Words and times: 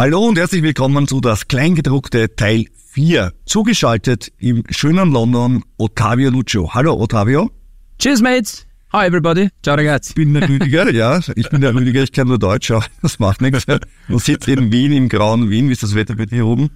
Hallo 0.00 0.26
und 0.26 0.38
herzlich 0.38 0.62
willkommen 0.62 1.06
zu 1.06 1.20
das 1.20 1.46
Kleingedruckte 1.46 2.34
Teil 2.34 2.64
4. 2.92 3.34
Zugeschaltet 3.44 4.32
im 4.38 4.64
schönen 4.70 5.12
London 5.12 5.62
Ottavio 5.76 6.30
Lucio. 6.30 6.72
Hallo 6.72 6.94
Ottavio. 6.94 7.50
Cheers, 7.98 8.22
mates. 8.22 8.66
Hi, 8.94 9.06
everybody. 9.06 9.50
Ciao, 9.62 9.76
ragazzi. 9.76 10.12
Ich 10.12 10.14
bin 10.14 10.32
der 10.32 10.48
Rüdiger, 10.48 10.90
ja. 10.94 11.20
Ich 11.36 11.50
bin 11.50 11.60
der 11.60 11.74
Rüdiger, 11.74 12.02
ich 12.02 12.12
kann 12.12 12.28
nur 12.28 12.38
Deutsch, 12.38 12.70
aber 12.70 12.86
das 13.02 13.18
macht 13.18 13.42
nichts. 13.42 13.66
Du 14.08 14.18
sitzt 14.18 14.48
in 14.48 14.72
Wien, 14.72 14.92
im 14.92 15.10
grauen 15.10 15.50
Wien. 15.50 15.68
Wie 15.68 15.72
ist 15.72 15.82
das 15.82 15.94
Wetter 15.94 16.14
bei 16.14 16.24
dir 16.24 16.46
oben? 16.46 16.70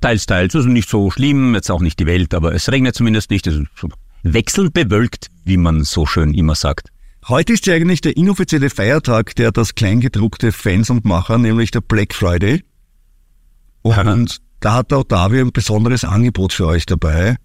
Teils, 0.00 0.24
teils. 0.24 0.56
Also 0.56 0.70
nicht 0.70 0.88
so 0.88 1.10
schlimm, 1.10 1.54
jetzt 1.54 1.70
auch 1.70 1.82
nicht 1.82 2.00
die 2.00 2.06
Welt, 2.06 2.32
aber 2.32 2.54
es 2.54 2.72
regnet 2.72 2.94
zumindest 2.94 3.30
nicht. 3.30 3.46
Es 3.46 3.56
ist 3.56 3.66
wechselnd 4.22 4.72
bewölkt, 4.72 5.26
wie 5.44 5.58
man 5.58 5.84
so 5.84 6.06
schön 6.06 6.32
immer 6.32 6.54
sagt. 6.54 6.88
Heute 7.28 7.52
ist 7.52 7.66
ja 7.66 7.74
eigentlich 7.74 8.00
der 8.00 8.16
inoffizielle 8.16 8.70
Feiertag, 8.70 9.36
der 9.36 9.52
das 9.52 9.74
Kleingedruckte 9.74 10.50
Fans 10.50 10.88
und 10.88 11.04
Macher, 11.04 11.36
nämlich 11.36 11.70
der 11.70 11.82
Black 11.82 12.14
Friday. 12.14 12.64
Und 13.82 14.38
da 14.60 14.72
hat 14.72 14.90
der 14.90 15.00
Ottavio 15.00 15.44
ein 15.44 15.52
besonderes 15.52 16.04
Angebot 16.04 16.54
für 16.54 16.66
euch 16.66 16.86
dabei. 16.86 17.36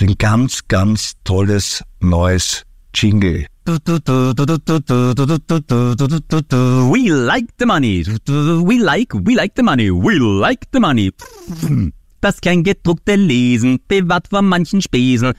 Ein 0.00 0.16
ganz, 0.18 0.66
ganz 0.66 1.12
tolles 1.22 1.84
neues 2.00 2.64
Jingle. 2.92 3.46
We 3.66 3.76
like 7.08 7.46
the 7.60 7.66
money. 7.66 8.04
We 8.04 8.82
like, 8.82 9.14
we 9.14 9.34
like 9.34 9.52
the 9.54 9.62
money. 9.62 9.92
We 9.92 10.18
like 10.18 10.66
the 10.72 10.80
money. 10.80 11.12
Das 12.24 12.40
Kleingedruckte 12.40 13.16
Lesen 13.16 13.80
bewahrt 13.86 14.28
vor 14.28 14.40
manchen 14.40 14.80
Spesen. 14.80 15.34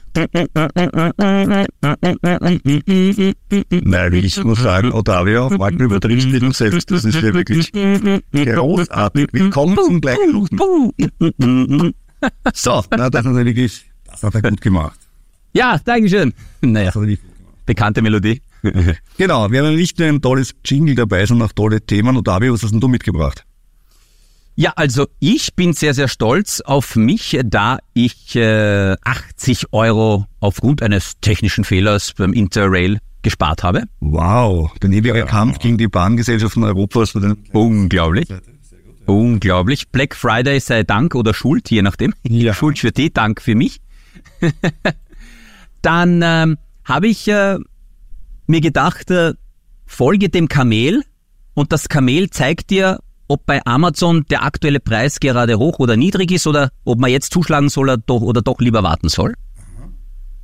Nein, 3.71 4.13
ich 4.13 4.43
muss 4.43 4.61
sagen, 4.61 4.91
Ottavio, 4.91 5.47
auf 5.47 5.57
Marken 5.57 5.79
übertriebst 5.79 6.27
du 6.31 6.51
selbst. 6.51 6.91
Das 6.91 7.03
ist 7.03 7.15
ja 7.15 7.33
wirklich 7.33 7.71
großartig. 7.71 9.29
Willkommen 9.31 9.75
zum 9.83 9.99
gleichen 9.99 10.47
So, 12.53 12.83
na, 12.91 13.09
das 13.09 13.25
hat 13.25 13.35
er 13.35 13.45
wirklich, 13.45 13.85
das 14.05 14.21
hat 14.21 14.35
er 14.35 14.43
gut 14.43 14.61
gemacht. 14.61 14.99
Ja, 15.53 15.79
Dankeschön. 15.83 16.35
Naja, 16.61 16.91
bekannte 17.65 18.03
Melodie. 18.03 18.43
Genau, 19.17 19.49
wir 19.49 19.65
haben 19.65 19.75
nicht 19.75 19.97
nur 19.97 20.07
ein 20.07 20.21
tolles 20.21 20.53
Jingle 20.63 20.93
dabei, 20.93 21.25
sondern 21.25 21.47
auch 21.47 21.53
tolle 21.53 21.81
Themen. 21.81 22.15
Ottavio, 22.15 22.53
was 22.53 22.61
hast 22.61 22.73
denn 22.73 22.79
du 22.79 22.87
mitgebracht? 22.87 23.43
Ja, 24.57 24.71
also 24.77 25.07
ich 25.19 25.53
bin 25.55 25.73
sehr, 25.73 25.93
sehr 25.93 26.07
stolz 26.07 26.61
auf 26.61 26.95
mich, 26.95 27.37
da 27.43 27.79
ich 27.93 28.37
äh, 28.37 28.95
80 29.03 29.73
Euro 29.73 30.27
aufgrund 30.39 30.81
eines 30.81 31.19
technischen 31.19 31.65
Fehlers 31.65 32.13
beim 32.13 32.31
Interrail 32.31 32.99
gespart 33.21 33.63
habe. 33.63 33.83
Wow, 33.99 34.71
der 34.81 34.91
ewige 34.91 35.25
Kampf 35.25 35.59
gegen 35.59 35.77
die 35.77 35.89
Bahngesellschaften 35.89 36.63
Europas. 36.63 37.13
Unglaublich. 37.51 38.29
Unglaublich. 39.05 39.89
Black 39.89 40.15
Friday 40.15 40.61
sei 40.61 40.83
Dank 40.83 41.15
oder 41.15 41.33
Schuld, 41.33 41.69
je 41.69 41.81
nachdem. 41.81 42.13
Ja. 42.23 42.53
Schuld 42.55 42.79
für 42.79 42.93
die, 42.93 43.11
Dank 43.11 43.41
für 43.41 43.55
mich. 43.55 43.81
Dann 45.81 46.21
ähm, 46.23 46.57
habe 46.85 47.07
ich 47.07 47.27
äh, 47.27 47.57
mir 48.47 48.61
gedacht, 48.61 49.11
äh, 49.11 49.33
folge 49.85 50.29
dem 50.29 50.47
Kamel 50.47 51.03
und 51.55 51.73
das 51.73 51.89
Kamel 51.89 52.29
zeigt 52.29 52.69
dir, 52.69 52.99
ob 53.27 53.45
bei 53.45 53.61
Amazon 53.65 54.25
der 54.29 54.43
aktuelle 54.43 54.79
Preis 54.79 55.19
gerade 55.19 55.57
hoch 55.57 55.79
oder 55.79 55.95
niedrig 55.97 56.31
ist 56.31 56.47
oder 56.47 56.71
ob 56.83 56.99
man 56.99 57.09
jetzt 57.11 57.33
zuschlagen 57.33 57.69
soll 57.69 57.85
oder 57.85 57.97
doch, 57.97 58.21
oder 58.21 58.41
doch 58.41 58.59
lieber 58.59 58.83
warten 58.83 59.09
soll. 59.09 59.33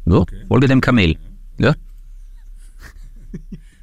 So, 0.05 0.25
folge 0.47 0.67
dem 0.67 0.81
Kamel. 0.81 1.17
Ja. 1.59 1.75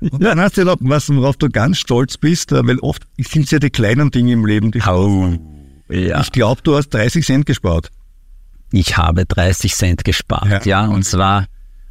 Und 0.01 0.23
dann 0.23 0.41
hast 0.41 0.57
du 0.57 0.65
noch 0.65 0.77
was, 0.81 1.09
worauf 1.09 1.37
du 1.37 1.49
ganz 1.49 1.79
stolz 1.79 2.17
bist, 2.17 2.53
äh, 2.53 2.67
weil 2.67 2.79
oft 2.81 3.05
sind 3.19 3.45
es 3.45 3.51
ja 3.51 3.59
die 3.59 3.71
kleinen 3.71 4.11
Dinge 4.11 4.33
im 4.33 4.47
Leben, 4.47 4.71
die 4.71 4.79
ja. 5.91 6.21
Ich 6.21 6.33
glaube, 6.33 6.61
du 6.63 6.77
hast 6.77 6.91
30 6.91 7.25
Cent 7.25 7.47
gespart. 7.47 7.91
Ich 8.71 8.97
habe 8.97 9.25
30 9.25 9.75
Cent 9.75 10.05
gespart, 10.05 10.67
Ja. 10.67 10.85
ja, 10.85 10.87
und 10.87 11.05
zwar 11.05 11.47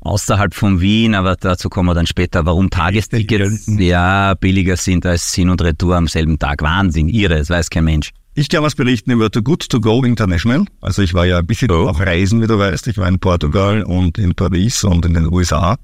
außerhalb 0.07 0.53
von 0.53 0.81
Wien, 0.81 1.15
aber 1.15 1.35
dazu 1.35 1.69
kommen 1.69 1.89
wir 1.89 1.93
dann 1.93 2.07
später, 2.07 2.45
warum 2.45 2.69
Tagestickets 2.69 3.67
ja 3.77 4.33
billiger 4.35 4.77
sind 4.77 5.05
als 5.05 5.33
Hin 5.33 5.49
und 5.49 5.61
Retour 5.61 5.95
am 5.95 6.07
selben 6.07 6.39
Tag. 6.39 6.61
Wahnsinn, 6.61 7.09
irre, 7.09 7.37
das 7.37 7.49
weiß 7.49 7.69
kein 7.69 7.83
Mensch. 7.85 8.11
Ich 8.33 8.49
kann 8.49 8.61
was 8.63 8.75
berichten 8.75 9.11
über 9.11 9.31
Too 9.31 9.41
Good 9.41 9.67
To 9.69 9.79
Go 9.79 10.03
International. 10.03 10.65
Also 10.81 11.01
ich 11.01 11.13
war 11.13 11.25
ja 11.25 11.39
ein 11.39 11.47
bisschen 11.47 11.71
Oh. 11.71 11.87
auf 11.89 11.99
Reisen, 11.99 12.41
wie 12.41 12.47
du 12.47 12.59
weißt. 12.59 12.85
Ich 12.87 12.97
war 12.97 13.07
in 13.07 13.17
Portugal 13.19 13.81
und 13.83 14.17
in 14.19 14.35
Paris 14.35 14.83
und 14.83 15.05
in 15.05 15.15
den 15.15 15.33
USA. 15.33 15.77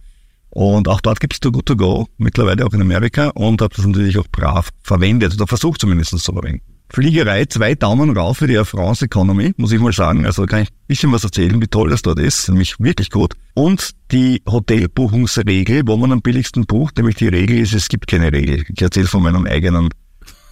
Und 0.51 0.88
auch 0.88 1.01
dort 1.01 1.19
gibt 1.19 1.34
es 1.34 1.40
Too 1.40 1.51
Good 1.51 1.66
To 1.66 1.75
Go, 1.75 2.07
mittlerweile 2.17 2.63
auch 2.66 2.73
in 2.73 2.81
Amerika 2.81 3.29
und 3.29 3.59
habe 3.61 3.73
das 3.75 3.88
natürlich 3.88 4.19
auch 4.19 4.28
brav 4.31 4.69
verwendet 4.84 5.34
oder 5.34 5.47
versucht 5.47 5.81
zumindest 5.81 6.11
zu 6.19 6.31
verwenden. 6.31 6.61
Fliegerei, 6.93 7.45
zwei 7.45 7.73
Daumen 7.73 8.15
rauf 8.15 8.37
für 8.37 8.45
die 8.45 8.53
Air 8.53 8.65
France 8.65 9.05
Economy, 9.05 9.53
muss 9.57 9.71
ich 9.71 9.79
mal 9.79 9.91
sagen. 9.91 10.27
Also 10.27 10.45
kann 10.45 10.61
ich 10.61 10.69
ein 10.69 10.87
bisschen 10.87 11.11
was 11.11 11.23
erzählen, 11.23 11.59
wie 11.59 11.65
toll 11.65 11.89
das 11.89 12.03
dort 12.03 12.19
ist. 12.19 12.47
Nämlich 12.49 12.79
wirklich 12.79 13.09
gut. 13.09 13.33
Und 13.55 13.95
die 14.11 14.43
Hotelbuchungsregel, 14.47 15.81
wo 15.87 15.97
man 15.97 16.11
am 16.11 16.21
billigsten 16.21 16.67
bucht, 16.67 16.97
nämlich 16.97 17.15
die 17.15 17.29
Regel 17.29 17.57
ist, 17.57 17.73
es 17.73 17.87
gibt 17.87 18.05
keine 18.05 18.31
Regel. 18.31 18.63
Ich 18.69 18.79
erzähle 18.79 19.07
von 19.07 19.23
meinen 19.23 19.47
eigenen 19.47 19.89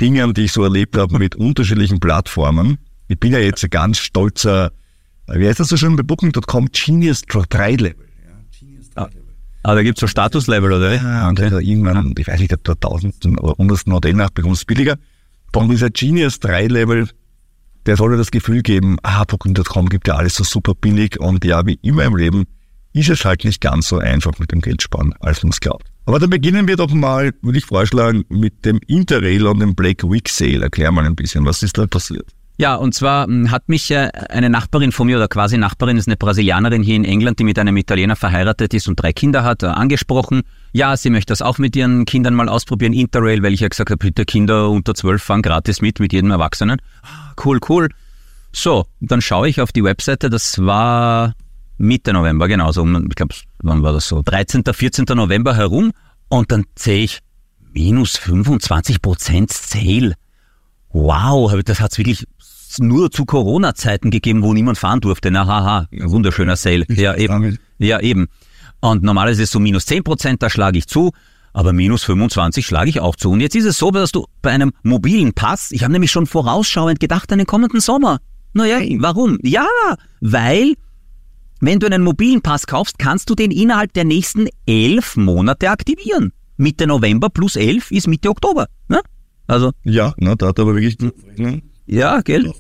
Dingen, 0.02 0.34
die 0.34 0.46
ich 0.46 0.52
so 0.52 0.64
erlebt 0.64 0.98
habe 0.98 1.20
mit 1.20 1.36
unterschiedlichen 1.36 2.00
Plattformen. 2.00 2.80
Ich 3.08 3.20
bin 3.20 3.34
ja 3.34 3.40
jetzt 3.40 3.64
ein 3.64 3.70
ganz 3.70 4.00
stolzer, 4.00 4.72
wie 5.28 5.48
heißt 5.48 5.60
das 5.60 5.68
so 5.68 5.78
schön 5.78 5.96
bei 5.96 6.02
Booking.com, 6.02 6.70
Genius 6.72 7.22
3 7.22 7.76
Level. 7.76 8.08
Aber 9.64 9.76
da 9.76 9.84
gibt's 9.84 10.02
so 10.02 10.08
Statuslevel, 10.08 10.74
oder? 10.74 10.96
Ja, 10.96 11.30
und 11.30 11.40
also 11.40 11.60
irgendwann, 11.60 12.16
ich 12.18 12.28
weiß 12.28 12.40
nicht, 12.40 12.52
ob 12.52 12.64
du 12.64 12.74
tausendsten 12.74 13.38
oder 13.38 13.54
hundertsten 13.60 13.94
Hotel 13.94 14.14
nachbekommst, 14.14 14.66
billiger. 14.66 14.98
Von 15.54 15.70
dieser 15.70 15.90
Genius 15.90 16.40
3 16.40 16.68
Level, 16.68 17.10
der 17.86 17.98
soll 17.98 18.12
dir 18.12 18.18
das 18.18 18.32
Gefühl 18.32 18.62
geben, 18.62 18.98
ah, 19.04 19.26
Booking.com 19.26 19.90
gibt 19.90 20.08
ja 20.08 20.16
alles 20.16 20.36
so 20.36 20.44
super 20.44 20.74
billig 20.76 21.20
und 21.20 21.44
ja, 21.44 21.66
wie 21.66 21.78
immer 21.82 22.06
im 22.06 22.16
Leben 22.16 22.46
ist 22.94 23.10
es 23.10 23.26
halt 23.26 23.44
nicht 23.44 23.62
ganz 23.62 23.88
so 23.88 23.98
einfach 23.98 24.38
mit 24.40 24.52
dem 24.52 24.62
Geldsparen, 24.62 25.14
als 25.20 25.44
man 25.44 25.52
es 25.52 25.60
glaubt. 25.60 25.88
Aber 26.06 26.20
dann 26.20 26.30
beginnen 26.30 26.68
wir 26.68 26.78
doch 26.78 26.92
mal, 26.92 27.34
würde 27.42 27.58
ich 27.58 27.66
vorschlagen, 27.66 28.26
mit 28.30 28.66
dem 28.66 28.80
Interrail 28.88 29.46
und 29.46 29.60
dem 29.60 29.76
Black 29.76 30.04
Week 30.04 30.28
Sale. 30.28 30.64
Erklär 30.64 30.92
mal 30.92 31.06
ein 31.06 31.16
bisschen, 31.16 31.46
was 31.46 31.64
ist 31.64 31.78
da 31.78 31.86
passiert? 31.86 32.28
Ja, 32.62 32.76
und 32.76 32.94
zwar 32.94 33.26
mh, 33.28 33.50
hat 33.50 33.70
mich 33.70 33.90
äh, 33.90 34.12
eine 34.30 34.48
Nachbarin 34.48 34.92
von 34.92 35.08
mir 35.08 35.18
oder 35.18 35.28
quasi 35.28 35.58
Nachbarin 35.58 35.98
ist 35.98 36.08
eine 36.08 36.16
Brasilianerin 36.16 36.84
hier 36.84 36.96
in 36.96 37.06
England, 37.06 37.40
die 37.40 37.44
mit 37.44 37.58
einem 37.58 37.76
Italiener 37.76 38.16
verheiratet 38.16 38.76
ist 38.76 38.88
und 38.88 39.02
drei 39.02 39.14
Kinder 39.14 39.44
hat, 39.44 39.64
äh, 39.64 39.66
angesprochen. 39.66 40.44
Ja, 40.72 40.96
sie 40.96 41.10
möchte 41.10 41.32
das 41.32 41.42
auch 41.42 41.58
mit 41.58 41.76
ihren 41.76 42.06
Kindern 42.06 42.36
mal 42.36 42.48
ausprobieren, 42.50 42.94
Interrail, 42.94 43.42
weil 43.42 43.56
ich 43.56 43.62
ja 43.62 43.68
gesagt 43.68 43.90
habe, 43.90 43.98
bitte 43.98 44.26
Kinder 44.26 44.70
unter 44.70 44.94
zwölf 44.94 45.24
fahren 45.24 45.42
gratis 45.42 45.82
mit, 45.82 46.00
mit 46.00 46.14
jedem 46.14 46.30
Erwachsenen. 46.30 46.80
Ah, 47.02 47.34
Cool, 47.44 47.60
cool. 47.68 47.90
So, 48.52 48.86
dann 49.00 49.22
schaue 49.22 49.50
ich 49.50 49.60
auf 49.60 49.72
die 49.72 49.84
Webseite, 49.84 50.30
das 50.30 50.60
war 50.60 51.34
Mitte 51.80 52.14
November, 52.14 52.48
genau, 52.48 52.72
so, 52.72 52.86
ich 52.86 53.16
glaube, 53.16 53.34
wann 53.64 53.82
war 53.82 53.94
das 53.94 54.08
so, 54.08 54.22
13., 54.24 54.66
14. 54.72 55.06
November 55.16 55.56
herum 55.56 55.94
und 56.30 56.52
dann 56.52 56.66
sehe 56.78 57.06
ich 57.06 57.22
minus 57.74 58.18
25 58.18 59.02
Prozent 59.02 59.52
Sale. 59.52 60.14
Wow, 60.94 61.54
das 61.64 61.80
hat's 61.80 61.98
wirklich 61.98 62.28
nur 62.80 63.12
zu 63.12 63.26
Corona-Zeiten 63.26 64.12
gegeben, 64.12 64.44
wo 64.44 64.54
niemand 64.54 64.78
fahren 64.78 65.02
durfte. 65.02 65.32
Na 65.32 65.46
haha, 65.46 65.88
wunderschöner 65.92 66.56
Sale. 66.56 66.86
Ja, 66.90 67.16
eben. 67.16 67.58
Ja, 67.78 68.00
eben. 68.00 68.28
Und 68.80 69.04
normalerweise 69.04 69.44
ist 69.44 69.50
es 69.50 69.54
so 69.54 69.60
minus 69.60 69.86
10 69.86 70.04
Prozent, 70.04 70.44
da 70.44 70.50
schlage 70.50 70.78
ich 70.78 70.88
zu, 70.88 71.12
aber 71.54 71.74
minus 71.74 72.04
25 72.04 72.66
schlage 72.66 72.90
ich 72.90 73.00
auch 73.00 73.16
zu. 73.16 73.32
Und 73.32 73.42
jetzt 73.42 73.56
ist 73.56 73.66
es 73.66 73.78
so, 73.78 73.92
dass 73.92 74.12
du 74.12 74.26
bei 74.42 74.52
einem 74.52 74.72
mobilen 74.84 75.34
Pass, 75.34 75.72
ich 75.72 75.84
habe 75.84 75.94
nämlich 75.94 76.12
schon 76.12 76.26
vorausschauend 76.26 77.00
gedacht 77.00 77.32
an 77.32 77.38
den 77.38 77.48
kommenden 77.48 77.80
Sommer. 77.80 78.20
Naja, 78.54 78.80
warum? 79.00 79.38
Ja, 79.44 79.68
weil 80.20 80.74
wenn 81.60 81.80
du 81.80 81.86
einen 81.86 82.04
mobilen 82.04 82.42
Pass 82.42 82.66
kaufst, 82.66 82.98
kannst 82.98 83.30
du 83.30 83.36
den 83.36 83.52
innerhalb 83.52 83.94
der 83.94 84.04
nächsten 84.04 84.48
elf 84.66 85.16
Monate 85.16 85.70
aktivieren. 85.70 86.34
Mitte 86.58 86.88
November 86.88 87.30
plus 87.30 87.56
elf 87.56 87.92
ist 87.92 88.08
Mitte 88.08 88.30
Oktober. 88.30 88.68
Ne? 88.88 89.02
Also 89.48 89.72
Ja, 89.84 90.14
na, 90.18 90.36
da 90.36 90.48
hat 90.48 90.60
er 90.60 90.64
aber 90.64 90.76
wirklich 90.76 90.98
ja, 91.92 92.22
gell? 92.22 92.52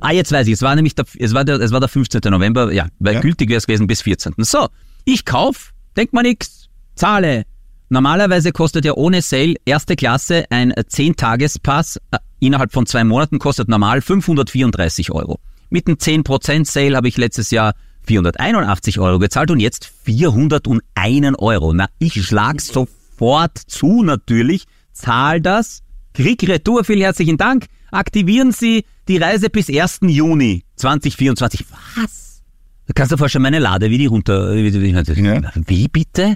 Ah, 0.00 0.12
jetzt 0.12 0.32
weiß 0.32 0.46
ich, 0.48 0.54
es 0.54 0.62
war 0.62 0.74
nämlich 0.74 0.94
der, 0.94 1.06
es 1.18 1.32
war 1.34 1.44
der, 1.44 1.60
es 1.60 1.70
war 1.70 1.80
der 1.80 1.88
15. 1.88 2.20
November, 2.30 2.72
ja, 2.72 2.88
weil 2.98 3.14
Ja. 3.14 3.20
gültig 3.20 3.48
wäre 3.48 3.58
es 3.58 3.66
gewesen 3.66 3.86
bis 3.86 4.02
14. 4.02 4.34
So, 4.38 4.68
ich 5.04 5.24
kauf, 5.24 5.72
denk 5.96 6.12
mal 6.12 6.22
nix, 6.22 6.68
zahle. 6.94 7.44
Normalerweise 7.90 8.52
kostet 8.52 8.84
ja 8.84 8.94
ohne 8.94 9.22
Sale 9.22 9.54
erste 9.64 9.94
Klasse 9.96 10.44
ein 10.50 10.72
10-Tages-Pass 10.72 11.98
äh, 12.10 12.18
innerhalb 12.40 12.72
von 12.72 12.86
zwei 12.86 13.04
Monaten 13.04 13.38
kostet 13.38 13.68
normal 13.68 14.00
534 14.02 15.12
Euro. 15.12 15.38
Mit 15.70 15.86
einem 15.86 15.96
10% 15.96 16.66
Sale 16.66 16.96
habe 16.96 17.08
ich 17.08 17.16
letztes 17.16 17.50
Jahr 17.50 17.74
481 18.06 18.98
Euro 19.00 19.18
gezahlt 19.18 19.50
und 19.50 19.60
jetzt 19.60 19.90
401 20.04 21.38
Euro. 21.38 21.72
Na, 21.72 21.88
ich 21.98 22.22
schlag 22.24 22.60
sofort 22.60 23.56
zu 23.58 24.02
natürlich, 24.02 24.64
zahl 24.92 25.40
das, 25.40 25.82
krieg 26.12 26.46
Retour, 26.48 26.84
vielen 26.84 27.00
herzlichen 27.00 27.36
Dank. 27.36 27.66
Aktivieren 27.94 28.50
Sie 28.52 28.84
die 29.08 29.18
Reise 29.18 29.50
bis 29.50 29.68
1. 29.70 30.00
Juni 30.02 30.64
2024. 30.76 31.64
Was? 31.96 32.42
Da 32.86 32.92
kannst 32.92 33.12
du 33.12 33.16
vorstellen, 33.16 33.42
meine 33.42 33.60
Lade, 33.60 33.88
wie 33.88 33.98
die 33.98 34.06
runter, 34.06 34.52
Ja. 34.54 35.52
wie 35.66 35.88
bitte? 35.88 36.34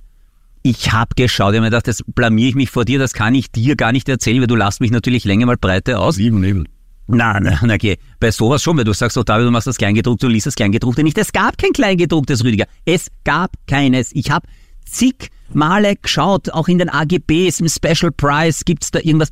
Ich 0.63 0.93
habe 0.93 1.15
geschaut, 1.17 1.53
ich 1.53 1.57
habe 1.57 1.61
mir 1.61 1.71
gedacht, 1.71 1.89
das 1.89 2.03
blamier 2.07 2.49
ich 2.49 2.55
mich 2.55 2.71
vor 2.71 2.85
dir, 2.85 2.99
das 2.99 3.13
kann 3.13 3.35
ich 3.35 3.51
dir 3.51 3.77
gar 3.77 3.93
nicht 3.93 4.09
erzählen, 4.09 4.41
weil 4.41 4.47
du 4.47 4.55
lachst 4.57 4.81
mich 4.81 4.91
natürlich 4.91 5.25
länger 5.25 5.47
mal 5.47 5.57
breite 5.57 5.99
aus. 5.99 6.17
Lieben, 6.17 6.43
lieben. 6.43 6.67
Nein, 7.09 7.43
nein, 7.43 7.71
okay. 7.71 7.97
Bei 8.21 8.31
sowas 8.31 8.63
schon, 8.63 8.77
weil 8.77 8.85
du 8.85 8.93
sagst, 8.93 9.17
oh 9.19 9.23
David, 9.23 9.47
du 9.47 9.51
machst 9.51 9.67
das 9.67 9.79
Kleingedruckte, 9.79 10.27
du 10.27 10.33
liest 10.33 10.47
das 10.47 10.55
Kleingedruckte 10.55 11.03
nicht. 11.03 11.17
Es 11.19 11.33
gab 11.33 11.59
kein 11.59 11.73
Kleingedrucktes, 11.73 12.45
Rüdiger. 12.45 12.67
Es 12.85 13.09
gab 13.25 13.53
keines. 13.67 14.13
Ich 14.13 14.31
habe 14.31 14.47
zig 14.85 15.31
Male 15.53 15.97
geschaut, 15.97 16.51
auch 16.51 16.69
in 16.69 16.79
den 16.79 16.91
AGBs, 16.91 17.61
im 17.61 17.69
Special 17.69 18.13
Price, 18.13 18.65
gibt's 18.65 18.91
da 18.91 18.99
irgendwas? 19.01 19.31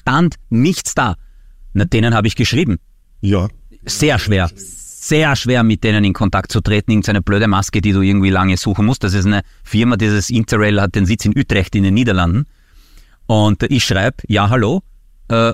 Stand 0.00 0.34
nichts 0.50 0.94
da. 0.94 1.14
Na, 1.72 1.84
denen 1.84 2.14
habe 2.14 2.26
ich 2.26 2.36
geschrieben. 2.36 2.78
Ja. 3.20 3.48
Sehr 3.84 4.18
schwer. 4.18 4.50
Sehr 4.54 5.34
schwer, 5.34 5.62
mit 5.62 5.82
denen 5.82 6.04
in 6.04 6.12
Kontakt 6.12 6.52
zu 6.52 6.60
treten. 6.60 6.92
Irgendeine 6.92 7.22
blöde 7.22 7.48
Maske, 7.48 7.80
die 7.80 7.92
du 7.92 8.02
irgendwie 8.02 8.30
lange 8.30 8.56
suchen 8.56 8.86
musst. 8.86 9.02
Das 9.02 9.14
ist 9.14 9.26
eine 9.26 9.42
Firma, 9.64 9.96
dieses 9.96 10.30
Interrail 10.30 10.80
hat 10.80 10.94
den 10.94 11.06
Sitz 11.06 11.24
in 11.24 11.36
Utrecht 11.36 11.74
in 11.74 11.82
den 11.82 11.94
Niederlanden. 11.94 12.46
Und 13.26 13.62
ich 13.64 13.84
schreibe, 13.84 14.18
ja, 14.28 14.48
hallo, 14.50 14.82
äh, 15.28 15.52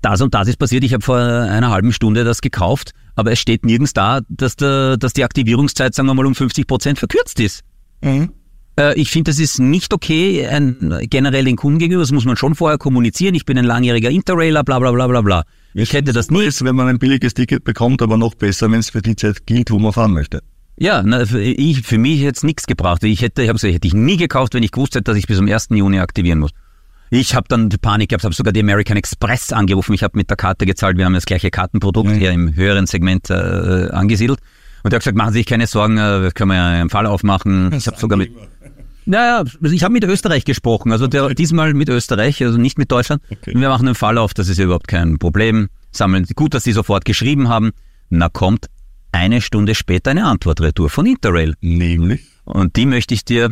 das 0.00 0.20
und 0.20 0.34
das 0.34 0.48
ist 0.48 0.58
passiert, 0.58 0.84
ich 0.84 0.92
habe 0.92 1.02
vor 1.02 1.18
einer 1.18 1.70
halben 1.70 1.92
Stunde 1.92 2.24
das 2.24 2.40
gekauft, 2.40 2.92
aber 3.14 3.32
es 3.32 3.40
steht 3.40 3.64
nirgends 3.64 3.94
da, 3.94 4.20
dass, 4.28 4.56
der, 4.56 4.96
dass 4.96 5.12
die 5.14 5.24
Aktivierungszeit, 5.24 5.94
sagen 5.94 6.08
wir 6.08 6.14
mal, 6.14 6.26
um 6.26 6.34
50 6.34 6.66
Prozent 6.66 6.98
verkürzt 6.98 7.40
ist. 7.40 7.62
Mhm. 8.02 8.30
Äh, 8.78 8.98
ich 9.00 9.10
finde, 9.10 9.30
das 9.30 9.38
ist 9.38 9.58
nicht 9.58 9.92
okay, 9.92 10.46
ein, 10.46 10.98
generell 11.10 11.44
den 11.44 11.56
Kunden 11.56 11.78
gegenüber, 11.78 12.02
das 12.02 12.12
muss 12.12 12.24
man 12.24 12.36
schon 12.36 12.54
vorher 12.54 12.78
kommunizieren, 12.78 13.34
ich 13.34 13.44
bin 13.44 13.58
ein 13.58 13.64
langjähriger 13.64 14.10
Interrailer, 14.10 14.64
bla 14.64 14.78
bla 14.78 14.90
bla 14.92 15.06
bla 15.06 15.20
bla. 15.20 15.44
Ich 15.74 15.92
hätte 15.92 16.12
das 16.12 16.30
nie. 16.30 16.44
Ist, 16.44 16.64
wenn 16.64 16.76
man 16.76 16.88
ein 16.88 16.98
billiges 16.98 17.34
Ticket 17.34 17.64
bekommt, 17.64 18.00
aber 18.02 18.16
noch 18.16 18.34
besser, 18.34 18.70
wenn 18.70 18.80
es 18.80 18.90
für 18.90 19.02
die 19.02 19.16
Zeit 19.16 19.46
gilt, 19.46 19.70
wo 19.70 19.78
man 19.78 19.92
fahren 19.92 20.12
möchte. 20.12 20.40
Ja, 20.76 21.02
na, 21.04 21.24
für, 21.24 21.40
ich, 21.40 21.82
für 21.82 21.98
mich 21.98 22.20
hätte 22.20 22.36
es 22.36 22.42
nichts 22.42 22.66
gebracht. 22.66 23.02
Ich 23.04 23.22
hätte, 23.22 23.42
ich 23.42 23.48
habe 23.48 23.58
hätte 23.58 23.86
ich 23.86 23.94
nie 23.94 24.16
gekauft, 24.16 24.54
wenn 24.54 24.62
ich 24.62 24.72
gewusst 24.72 24.94
hätte, 24.94 25.04
dass 25.04 25.16
ich 25.16 25.26
bis 25.26 25.36
zum 25.36 25.48
1. 25.48 25.68
Juni 25.70 25.98
aktivieren 25.98 26.40
muss. 26.40 26.50
Ich 27.10 27.34
habe 27.34 27.46
dann 27.48 27.68
die 27.68 27.78
Panik 27.78 28.08
gehabt, 28.08 28.24
habe 28.24 28.34
sogar 28.34 28.52
die 28.52 28.60
American 28.60 28.96
Express 28.96 29.52
angerufen. 29.52 29.92
Ich 29.92 30.02
habe 30.02 30.16
mit 30.16 30.30
der 30.30 30.36
Karte 30.36 30.66
gezahlt. 30.66 30.96
Wir 30.96 31.04
haben 31.04 31.14
das 31.14 31.26
gleiche 31.26 31.50
Kartenprodukt 31.50 32.10
mhm. 32.10 32.14
hier 32.14 32.32
im 32.32 32.56
höheren 32.56 32.86
Segment 32.86 33.30
äh, 33.30 33.88
angesiedelt. 33.90 34.40
Und 34.82 34.92
er 34.92 34.96
hat 34.96 35.00
gesagt, 35.02 35.16
machen 35.16 35.32
Sie 35.32 35.38
sich 35.40 35.46
keine 35.46 35.66
Sorgen, 35.66 35.96
äh, 35.96 36.30
können 36.34 36.50
wir 36.50 36.56
ja 36.56 36.68
einen 36.68 36.90
Fall 36.90 37.06
aufmachen. 37.06 37.70
Das 37.70 37.82
ich 37.82 37.86
habe 37.86 37.98
sogar 37.98 38.18
mit... 38.18 38.32
Naja, 39.06 39.44
ich 39.62 39.82
habe 39.82 39.92
mit 39.92 40.04
Österreich 40.04 40.44
gesprochen, 40.44 40.92
also 40.92 41.06
der, 41.06 41.34
diesmal 41.34 41.74
mit 41.74 41.88
Österreich, 41.88 42.42
also 42.42 42.58
nicht 42.58 42.78
mit 42.78 42.90
Deutschland. 42.90 43.22
Okay. 43.30 43.52
Wir 43.54 43.68
machen 43.68 43.86
einen 43.86 43.94
Fall 43.94 44.18
auf, 44.18 44.34
das 44.34 44.48
ist 44.48 44.58
ja 44.58 44.64
überhaupt 44.64 44.88
kein 44.88 45.18
Problem. 45.18 45.68
Sammeln, 45.90 46.26
gut, 46.34 46.54
dass 46.54 46.64
Sie 46.64 46.72
sofort 46.72 47.04
geschrieben 47.04 47.48
haben. 47.48 47.72
Na 48.08 48.28
kommt 48.28 48.66
eine 49.12 49.40
Stunde 49.40 49.74
später 49.74 50.10
eine 50.10 50.24
Antwort 50.24 50.60
retour 50.60 50.90
von 50.90 51.06
Interrail. 51.06 51.54
Nämlich? 51.60 52.22
Und 52.44 52.76
die 52.76 52.86
möchte 52.86 53.14
ich 53.14 53.24
dir 53.24 53.50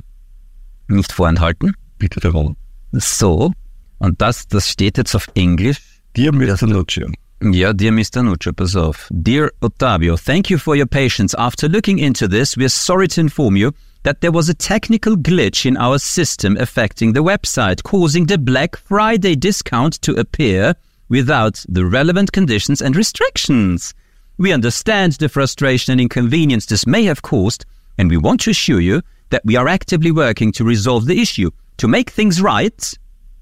nicht 0.88 1.12
vorenthalten. 1.12 1.75
Bitte 1.99 2.20
darum. 2.20 2.56
So, 2.93 3.52
und 3.99 4.20
das, 4.20 4.49
das 4.49 4.69
steht 4.69 4.99
jetzt 4.99 5.14
auf 5.14 5.28
Englisch. 5.34 5.78
Dear 6.16 6.32
Mr. 6.32 6.66
Nuccio. 6.66 7.08
Ja, 7.40 7.72
dear 7.72 7.93
Mr. 7.93 8.22
Nuccio, 8.22 8.52
pass 8.52 8.76
auf. 8.76 9.08
Dear 9.10 9.50
Ottavio, 9.60 10.16
thank 10.16 10.50
you 10.50 10.58
for 10.58 10.76
your 10.76 10.87
patience. 10.87 11.37
After 11.37 11.69
looking 11.69 11.99
into 11.99 12.28
this, 12.28 12.56
we're 12.56 12.69
sorry 12.69 13.08
to 13.08 13.20
inform 13.20 13.56
you 13.56 13.70
that 14.02 14.20
there 14.20 14.32
was 14.32 14.49
a 14.49 14.54
technical 14.54 15.16
glitch 15.16 15.64
in 15.64 15.76
our 15.76 15.99
system 15.99 16.56
affecting 16.56 17.12
the 17.12 17.22
website, 17.22 17.82
causing 17.82 18.26
the 18.26 18.38
Black 18.38 18.76
Friday 18.76 19.37
discount 19.37 20.00
to 20.02 20.12
appear 20.14 20.75
without 21.08 21.64
the 21.69 21.84
relevant 21.84 22.32
conditions 22.32 22.81
and 22.81 22.96
restrictions. 22.96 23.94
We 24.38 24.52
understand 24.52 25.12
the 25.14 25.28
frustration 25.28 25.93
and 25.93 26.00
inconvenience 26.00 26.66
this 26.66 26.87
may 26.87 27.04
have 27.04 27.22
caused, 27.22 27.64
and 27.99 28.10
we 28.10 28.16
want 28.16 28.40
to 28.43 28.50
assure 28.50 28.81
you 28.81 29.02
that 29.31 29.44
we 29.44 29.56
are 29.56 29.69
actively 29.69 30.10
working 30.10 30.52
to 30.52 30.64
resolve 30.64 31.06
the 31.06 31.20
issue. 31.20 31.50
To 31.78 31.88
make 31.88 32.10
things 32.10 32.40
right, 32.40 32.94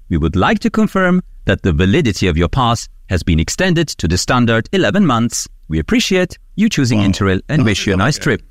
we 0.09 0.17
would 0.17 0.35
like 0.35 0.59
to 0.59 0.69
confirm 0.69 1.21
that 1.45 1.63
the 1.63 1.73
validity 1.73 2.27
of 2.27 2.37
your 2.37 2.49
pass 2.49 2.87
has 3.09 3.23
been 3.23 3.39
extended 3.39 3.87
to 3.87 4.07
the 4.07 4.17
standard 4.17 4.69
11 4.73 5.05
months. 5.05 5.47
We 5.67 5.79
appreciate 5.79 6.37
you 6.55 6.69
choosing 6.69 6.99
wow. 6.99 7.07
Interrail 7.07 7.41
and 7.49 7.65
wish 7.65 7.87
you 7.87 7.93
a 7.93 7.97
nice 7.97 8.17
trip. 8.17 8.41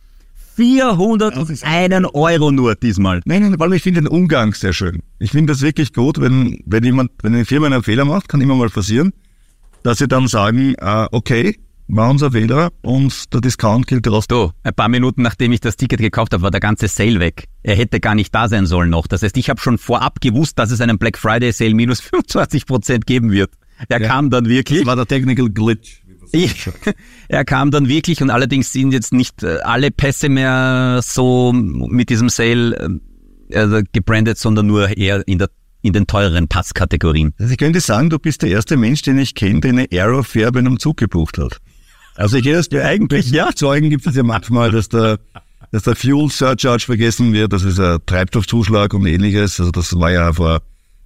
401 0.60 2.14
Euro 2.14 2.50
nur 2.50 2.74
diesmal. 2.74 3.22
Nein, 3.24 3.42
nein, 3.42 3.54
weil 3.58 3.72
ich 3.72 3.82
finde 3.82 4.02
den 4.02 4.08
Umgang 4.08 4.52
sehr 4.52 4.74
schön. 4.74 5.00
Ich 5.18 5.30
finde 5.30 5.54
das 5.54 5.62
wirklich 5.62 5.94
gut, 5.94 6.20
wenn, 6.20 6.60
wenn 6.66 6.84
jemand, 6.84 7.12
wenn 7.22 7.34
eine 7.34 7.46
Firma 7.46 7.66
einen 7.66 7.82
Fehler 7.82 8.04
macht, 8.04 8.28
kann 8.28 8.42
immer 8.42 8.54
mal 8.54 8.68
passieren, 8.68 9.14
dass 9.82 9.98
sie 9.98 10.06
dann 10.06 10.28
sagen, 10.28 10.74
äh, 10.74 11.06
okay, 11.12 11.56
war 11.88 12.10
unser 12.10 12.32
Fehler 12.32 12.72
und 12.82 13.32
der 13.32 13.40
Discount 13.40 13.86
gilt 13.86 14.04
trotzdem. 14.04 14.36
Du, 14.36 14.52
ein 14.62 14.74
paar 14.74 14.88
Minuten 14.90 15.22
nachdem 15.22 15.52
ich 15.52 15.60
das 15.60 15.78
Ticket 15.78 15.98
gekauft 15.98 16.34
habe, 16.34 16.42
war 16.42 16.50
der 16.50 16.60
ganze 16.60 16.88
Sale 16.88 17.20
weg. 17.20 17.46
Er 17.62 17.74
hätte 17.74 17.98
gar 17.98 18.14
nicht 18.14 18.34
da 18.34 18.46
sein 18.46 18.66
sollen 18.66 18.90
noch. 18.90 19.06
Das 19.06 19.22
heißt, 19.22 19.38
ich 19.38 19.48
habe 19.48 19.60
schon 19.60 19.78
vorab 19.78 20.20
gewusst, 20.20 20.58
dass 20.58 20.70
es 20.70 20.82
einen 20.82 20.98
Black 20.98 21.16
Friday 21.16 21.52
Sale 21.52 21.74
minus 21.74 22.00
25 22.00 22.66
Prozent 22.66 23.06
geben 23.06 23.32
wird. 23.32 23.50
Er 23.88 24.00
ja, 24.00 24.06
kam 24.06 24.28
dann 24.28 24.46
wirklich. 24.46 24.80
Das 24.80 24.86
war 24.86 24.96
der 24.96 25.06
Technical 25.06 25.48
Glitch. 25.48 25.99
Er 27.28 27.44
kam 27.44 27.70
dann 27.70 27.88
wirklich 27.88 28.22
und 28.22 28.30
allerdings 28.30 28.72
sind 28.72 28.92
jetzt 28.92 29.12
nicht 29.12 29.42
äh, 29.42 29.58
alle 29.62 29.90
Pässe 29.90 30.28
mehr 30.28 31.00
so 31.02 31.52
mit 31.52 32.10
diesem 32.10 32.28
Sale 32.28 33.00
äh, 33.50 33.56
also 33.56 33.80
gebrandet, 33.92 34.38
sondern 34.38 34.66
nur 34.66 34.96
eher 34.96 35.26
in 35.26 35.38
der 35.38 35.48
in 35.82 35.92
den 35.92 36.06
teureren 36.06 36.48
Passkategorien. 36.48 37.32
Also 37.38 37.52
ich 37.52 37.58
könnte 37.58 37.80
sagen, 37.80 38.10
du 38.10 38.18
bist 38.18 38.42
der 38.42 38.50
erste 38.50 38.76
Mensch, 38.76 39.02
den 39.02 39.18
ich 39.18 39.34
kenne, 39.34 39.60
der 39.60 39.70
eine 39.70 39.86
Aerofare 39.90 40.52
bei 40.52 40.58
einem 40.58 40.78
Zug 40.78 40.98
gebucht 40.98 41.38
hat. 41.38 41.58
Also 42.16 42.36
ich 42.36 42.44
das 42.44 42.68
ja 42.70 42.82
eigentlich, 42.82 43.30
ja, 43.30 43.50
Zeugen 43.54 43.88
gibt 43.88 44.06
es 44.06 44.14
ja 44.14 44.22
manchmal, 44.22 44.70
dass 44.70 44.88
der, 44.88 45.18
dass 45.72 45.84
der 45.84 45.96
Fuel 45.96 46.30
Surcharge 46.30 46.84
vergessen 46.84 47.32
wird, 47.32 47.52
das 47.52 47.62
ist 47.62 47.80
ein 47.80 47.98
Treibstoffzuschlag 48.04 48.92
und 48.92 49.06
ähnliches. 49.06 49.58
Also 49.58 49.72
das 49.72 49.98
war 49.98 50.10
ja 50.10 50.32
vor, 50.32 50.60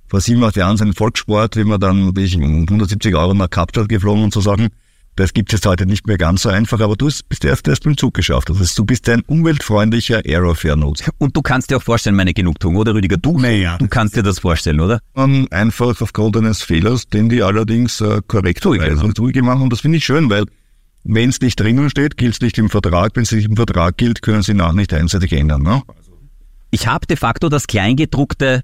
vor 0.08 0.20
sieben, 0.20 0.42
acht 0.42 0.56
Jahren 0.56 0.76
so 0.76 0.84
ein 0.84 0.92
Volkssport, 0.92 1.56
wie 1.56 1.64
man 1.64 1.78
dann 1.78 2.12
bin 2.14 2.24
ich 2.24 2.34
170 2.36 3.14
Euro 3.14 3.34
nach 3.34 3.50
Kapstadt 3.50 3.88
geflogen 3.88 4.24
und 4.24 4.32
so 4.32 4.40
Sachen. 4.40 4.70
Das 5.16 5.32
gibt 5.32 5.52
es 5.52 5.58
jetzt 5.58 5.66
heute 5.66 5.86
nicht 5.86 6.06
mehr 6.08 6.18
ganz 6.18 6.42
so 6.42 6.48
einfach, 6.48 6.80
aber 6.80 6.96
du 6.96 7.06
bist 7.06 7.44
der 7.44 7.50
Erste, 7.50 7.64
der 7.64 7.74
es 7.74 7.80
beim 7.80 7.96
Zug 7.96 8.14
geschafft 8.14 8.50
hat. 8.50 8.56
Also 8.56 8.74
du 8.76 8.84
bist 8.84 9.08
ein 9.08 9.22
umweltfreundlicher 9.22 10.22
Aerofair-Nutzer. 10.24 11.12
Und 11.18 11.36
du 11.36 11.42
kannst 11.42 11.70
dir 11.70 11.76
auch 11.76 11.82
vorstellen, 11.82 12.16
meine 12.16 12.34
Genugtuung, 12.34 12.76
oder 12.76 12.94
Rüdiger? 12.94 13.16
Du, 13.16 13.38
naja, 13.38 13.78
du 13.78 13.86
kannst 13.86 14.16
dir 14.16 14.24
das 14.24 14.40
vorstellen, 14.40 14.80
oder? 14.80 15.00
Einfach 15.14 16.00
aufgrund 16.00 16.36
eines 16.36 16.62
Fehlers, 16.62 17.06
den 17.06 17.28
die 17.28 17.42
allerdings 17.42 18.00
äh, 18.00 18.22
korrekt 18.26 18.62
zugemacht 18.62 19.60
und 19.60 19.72
das 19.72 19.80
finde 19.80 19.98
ich 19.98 20.04
schön, 20.04 20.28
weil 20.30 20.46
wenn 21.04 21.28
es 21.28 21.40
nicht 21.40 21.60
drinnen 21.60 21.90
steht, 21.90 22.16
gilt 22.16 22.34
es 22.34 22.40
nicht 22.40 22.58
im 22.58 22.70
Vertrag. 22.70 23.14
Wenn 23.14 23.24
es 23.24 23.32
nicht 23.32 23.44
im 23.44 23.56
Vertrag 23.56 23.98
gilt, 23.98 24.22
können 24.22 24.42
Sie 24.42 24.54
nach 24.54 24.72
nicht 24.72 24.92
einseitig 24.92 25.32
ändern. 25.32 25.62
Ne? 25.62 25.82
Ich 26.70 26.86
habe 26.86 27.06
de 27.06 27.16
facto 27.16 27.50
das 27.50 27.66
Kleingedruckte 27.66 28.62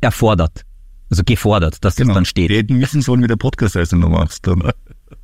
erfordert. 0.00 0.62
Also 1.10 1.24
gefordert, 1.24 1.84
dass 1.84 1.96
genau. 1.96 2.10
das 2.10 2.14
dann 2.14 2.24
steht. 2.24 2.50
Die 2.50 2.56
hätten 2.56 2.78
müssen 2.78 3.02
sollen, 3.02 3.22
wie 3.22 3.26
der 3.26 3.36
Podcast 3.36 3.74
heißt, 3.74 3.92
du 3.92 3.96
machst. 3.96 4.46
Dann 4.46 4.62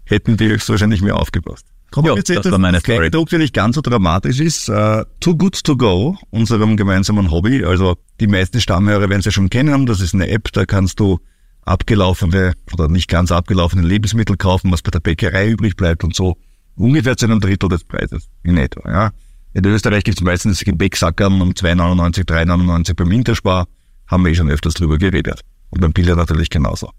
hätten 0.09 0.37
die 0.37 0.49
höchstwahrscheinlich 0.49 1.03
mehr 1.03 1.17
aufgepasst. 1.17 1.67
Kommen 1.91 2.09
ja, 2.09 2.15
jetzt 2.17 2.29
das 2.29 2.51
war 2.51 2.59
meine 2.59 2.81
Story. 2.81 3.11
Druck, 3.11 3.31
der 3.31 3.39
nicht 3.39 3.55
ganz 3.55 3.77
so 3.77 3.81
dramatisch 3.81 4.41
ist. 4.41 4.69
Uh, 4.69 5.05
Too 5.21 5.37
Good 5.37 5.65
To 5.65 5.77
Go, 5.77 6.19
unserem 6.31 6.77
gemeinsamen 6.77 7.31
Hobby. 7.31 7.65
Also 7.65 7.97
die 8.21 8.27
meisten 8.27 8.61
Stammhörer 8.61 9.09
werden 9.09 9.21
es 9.21 9.25
ja 9.25 9.31
schon 9.31 9.49
kennen. 9.49 9.87
Das 9.87 10.01
ist 10.01 10.15
eine 10.15 10.29
App, 10.29 10.53
da 10.53 10.67
kannst 10.67 11.01
du 11.01 11.19
abgelaufene 11.63 12.55
oder 12.73 12.89
nicht 12.89 13.09
ganz 13.09 13.33
abgelaufene 13.33 13.83
Lebensmittel 13.87 14.37
kaufen, 14.37 14.71
was 14.71 14.83
bei 14.83 14.91
der 14.91 15.01
Bäckerei 15.01 15.49
übrig 15.49 15.77
bleibt 15.77 16.05
und 16.05 16.15
so. 16.15 16.37
Ungefähr 16.77 17.17
zu 17.17 17.27
einem 17.27 17.41
Drittel 17.41 17.69
des 17.69 17.85
Preises 17.85 18.29
in 18.43 18.57
etwa. 18.57 18.91
Ja. 18.91 19.11
In 19.55 19.65
Österreich 19.65 20.05
gibt 20.05 20.19
es 20.19 20.25
meistens 20.25 20.61
Gebäcksackern 20.61 21.41
um 21.41 21.51
2,99, 21.51 22.29
3,99 22.29 22.95
beim 22.95 23.11
Interspar. 23.13 23.67
Haben 24.07 24.25
wir 24.25 24.33
eh 24.33 24.35
schon 24.35 24.51
öfters 24.51 24.75
drüber 24.75 24.99
geredet. 24.99 25.41
Und 25.71 25.81
beim 25.81 25.93
Bilder 25.93 26.17
natürlich 26.17 26.51
genauso. 26.51 26.91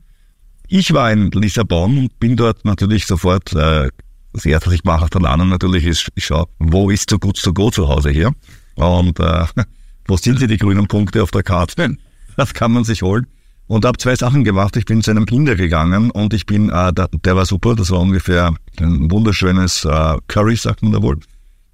Ich 0.71 0.93
war 0.93 1.11
in 1.11 1.31
Lissabon 1.31 1.97
und 1.97 2.19
bin 2.19 2.35
dort 2.35 2.63
natürlich 2.63 3.07
sofort, 3.07 3.53
äh, 3.53 3.89
das 4.33 4.45
erste, 4.45 4.67
was 4.67 4.75
ich 4.75 4.83
mache 4.83 5.09
der 5.09 5.21
Lana 5.21 5.43
natürlich 5.43 5.83
ist, 5.83 6.09
ich 6.13 6.25
schaue, 6.25 6.45
wo 6.59 6.91
ist 6.91 7.09
so 7.09 7.17
gut 7.17 7.37
zu 7.37 7.55
go 7.55 7.71
zu 7.71 7.87
Hause 7.87 8.11
hier? 8.11 8.31
Und 8.75 9.19
äh, 9.19 9.45
wo 10.07 10.15
sind 10.15 10.39
die 10.39 10.57
grünen 10.57 10.87
Punkte 10.87 11.23
auf 11.23 11.31
der 11.31 11.43
Karte? 11.43 11.97
Das 12.37 12.53
kann 12.53 12.71
man 12.71 12.85
sich 12.85 13.01
holen. 13.01 13.27
Und 13.67 13.83
habe 13.83 13.97
zwei 13.97 14.15
Sachen 14.15 14.45
gemacht. 14.45 14.77
Ich 14.77 14.85
bin 14.85 15.01
zu 15.01 15.11
einem 15.11 15.25
Inder 15.25 15.55
gegangen 15.55 16.09
und 16.09 16.33
ich 16.33 16.45
bin, 16.45 16.69
äh, 16.69 16.93
der, 16.93 17.09
der 17.09 17.35
war 17.35 17.45
super, 17.45 17.75
das 17.75 17.91
war 17.91 17.99
ungefähr 17.99 18.53
ein 18.79 19.11
wunderschönes 19.11 19.83
äh, 19.83 20.17
Curry, 20.27 20.55
sagt 20.55 20.81
man 20.81 20.93
da 20.93 21.01
wohl. 21.01 21.19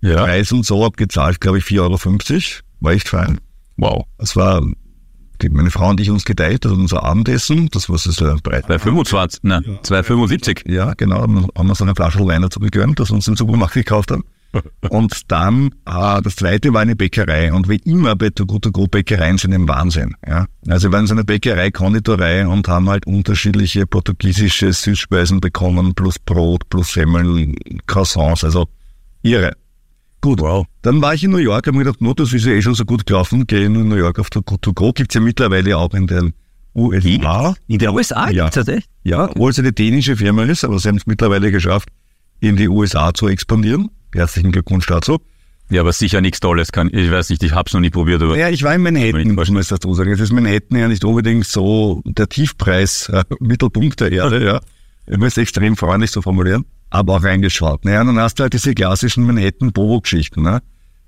Ja. 0.01 0.23
Preis 0.23 0.51
und 0.51 0.65
so, 0.65 0.83
hab 0.83 0.97
gezahlt, 0.97 1.39
glaube 1.39 1.59
ich, 1.59 1.65
4,50 1.65 1.81
Euro. 1.81 2.63
War 2.79 2.93
echt 2.93 3.09
fein. 3.09 3.39
Wow. 3.77 4.05
Das 4.17 4.35
war 4.35 4.63
die, 5.41 5.49
meine 5.49 5.71
Frau 5.71 5.89
und 5.89 5.99
ich 5.99 6.09
uns 6.09 6.25
geteilt, 6.25 6.65
also 6.65 6.75
unser 6.75 7.03
Abendessen, 7.03 7.69
das 7.71 7.89
war 7.89 7.97
so 7.97 8.25
ein 8.25 8.39
breit. 8.39 8.65
2,25, 8.65 9.39
ne, 9.43 9.61
ja. 9.65 9.73
2,75. 9.81 10.71
Ja, 10.71 10.93
genau, 10.93 11.21
haben 11.21 11.67
wir 11.67 11.75
so 11.75 11.83
eine 11.83 11.95
Flasche 11.95 12.25
Wein 12.25 12.41
dazu 12.41 12.59
gegönnt, 12.59 12.99
das 12.99 13.09
wir 13.09 13.15
uns 13.15 13.27
im 13.27 13.35
Supermarkt 13.35 13.73
gekauft 13.73 14.11
haben. 14.11 14.23
Und 14.89 15.31
dann, 15.31 15.71
äh, 15.85 16.21
das 16.21 16.37
zweite 16.37 16.73
war 16.73 16.81
eine 16.81 16.95
Bäckerei. 16.95 17.51
Und 17.51 17.69
wie 17.69 17.81
immer 17.85 18.15
bei 18.15 18.29
Good 18.29 18.63
To 18.63 18.71
Go 18.71 18.87
Bäckereien 18.87 19.37
sind 19.37 19.53
ein 19.53 19.67
Wahnsinn. 19.67 20.15
Ja? 20.25 20.45
Also 20.67 20.87
wir 20.87 20.93
waren 20.93 21.01
in 21.01 21.07
so 21.07 21.13
einer 21.13 21.23
Bäckerei, 21.23 21.71
Konditorei 21.71 22.47
und 22.47 22.67
haben 22.67 22.89
halt 22.89 23.05
unterschiedliche 23.05 23.85
portugiesische 23.85 24.71
Süßspeisen 24.71 25.41
bekommen, 25.41 25.93
plus 25.93 26.19
Brot, 26.19 26.69
plus 26.69 26.93
Semmeln, 26.93 27.55
Croissants, 27.87 28.43
also 28.43 28.67
irre. 29.21 29.53
Gut, 30.25 30.41
wow. 30.41 30.65
Dann 30.81 31.03
war 31.03 31.13
ich 31.13 31.23
in 31.23 31.29
New 31.29 31.37
York, 31.37 31.67
habe 31.67 31.77
mir 31.77 31.83
gedacht, 31.83 32.01
no, 32.01 32.15
das 32.15 32.33
ist 32.33 32.47
ja 32.47 32.53
eh 32.53 32.59
schon 32.59 32.73
so 32.73 32.83
gut 32.83 33.05
gelaufen, 33.05 33.45
gehe 33.45 33.65
in 33.65 33.73
New 33.73 33.95
York 33.95 34.17
auf 34.17 34.31
to 34.31 34.41
go. 34.41 34.91
Gibt 34.91 35.11
es 35.11 35.13
ja 35.13 35.21
mittlerweile 35.21 35.77
auch 35.77 35.93
in 35.93 36.07
den 36.07 36.33
USA. 36.73 37.55
In 37.67 37.77
den 37.77 37.89
USA 37.89 38.31
ja. 38.31 38.45
gibt's 38.45 38.55
das 38.55 38.67
echt? 38.75 38.89
Ja, 39.03 39.29
obwohl 39.29 39.51
es 39.51 39.59
eine 39.59 39.71
dänische 39.71 40.17
Firma 40.17 40.41
ist, 40.45 40.63
aber 40.63 40.79
sie 40.79 40.87
haben 40.87 40.95
es 40.95 41.05
mittlerweile 41.05 41.51
geschafft, 41.51 41.89
in 42.39 42.55
die 42.55 42.67
USA 42.67 43.13
zu 43.13 43.27
expandieren. 43.27 43.91
Herzlichen 44.15 44.51
Glückwunsch 44.51 44.87
dazu. 44.87 45.19
Ja, 45.69 45.81
aber 45.81 45.93
sicher 45.93 46.21
nichts 46.21 46.39
Tolles 46.39 46.71
kann. 46.71 46.89
Ich 46.91 47.11
weiß 47.11 47.29
nicht, 47.29 47.43
ich 47.43 47.51
habe 47.51 47.67
es 47.67 47.73
noch 47.75 47.81
nie 47.81 47.91
probiert. 47.91 48.23
Aber 48.23 48.35
ja, 48.35 48.49
ich 48.49 48.63
war 48.63 48.73
in 48.73 48.81
Manhattan, 48.81 49.35
muss 49.35 49.51
man 49.51 49.57
jetzt 49.57 49.71
dazu 49.71 49.93
sagen. 49.93 50.11
Es 50.11 50.19
ist 50.19 50.33
Manhattan 50.33 50.79
ja 50.79 50.87
nicht 50.87 51.05
unbedingt 51.05 51.45
so 51.45 52.01
der 52.03 52.27
Tiefpreis, 52.29 53.09
äh, 53.09 53.23
Mittelpunkt 53.39 53.99
der 53.99 54.11
Erde, 54.11 54.43
ja. 54.43 54.59
Ich 55.05 55.19
muss 55.19 55.37
extrem 55.37 55.77
freundlich 55.77 56.09
so 56.09 56.23
formulieren. 56.23 56.65
Aber 56.89 57.15
auch 57.15 57.23
reingeschaut. 57.23 57.83
Naja, 57.85 58.03
dann 58.03 58.19
hast 58.19 58.39
du 58.39 58.43
halt 58.43 58.53
diese 58.53 58.73
klassischen 58.73 59.25
Manhattan-Bobo-Geschichten, 59.25 60.43
ne? 60.43 60.61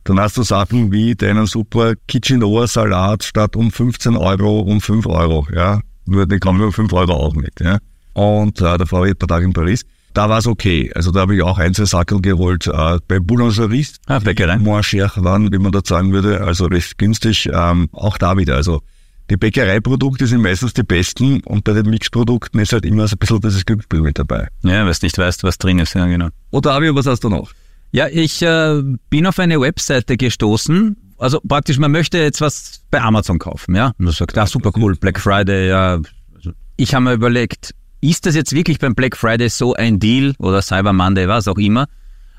Dann 0.03 0.19
hast 0.19 0.37
du 0.37 0.43
Sachen 0.43 0.91
wie 0.91 1.15
deinen 1.15 1.45
super 1.47 1.93
Kitchenoa-Salat 2.07 3.23
statt 3.23 3.55
um 3.55 3.71
15 3.71 4.15
Euro 4.15 4.61
um 4.61 4.81
5 4.81 5.05
Euro, 5.07 5.47
ja. 5.53 5.81
Nur 6.05 6.25
den 6.25 6.39
kann 6.39 6.57
man 6.57 6.67
um 6.67 6.73
5 6.73 6.91
Euro 6.93 7.13
auch 7.13 7.35
nicht, 7.35 7.59
ja. 7.59 7.77
Und 8.13 8.59
äh, 8.61 8.77
da 8.77 8.91
war 8.91 9.05
ich 9.05 9.11
ein 9.11 9.17
paar 9.17 9.27
Tage 9.27 9.45
in 9.45 9.53
Paris 9.53 9.85
da 10.17 10.29
war 10.29 10.39
es 10.39 10.47
okay. 10.47 10.91
Also 10.95 11.11
da 11.11 11.21
habe 11.21 11.35
ich 11.35 11.43
auch 11.43 11.59
ein, 11.59 11.75
zwei 11.75 11.85
Sackel 11.85 12.21
geholt. 12.21 12.65
Äh, 12.65 12.97
bei 13.07 13.19
Boulangerie, 13.19 13.85
ah, 14.07 14.17
Bäckerei. 14.17 14.57
moins 14.57 14.85
cher 14.85 15.11
waren, 15.17 15.51
wie 15.51 15.59
man 15.59 15.71
da 15.71 15.81
sagen 15.83 16.11
würde, 16.11 16.41
also 16.41 16.65
recht 16.65 16.97
günstig. 16.97 17.49
Ähm, 17.53 17.87
auch 17.91 18.17
da 18.17 18.35
wieder. 18.35 18.55
Also 18.55 18.81
die 19.29 19.37
Bäckereiprodukte 19.37 20.25
sind 20.25 20.41
meistens 20.41 20.73
die 20.73 20.83
besten 20.83 21.41
und 21.41 21.63
bei 21.63 21.73
den 21.73 21.89
Mixprodukten 21.89 22.59
ist 22.59 22.71
halt 22.73 22.85
immer 22.85 23.07
so 23.07 23.15
ein 23.15 23.19
bisschen 23.19 23.41
dieses 23.41 23.65
Glücksspiel 23.65 24.01
mit 24.01 24.17
dabei. 24.17 24.47
Ja, 24.63 24.85
weil 24.85 24.93
du 24.93 24.99
nicht 25.01 25.17
weißt, 25.17 25.43
was 25.43 25.57
drin 25.57 25.79
ist, 25.79 25.95
ja 25.95 26.05
genau. 26.05 26.29
Oder 26.51 26.73
Avio, 26.73 26.95
was 26.95 27.05
hast 27.05 27.23
du 27.23 27.29
noch? 27.29 27.51
Ja, 27.91 28.07
ich 28.07 28.41
äh, 28.41 28.81
bin 29.09 29.25
auf 29.25 29.39
eine 29.39 29.59
Webseite 29.59 30.17
gestoßen. 30.17 30.95
Also 31.17 31.39
praktisch, 31.41 31.77
man 31.79 31.91
möchte 31.91 32.17
jetzt 32.19 32.41
was 32.41 32.81
bei 32.91 33.01
Amazon 33.01 33.39
kaufen, 33.39 33.75
ja. 33.75 33.93
Und 33.97 34.05
du 34.05 34.11
sagst, 34.11 34.37
ah, 34.37 34.45
super 34.45 34.71
cool, 34.75 34.95
Black 34.95 35.19
Friday, 35.19 35.69
ja. 35.69 35.99
Also 36.35 36.51
ich 36.75 36.93
habe 36.93 37.05
mir 37.05 37.13
überlegt, 37.13 37.73
ist 38.01 38.25
das 38.25 38.35
jetzt 38.35 38.53
wirklich 38.53 38.79
beim 38.79 38.95
Black 38.95 39.17
Friday 39.17 39.49
so 39.49 39.73
ein 39.73 39.99
Deal 39.99 40.35
oder 40.37 40.61
Cyber 40.61 40.93
Monday, 40.93 41.27
was 41.27 41.47
auch 41.47 41.57
immer? 41.57 41.87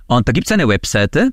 Und 0.07 0.29
da 0.29 0.33
gibt's 0.33 0.53
eine 0.53 0.69
Webseite, 0.69 1.33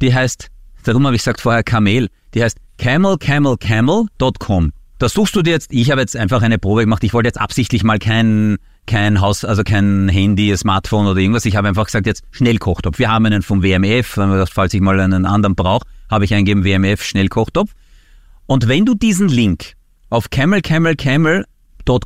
die 0.00 0.14
heißt, 0.14 0.48
darum 0.84 1.06
habe 1.06 1.16
ich 1.16 1.22
gesagt 1.22 1.40
vorher 1.40 1.62
Kamel, 1.64 2.08
die 2.34 2.42
heißt 2.42 2.58
camelcamelcamel.com. 2.78 4.72
Da 5.02 5.08
suchst 5.08 5.34
du 5.34 5.42
dir 5.42 5.50
jetzt, 5.50 5.72
ich 5.72 5.90
habe 5.90 6.00
jetzt 6.00 6.16
einfach 6.16 6.42
eine 6.42 6.60
Probe 6.60 6.82
gemacht, 6.82 7.02
ich 7.02 7.12
wollte 7.12 7.26
jetzt 7.26 7.40
absichtlich 7.40 7.82
mal 7.82 7.98
kein, 7.98 8.58
kein 8.86 9.20
Haus, 9.20 9.44
also 9.44 9.64
kein 9.64 10.08
Handy, 10.08 10.56
Smartphone 10.56 11.08
oder 11.08 11.18
irgendwas. 11.18 11.44
Ich 11.44 11.56
habe 11.56 11.66
einfach 11.66 11.86
gesagt, 11.86 12.06
jetzt 12.06 12.22
Schnellkochtopf. 12.30 13.00
Wir 13.00 13.10
haben 13.10 13.26
einen 13.26 13.42
vom 13.42 13.64
WMF, 13.64 14.16
falls 14.48 14.72
ich 14.74 14.80
mal 14.80 15.00
einen 15.00 15.26
anderen 15.26 15.56
brauche, 15.56 15.84
habe 16.08 16.24
ich 16.24 16.32
eingeben 16.32 16.62
WMF 16.62 17.02
Schnellkochtopf. 17.02 17.72
Und 18.46 18.68
wenn 18.68 18.86
du 18.86 18.94
diesen 18.94 19.26
Link 19.26 19.72
auf 20.08 20.30
camel, 20.30 20.62
camel, 20.62 20.94
camel 20.94 21.46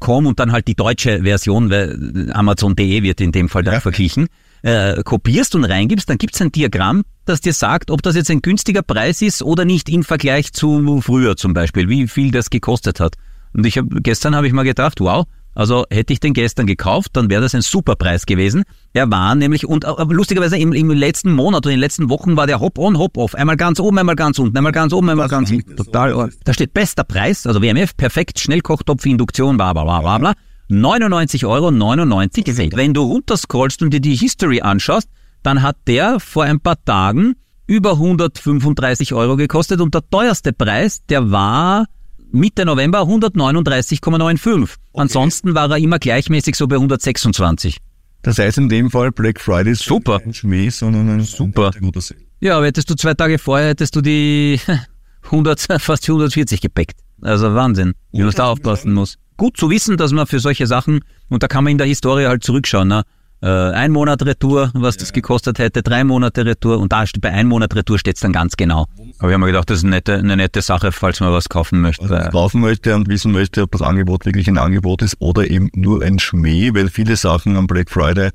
.com 0.00 0.24
und 0.24 0.40
dann 0.40 0.52
halt 0.52 0.66
die 0.66 0.74
deutsche 0.74 1.22
Version, 1.22 1.68
weil 1.68 2.30
Amazon.de 2.32 3.02
wird 3.02 3.20
in 3.20 3.30
dem 3.30 3.50
Fall 3.50 3.62
dann 3.62 3.74
ja. 3.74 3.80
verglichen, 3.80 4.28
äh, 4.66 5.02
kopierst 5.04 5.54
und 5.54 5.64
reingibst, 5.64 6.10
dann 6.10 6.18
gibt's 6.18 6.42
ein 6.42 6.50
Diagramm, 6.50 7.04
das 7.24 7.40
dir 7.40 7.52
sagt, 7.52 7.90
ob 7.92 8.02
das 8.02 8.16
jetzt 8.16 8.30
ein 8.32 8.42
günstiger 8.42 8.82
Preis 8.82 9.22
ist 9.22 9.42
oder 9.42 9.64
nicht 9.64 9.88
im 9.88 10.02
Vergleich 10.02 10.52
zu 10.52 11.00
früher 11.02 11.36
zum 11.36 11.54
Beispiel, 11.54 11.88
wie 11.88 12.08
viel 12.08 12.32
das 12.32 12.50
gekostet 12.50 12.98
hat. 12.98 13.14
Und 13.52 13.64
ich 13.64 13.78
hab, 13.78 13.86
gestern 14.02 14.34
habe 14.34 14.48
ich 14.48 14.52
mal 14.52 14.64
gedacht, 14.64 14.98
wow, 14.98 15.24
also 15.54 15.86
hätte 15.88 16.12
ich 16.12 16.18
den 16.18 16.34
gestern 16.34 16.66
gekauft, 16.66 17.12
dann 17.14 17.30
wäre 17.30 17.42
das 17.42 17.54
ein 17.54 17.62
super 17.62 17.94
Preis 17.94 18.26
gewesen. 18.26 18.64
Er 18.92 19.08
war 19.08 19.36
nämlich, 19.36 19.66
und 19.66 19.86
lustigerweise 20.08 20.58
im, 20.58 20.72
im 20.72 20.90
letzten 20.90 21.32
Monat 21.32 21.64
oder 21.64 21.70
in 21.70 21.76
den 21.76 21.80
letzten 21.80 22.10
Wochen 22.10 22.36
war 22.36 22.48
der 22.48 22.58
Hop-on, 22.58 22.98
Hop-off. 22.98 23.36
Einmal 23.36 23.56
ganz 23.56 23.78
oben, 23.78 23.96
einmal 23.98 24.16
ganz 24.16 24.38
unten, 24.40 24.56
einmal 24.56 24.72
ganz 24.72 24.92
oben, 24.92 25.08
einmal 25.08 25.28
ganz 25.28 25.50
unten. 25.50 25.76
Total. 25.76 26.28
Da 26.44 26.52
steht 26.52 26.74
bester 26.74 27.04
Preis, 27.04 27.46
also 27.46 27.62
WMF, 27.62 27.96
perfekt, 27.96 28.40
Schnellkochtopf, 28.40 29.06
Induktion, 29.06 29.56
bla 29.56 29.72
bla 29.72 29.84
bla 29.84 30.00
bla 30.00 30.18
bla. 30.18 30.32
99,99 30.70 31.46
Euro. 31.48 31.70
99. 31.70 32.76
Wenn 32.76 32.94
du 32.94 33.02
runterscrollst 33.02 33.82
und 33.82 33.90
dir 33.90 34.00
die 34.00 34.16
History 34.16 34.60
anschaust, 34.60 35.08
dann 35.42 35.62
hat 35.62 35.76
der 35.86 36.18
vor 36.20 36.44
ein 36.44 36.60
paar 36.60 36.82
Tagen 36.84 37.34
über 37.66 37.92
135 37.92 39.12
Euro 39.14 39.36
gekostet 39.36 39.80
und 39.80 39.94
der 39.94 40.08
teuerste 40.08 40.52
Preis, 40.52 41.04
der 41.08 41.30
war 41.30 41.86
Mitte 42.32 42.64
November 42.64 43.02
139,95. 43.02 44.62
Okay. 44.62 44.72
Ansonsten 44.94 45.54
war 45.54 45.70
er 45.70 45.78
immer 45.78 45.98
gleichmäßig 45.98 46.56
so 46.56 46.66
bei 46.66 46.76
126. 46.76 47.78
Das 48.22 48.38
heißt 48.38 48.58
in 48.58 48.68
dem 48.68 48.90
Fall 48.90 49.12
Black 49.12 49.40
Friday 49.40 49.72
ist 49.72 49.84
super. 49.84 50.18
kein 50.20 50.34
Schmäh, 50.34 50.68
sondern 50.70 51.08
ein 51.08 51.20
super. 51.22 51.70
guter 51.80 52.00
Sale. 52.00 52.20
Ja, 52.40 52.56
aber 52.56 52.66
hättest 52.66 52.90
du 52.90 52.94
zwei 52.94 53.14
Tage 53.14 53.38
vorher, 53.38 53.68
hättest 53.68 53.94
du 53.94 54.00
die 54.00 54.60
100, 55.22 55.60
fast 55.78 56.08
140 56.08 56.60
gepackt. 56.60 56.96
Also 57.22 57.54
Wahnsinn, 57.54 57.94
wie 58.12 58.22
man 58.22 58.32
da 58.32 58.50
aufpassen 58.50 58.92
muss. 58.92 59.16
Gut 59.36 59.56
zu 59.56 59.70
wissen, 59.70 59.96
dass 59.96 60.12
man 60.12 60.26
für 60.26 60.40
solche 60.40 60.66
Sachen, 60.66 61.00
und 61.28 61.42
da 61.42 61.48
kann 61.48 61.64
man 61.64 61.72
in 61.72 61.78
der 61.78 61.86
Historie 61.86 62.26
halt 62.26 62.42
zurückschauen, 62.42 62.88
ne? 62.88 63.02
äh, 63.42 63.48
ein 63.48 63.92
Monat 63.92 64.24
Retour, 64.24 64.70
was 64.74 64.96
ja. 64.96 65.00
das 65.00 65.12
gekostet 65.12 65.58
hätte, 65.58 65.82
drei 65.82 66.04
Monate 66.04 66.44
Retour 66.44 66.78
und 66.78 66.92
da 66.92 67.04
bei 67.20 67.30
ein 67.30 67.46
Monat 67.46 67.74
Retour 67.74 67.98
steht 67.98 68.16
es 68.16 68.22
dann 68.22 68.32
ganz 68.32 68.56
genau. 68.56 68.86
Aber 69.18 69.28
ich 69.28 69.34
habe 69.34 69.38
mir 69.38 69.46
gedacht, 69.46 69.70
das 69.70 69.78
ist 69.78 69.84
eine 69.84 69.96
nette, 69.96 70.14
eine 70.14 70.36
nette 70.36 70.62
Sache, 70.62 70.92
falls 70.92 71.20
man 71.20 71.32
was 71.32 71.48
kaufen 71.48 71.80
möchte. 71.80 72.02
Also 72.02 72.30
kaufen 72.30 72.60
möchte 72.60 72.94
und 72.94 73.08
wissen 73.08 73.32
möchte, 73.32 73.62
ob 73.62 73.72
das 73.72 73.82
Angebot 73.82 74.24
wirklich 74.26 74.48
ein 74.48 74.58
Angebot 74.58 75.02
ist 75.02 75.16
oder 75.20 75.48
eben 75.48 75.70
nur 75.74 76.02
ein 76.02 76.18
Schmäh, 76.18 76.74
weil 76.74 76.88
viele 76.88 77.16
Sachen 77.16 77.56
am 77.56 77.66
Black 77.66 77.90
Friday 77.90 78.30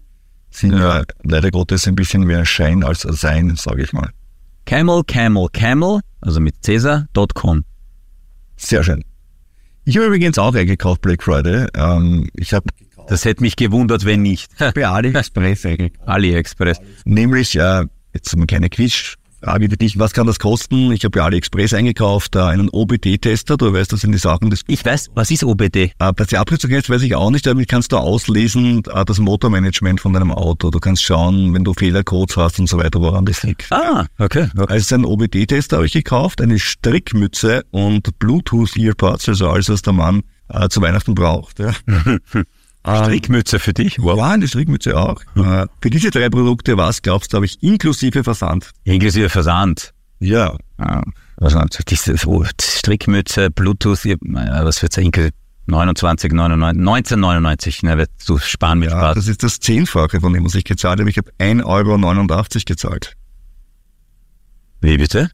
sind 0.50 0.74
ja, 0.74 1.00
ja 1.00 1.04
leider 1.24 1.50
Gottes 1.50 1.88
ein 1.88 1.96
bisschen 1.96 2.24
mehr 2.24 2.46
Schein 2.46 2.84
als 2.84 3.02
Sein, 3.02 3.56
sage 3.56 3.84
ich 3.84 3.94
mal. 3.94 4.10
Camel, 4.66 5.04
Camel, 5.06 5.48
Camel, 5.52 6.02
also 6.22 6.40
mit 6.40 6.56
Cäsar.com. 6.62 7.64
Sehr 8.58 8.84
schön. 8.84 9.04
Ich 9.84 9.98
habe 9.98 10.08
übrigens 10.08 10.38
auch 10.38 10.54
eingekauft 10.54 11.02
Black 11.02 11.24
Friday. 11.24 11.68
Ähm, 11.76 12.30
ich 12.36 12.54
habe 12.54 12.66
das 13.08 13.26
hätte 13.26 13.42
mich 13.42 13.56
gewundert, 13.56 14.06
wenn 14.06 14.22
nicht. 14.22 14.52
Bei 14.76 14.88
AliExpress 14.88 15.66
eigentlich. 15.66 15.94
AliExpress. 16.06 16.80
Nämlich, 17.04 17.54
ja, 17.54 17.86
jetzt 18.14 18.34
eine 18.34 18.46
kleine 18.46 18.70
Quiz. 18.70 19.16
Frage 19.44 19.70
für 19.72 19.78
dich, 19.78 19.98
was 19.98 20.14
kann 20.14 20.28
das 20.28 20.38
kosten? 20.38 20.92
Ich 20.92 21.04
habe 21.04 21.18
bei 21.18 21.22
AliExpress 21.24 21.74
eingekauft, 21.74 22.36
äh, 22.36 22.42
einen 22.42 22.70
OBD-Tester, 22.70 23.58
du 23.58 23.74
weißt, 23.74 23.92
das 23.92 24.02
sind 24.02 24.12
die 24.12 24.20
Sachen, 24.20 24.52
das... 24.52 24.62
Ich 24.68 24.86
weiß, 24.86 25.10
was 25.16 25.32
ist 25.32 25.44
OBD? 25.44 25.94
Was 25.98 26.28
die 26.28 26.38
Abkürzung 26.38 26.70
ist, 26.70 26.92
weiß 26.92 27.02
ich 27.02 27.16
auch 27.16 27.32
nicht, 27.32 27.48
damit 27.48 27.68
kannst 27.68 27.92
du 27.92 27.98
auslesen, 27.98 28.84
äh, 28.94 29.04
das 29.04 29.18
Motormanagement 29.18 30.00
von 30.00 30.14
deinem 30.14 30.32
Auto. 30.32 30.70
Du 30.70 30.80
kannst 30.80 31.02
schauen, 31.02 31.56
wenn 31.56 31.64
du 31.64 31.74
Fehlercodes 31.74 32.38
hast 32.38 32.60
und 32.60 32.70
so 32.70 32.78
weiter, 32.78 33.02
woran 33.02 33.26
das 33.26 33.42
liegt. 33.42 33.72
Ah, 33.72 34.06
okay. 34.20 34.48
okay. 34.56 34.72
Also 34.72 34.94
ein 34.94 35.06
OBD-Tester 35.06 35.78
habe 35.78 35.88
ich 35.88 35.94
gekauft, 35.94 36.40
eine 36.40 36.60
Strickmütze 36.60 37.64
und 37.72 38.20
Bluetooth-Earpods, 38.20 39.30
also 39.30 39.50
alles, 39.50 39.70
was 39.70 39.82
der 39.82 39.94
Mann 39.94 40.22
äh, 40.50 40.70
zu 40.70 40.82
Weihnachten 40.82 41.16
braucht. 41.16 41.58
Ja. 41.58 41.74
Ah, 42.84 43.04
Strickmütze 43.04 43.60
für 43.60 43.74
dich? 43.74 44.00
Wow. 44.00 44.18
Ja, 44.18 44.30
eine 44.32 44.48
Strickmütze 44.48 44.98
auch. 44.98 45.22
Äh, 45.36 45.68
für 45.82 45.90
diese 45.90 46.10
drei 46.10 46.30
Produkte, 46.30 46.78
was 46.78 47.02
glaubst 47.02 47.32
du, 47.32 47.36
habe 47.38 47.46
ich 47.46 47.62
inklusive 47.62 48.24
Versand? 48.24 48.72
Inklusive 48.84 49.30
Versand? 49.30 49.94
Ja. 50.20 50.58
Ah, 50.78 51.04
was 51.38 51.54
diese 51.88 52.18
so 52.18 52.44
Strickmütze, 52.62 53.52
Bluetooth, 53.52 54.06
was 54.06 54.82
wird's 54.82 54.98
inklusive? 54.98 55.34
29, 55.68 56.34
99, 56.34 56.80
1999, 56.80 57.84
ne, 57.84 58.06
du 58.26 58.38
sparen 58.40 58.80
mit 58.80 58.90
Ja, 58.90 58.98
Spaß. 58.98 59.16
das 59.16 59.28
ist 59.28 59.44
das 59.44 59.60
Zehnfache 59.60 60.20
von 60.20 60.34
dem, 60.34 60.44
was 60.44 60.56
ich 60.56 60.64
gezahlt 60.64 61.00
habe. 61.00 61.10
Ich 61.10 61.18
habe 61.18 61.32
1,89 61.40 61.66
Euro 61.66 62.44
gezahlt. 62.66 63.16
Wie 64.82 64.98
bitte? 64.98 65.30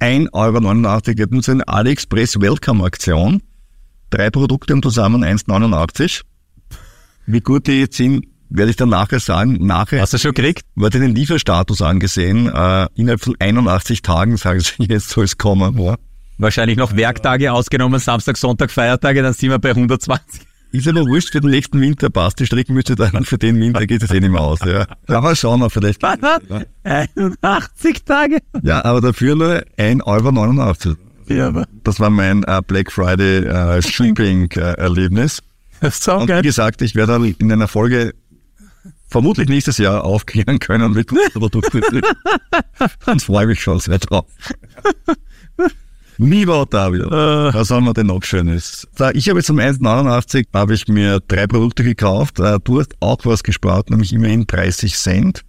1,89 0.00 0.28
Euro. 0.34 1.00
Ich 1.06 1.20
habe 1.22 1.42
so 1.42 1.52
eine 1.52 1.66
AliExpress 1.66 2.40
Welcome 2.40 2.84
Aktion. 2.84 3.42
Drei 4.10 4.30
Produkte 4.30 4.74
im 4.74 4.82
zusammen 4.82 5.24
1,89 5.24 6.22
wie 7.28 7.40
gut 7.40 7.66
die 7.66 7.80
jetzt 7.80 7.96
sind, 7.96 8.26
werde 8.48 8.70
ich 8.70 8.76
dann 8.76 8.88
nachher 8.88 9.20
sagen. 9.20 9.58
Nachher 9.60 10.00
Hast 10.00 10.14
du 10.14 10.18
schon 10.18 10.32
gekriegt? 10.32 10.62
Wurde 10.74 10.98
den 10.98 11.14
Lieferstatus 11.14 11.82
angesehen. 11.82 12.46
Äh, 12.46 12.86
innerhalb 12.94 13.20
von 13.20 13.36
81 13.38 14.02
Tagen, 14.02 14.36
sagen 14.38 14.60
sie, 14.78 14.84
jetzt 14.84 15.10
soll 15.10 15.24
es 15.24 15.36
kommen. 15.36 15.78
Ja. 15.78 15.96
Wahrscheinlich 16.38 16.78
noch 16.78 16.96
Werktage 16.96 17.52
ausgenommen, 17.52 18.00
Samstag, 18.00 18.36
Sonntag, 18.36 18.70
Feiertage, 18.70 19.22
dann 19.22 19.34
sind 19.34 19.50
wir 19.50 19.58
bei 19.58 19.70
120. 19.70 20.42
Ist 20.70 20.86
ja 20.86 20.92
noch 20.92 21.06
wurscht, 21.06 21.32
für 21.32 21.40
den 21.40 21.50
nächsten 21.50 21.80
Winter 21.80 22.10
passt 22.10 22.40
die 22.40 22.46
Strickmütze 22.46 22.94
dann, 22.94 23.24
für 23.24 23.38
den 23.38 23.58
Winter 23.58 23.86
geht 23.86 24.02
es 24.02 24.10
eh 24.10 24.20
nicht 24.20 24.30
mehr 24.30 24.42
aus. 24.42 24.60
Ja, 24.60 24.86
ja 25.08 25.18
aber 25.18 25.34
schauen 25.34 25.60
wir 25.60 25.70
vielleicht. 25.70 26.02
Was? 26.02 26.18
Ja. 26.48 26.62
81 26.84 28.04
Tage? 28.04 28.38
Ja, 28.62 28.84
aber 28.84 29.00
dafür 29.00 29.34
nur 29.34 29.62
1,89 29.78 30.86
Euro. 30.86 30.96
Ja, 31.28 31.48
aber. 31.48 31.66
Das 31.84 32.00
war 32.00 32.10
mein 32.10 32.44
äh, 32.44 32.60
Black 32.66 32.92
Friday 32.92 33.44
äh, 33.44 33.82
Shopping-Erlebnis. 33.90 35.42
So 35.90 36.16
und 36.16 36.28
wie 36.28 36.42
gesagt, 36.42 36.82
ich 36.82 36.94
werde 36.94 37.12
dann 37.12 37.24
in 37.24 37.52
einer 37.52 37.68
Folge 37.68 38.14
vermutlich 39.08 39.48
nächstes 39.48 39.78
Jahr 39.78 40.04
aufklären 40.04 40.58
können 40.58 40.92
mit. 40.92 41.10
Dann 43.06 43.20
freue 43.20 43.44
ich 43.44 43.48
mich 43.48 43.62
schon 43.62 43.80
sehr 43.80 43.98
drauf. 43.98 44.26
Lieber 46.18 46.62
Ottavio, 46.62 47.08
was 47.10 47.70
haben 47.70 47.84
wir 47.84 47.94
denn 47.94 48.08
noch 48.08 48.24
Schönes? 48.24 48.88
Ich 49.12 49.28
habe 49.28 49.38
jetzt 49.38 49.50
um 49.50 49.58
1,89 49.58 50.46
habe 50.52 50.74
ich 50.74 50.88
mir 50.88 51.20
drei 51.20 51.46
Produkte 51.46 51.84
gekauft. 51.84 52.40
Äh, 52.40 52.58
du 52.64 52.80
hast 52.80 52.94
auch 52.98 53.18
was 53.22 53.44
gespart, 53.44 53.90
nämlich 53.90 54.12
immerhin 54.12 54.44
30 54.46 54.96
Cent. 54.96 55.42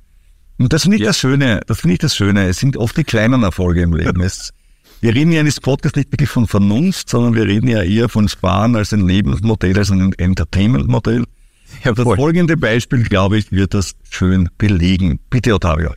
Und 0.59 0.71
das 0.71 0.83
finde 0.83 0.97
ich 0.97 1.01
ja. 1.01 1.09
das 1.09 1.17
Schöne, 1.17 1.61
das 1.65 1.79
finde 1.79 1.93
ich 1.93 1.99
das 1.99 2.15
Schöne. 2.15 2.47
Es 2.47 2.57
sind 2.57 2.77
oft 2.77 2.95
die 2.97 3.03
kleinen 3.03 3.41
Erfolge 3.41 3.81
im 3.81 3.95
Leben. 3.95 4.21
Es, 4.29 4.51
wir 5.01 5.15
reden 5.15 5.31
ja 5.31 5.39
in 5.39 5.45
diesem 5.45 5.61
Podcast 5.61 5.95
nicht 5.95 6.11
wirklich 6.11 6.29
von 6.29 6.47
Vernunft, 6.47 7.09
sondern 7.09 7.35
wir 7.35 7.45
reden 7.45 7.67
ja 7.67 7.81
eher 7.81 8.09
von 8.09 8.27
Sparen 8.27 8.75
als 8.75 8.93
ein 8.93 9.07
Lebensmodell, 9.07 9.77
als 9.77 9.91
ein 9.91 10.13
Entertainmentmodell. 10.13 11.25
Ja, 11.83 11.93
das 11.93 12.03
folgende 12.03 12.57
Beispiel, 12.57 13.03
glaube 13.03 13.37
ich, 13.37 13.51
wird 13.51 13.73
das 13.73 13.93
schön 14.09 14.49
belegen. 14.57 15.19
Bitte, 15.29 15.53
Ottavio. 15.53 15.93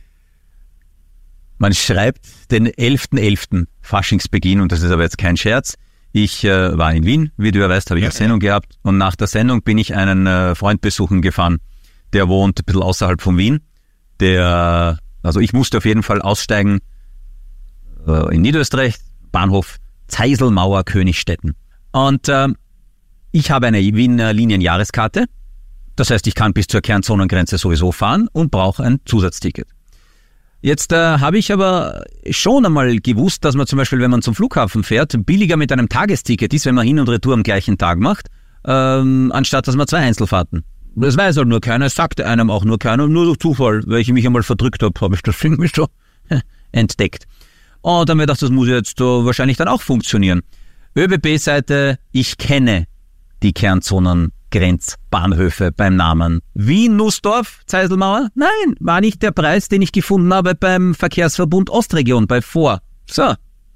Man 1.57 1.73
schreibt 1.73 2.25
den 2.51 2.67
11.11. 2.67 3.19
.11. 3.19 3.67
Faschingsbeginn, 3.81 4.61
und 4.61 4.71
das 4.71 4.81
ist 4.81 4.91
aber 4.91 5.03
jetzt 5.03 5.17
kein 5.17 5.35
Scherz. 5.35 5.75
Ich 6.11 6.43
äh, 6.43 6.77
war 6.77 6.93
in 6.93 7.05
Wien, 7.05 7.31
wie 7.37 7.51
du 7.51 7.59
ja 7.59 7.69
weißt, 7.69 7.89
habe 7.89 7.99
ich 7.99 8.03
ja, 8.03 8.09
eine 8.09 8.15
Sendung 8.15 8.39
ja. 8.41 8.49
gehabt. 8.49 8.77
Und 8.83 8.97
nach 8.97 9.15
der 9.15 9.27
Sendung 9.27 9.63
bin 9.63 9.77
ich 9.77 9.95
einen 9.95 10.27
äh, 10.27 10.55
Freund 10.55 10.81
besuchen 10.81 11.21
gefahren. 11.21 11.57
Der 12.13 12.29
wohnt 12.29 12.59
ein 12.59 12.65
bisschen 12.65 12.83
außerhalb 12.83 13.21
von 13.21 13.37
Wien. 13.37 13.61
Der, 14.19 14.99
also 15.23 15.39
ich 15.39 15.53
musste 15.53 15.77
auf 15.77 15.85
jeden 15.85 16.03
Fall 16.03 16.21
aussteigen 16.21 16.79
in 18.05 18.41
Niederösterreich, 18.41 18.95
Bahnhof 19.31 19.77
Zeiselmauer 20.07 20.83
Königstetten. 20.83 21.55
Und 21.91 22.29
äh, 22.29 22.47
ich 23.31 23.51
habe 23.51 23.67
eine 23.67 23.79
Wiener 23.79 24.33
Linienjahreskarte. 24.33 25.25
Das 25.95 26.09
heißt, 26.09 26.25
ich 26.27 26.35
kann 26.35 26.53
bis 26.53 26.67
zur 26.67 26.81
Kernzonengrenze 26.81 27.57
sowieso 27.57 27.91
fahren 27.91 28.27
und 28.31 28.51
brauche 28.51 28.83
ein 28.83 28.99
Zusatzticket. 29.05 29.67
Jetzt 30.61 30.93
äh, 30.93 31.17
habe 31.19 31.37
ich 31.37 31.51
aber 31.51 32.05
schon 32.29 32.65
einmal 32.65 32.97
gewusst, 32.99 33.43
dass 33.43 33.55
man 33.55 33.67
zum 33.67 33.77
Beispiel, 33.77 33.99
wenn 33.99 34.11
man 34.11 34.21
zum 34.21 34.33
Flughafen 34.33 34.83
fährt, 34.83 35.13
billiger 35.25 35.57
mit 35.57 35.71
einem 35.71 35.89
Tagesticket 35.89 36.53
ist, 36.53 36.65
wenn 36.65 36.75
man 36.75 36.87
Hin- 36.87 36.99
und 36.99 37.09
Retour 37.09 37.33
am 37.33 37.43
gleichen 37.43 37.77
Tag 37.77 37.99
macht, 37.99 38.29
ähm, 38.65 39.31
anstatt 39.33 39.67
dass 39.67 39.75
man 39.75 39.87
zwei 39.87 39.99
Einzelfahrten. 39.99 40.63
Das 40.95 41.17
weiß 41.17 41.37
halt 41.37 41.47
nur 41.47 41.59
keiner, 41.59 41.87
es 41.87 41.95
sagte 41.95 42.25
einem 42.27 42.49
auch 42.49 42.63
nur 42.63 42.79
keiner, 42.79 43.07
nur 43.07 43.25
durch 43.25 43.39
Zufall, 43.39 43.81
weil 43.87 43.99
ich 43.99 44.11
mich 44.11 44.25
einmal 44.25 44.43
verdrückt 44.43 44.83
habe, 44.83 44.93
habe 45.01 45.15
ich 45.15 45.21
das 45.21 45.35
irgendwie 45.43 45.69
so 45.73 45.87
entdeckt. 46.71 47.25
Und 47.83 48.09
dann 48.09 48.15
habe 48.15 48.23
ich 48.23 48.27
gedacht, 48.27 48.41
das 48.41 48.49
muss 48.49 48.69
jetzt 48.69 48.99
wahrscheinlich 48.99 49.57
dann 49.57 49.67
auch 49.67 49.81
funktionieren. 49.81 50.41
ÖBB-Seite, 50.95 51.99
ich 52.11 52.37
kenne 52.37 52.85
die 53.41 53.51
Kernzonengrenzbahnhöfe 53.51 55.73
beim 55.73 55.97
Namen. 55.97 56.39
Wien, 56.53 56.95
Nussdorf, 56.95 57.59
Zeiselmauer? 57.65 58.29
Nein, 58.35 58.75
war 58.79 59.01
nicht 59.01 59.21
der 59.21 59.31
Preis, 59.31 59.67
den 59.67 59.81
ich 59.81 59.91
gefunden 59.91 60.33
habe 60.33 60.55
beim 60.55 60.95
Verkehrsverbund 60.95 61.69
Ostregion, 61.69 62.25
bei 62.25 62.41
Vor. 62.41 62.79
So. 63.09 63.33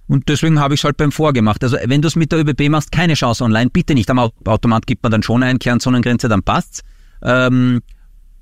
Und 0.07 0.29
deswegen 0.29 0.61
habe 0.61 0.73
ich 0.73 0.79
es 0.79 0.85
halt 0.85 0.95
beim 0.95 1.11
Vor 1.11 1.33
gemacht. 1.33 1.61
Also 1.61 1.75
wenn 1.83 2.01
du 2.01 2.07
es 2.07 2.15
mit 2.15 2.31
der 2.31 2.39
ÖBB 2.39 2.69
machst, 2.69 2.93
keine 2.93 3.15
Chance 3.15 3.43
online, 3.43 3.71
bitte 3.71 3.93
nicht. 3.93 4.09
Am 4.09 4.19
Automat 4.19 4.87
gibt 4.87 5.03
man 5.03 5.11
dann 5.11 5.21
schon 5.21 5.43
eine 5.43 5.59
Kernzonengrenze, 5.59 6.29
dann 6.29 6.43
passt's. 6.43 6.79
Ähm, 7.21 7.81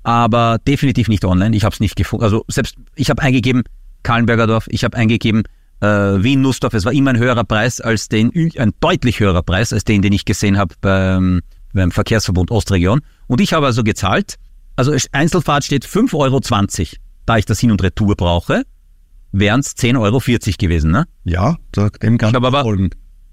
aber 0.04 0.58
definitiv 0.64 1.08
nicht 1.08 1.24
online. 1.24 1.56
Ich 1.56 1.64
habe 1.64 1.72
es 1.72 1.80
nicht 1.80 1.96
gefunden. 1.96 2.24
Also 2.24 2.44
selbst 2.46 2.76
ich 2.94 3.10
habe 3.10 3.20
eingegeben 3.20 3.64
Kahlenberger 4.04 4.46
Dorf, 4.46 4.66
ich 4.68 4.84
habe 4.84 4.96
eingegeben 4.96 5.42
äh, 5.80 5.86
Wien 5.86 6.40
Nussdorf. 6.40 6.74
Es 6.74 6.84
war 6.84 6.92
immer 6.92 7.10
ein 7.10 7.18
höherer 7.18 7.44
Preis 7.44 7.80
als 7.80 8.08
den, 8.08 8.32
ein 8.58 8.72
deutlich 8.80 9.20
höherer 9.20 9.42
Preis 9.42 9.72
als 9.72 9.84
den, 9.84 10.02
den 10.02 10.12
ich 10.12 10.24
gesehen 10.24 10.58
habe 10.58 10.74
beim, 10.80 11.42
beim 11.72 11.90
Verkehrsverbund 11.90 12.50
Ostregion. 12.50 13.00
Und 13.26 13.40
ich 13.40 13.52
habe 13.52 13.66
also 13.66 13.84
gezahlt. 13.84 14.36
Also 14.76 14.94
Einzelfahrt 15.12 15.64
steht 15.64 15.86
5,20 15.86 16.14
Euro, 16.14 16.40
da 17.24 17.38
ich 17.38 17.46
das 17.46 17.60
Hin 17.60 17.70
und 17.70 17.82
Retour 17.82 18.14
brauche, 18.14 18.64
wären 19.32 19.60
es 19.60 19.76
10,40 19.76 20.00
Euro 20.00 20.20
gewesen, 20.58 20.90
ne? 20.90 21.06
Ja, 21.24 21.56
dem 22.02 22.18
kann 22.18 22.30
ich 22.30 22.36
aber, 22.36 22.62
folgen. 22.62 22.90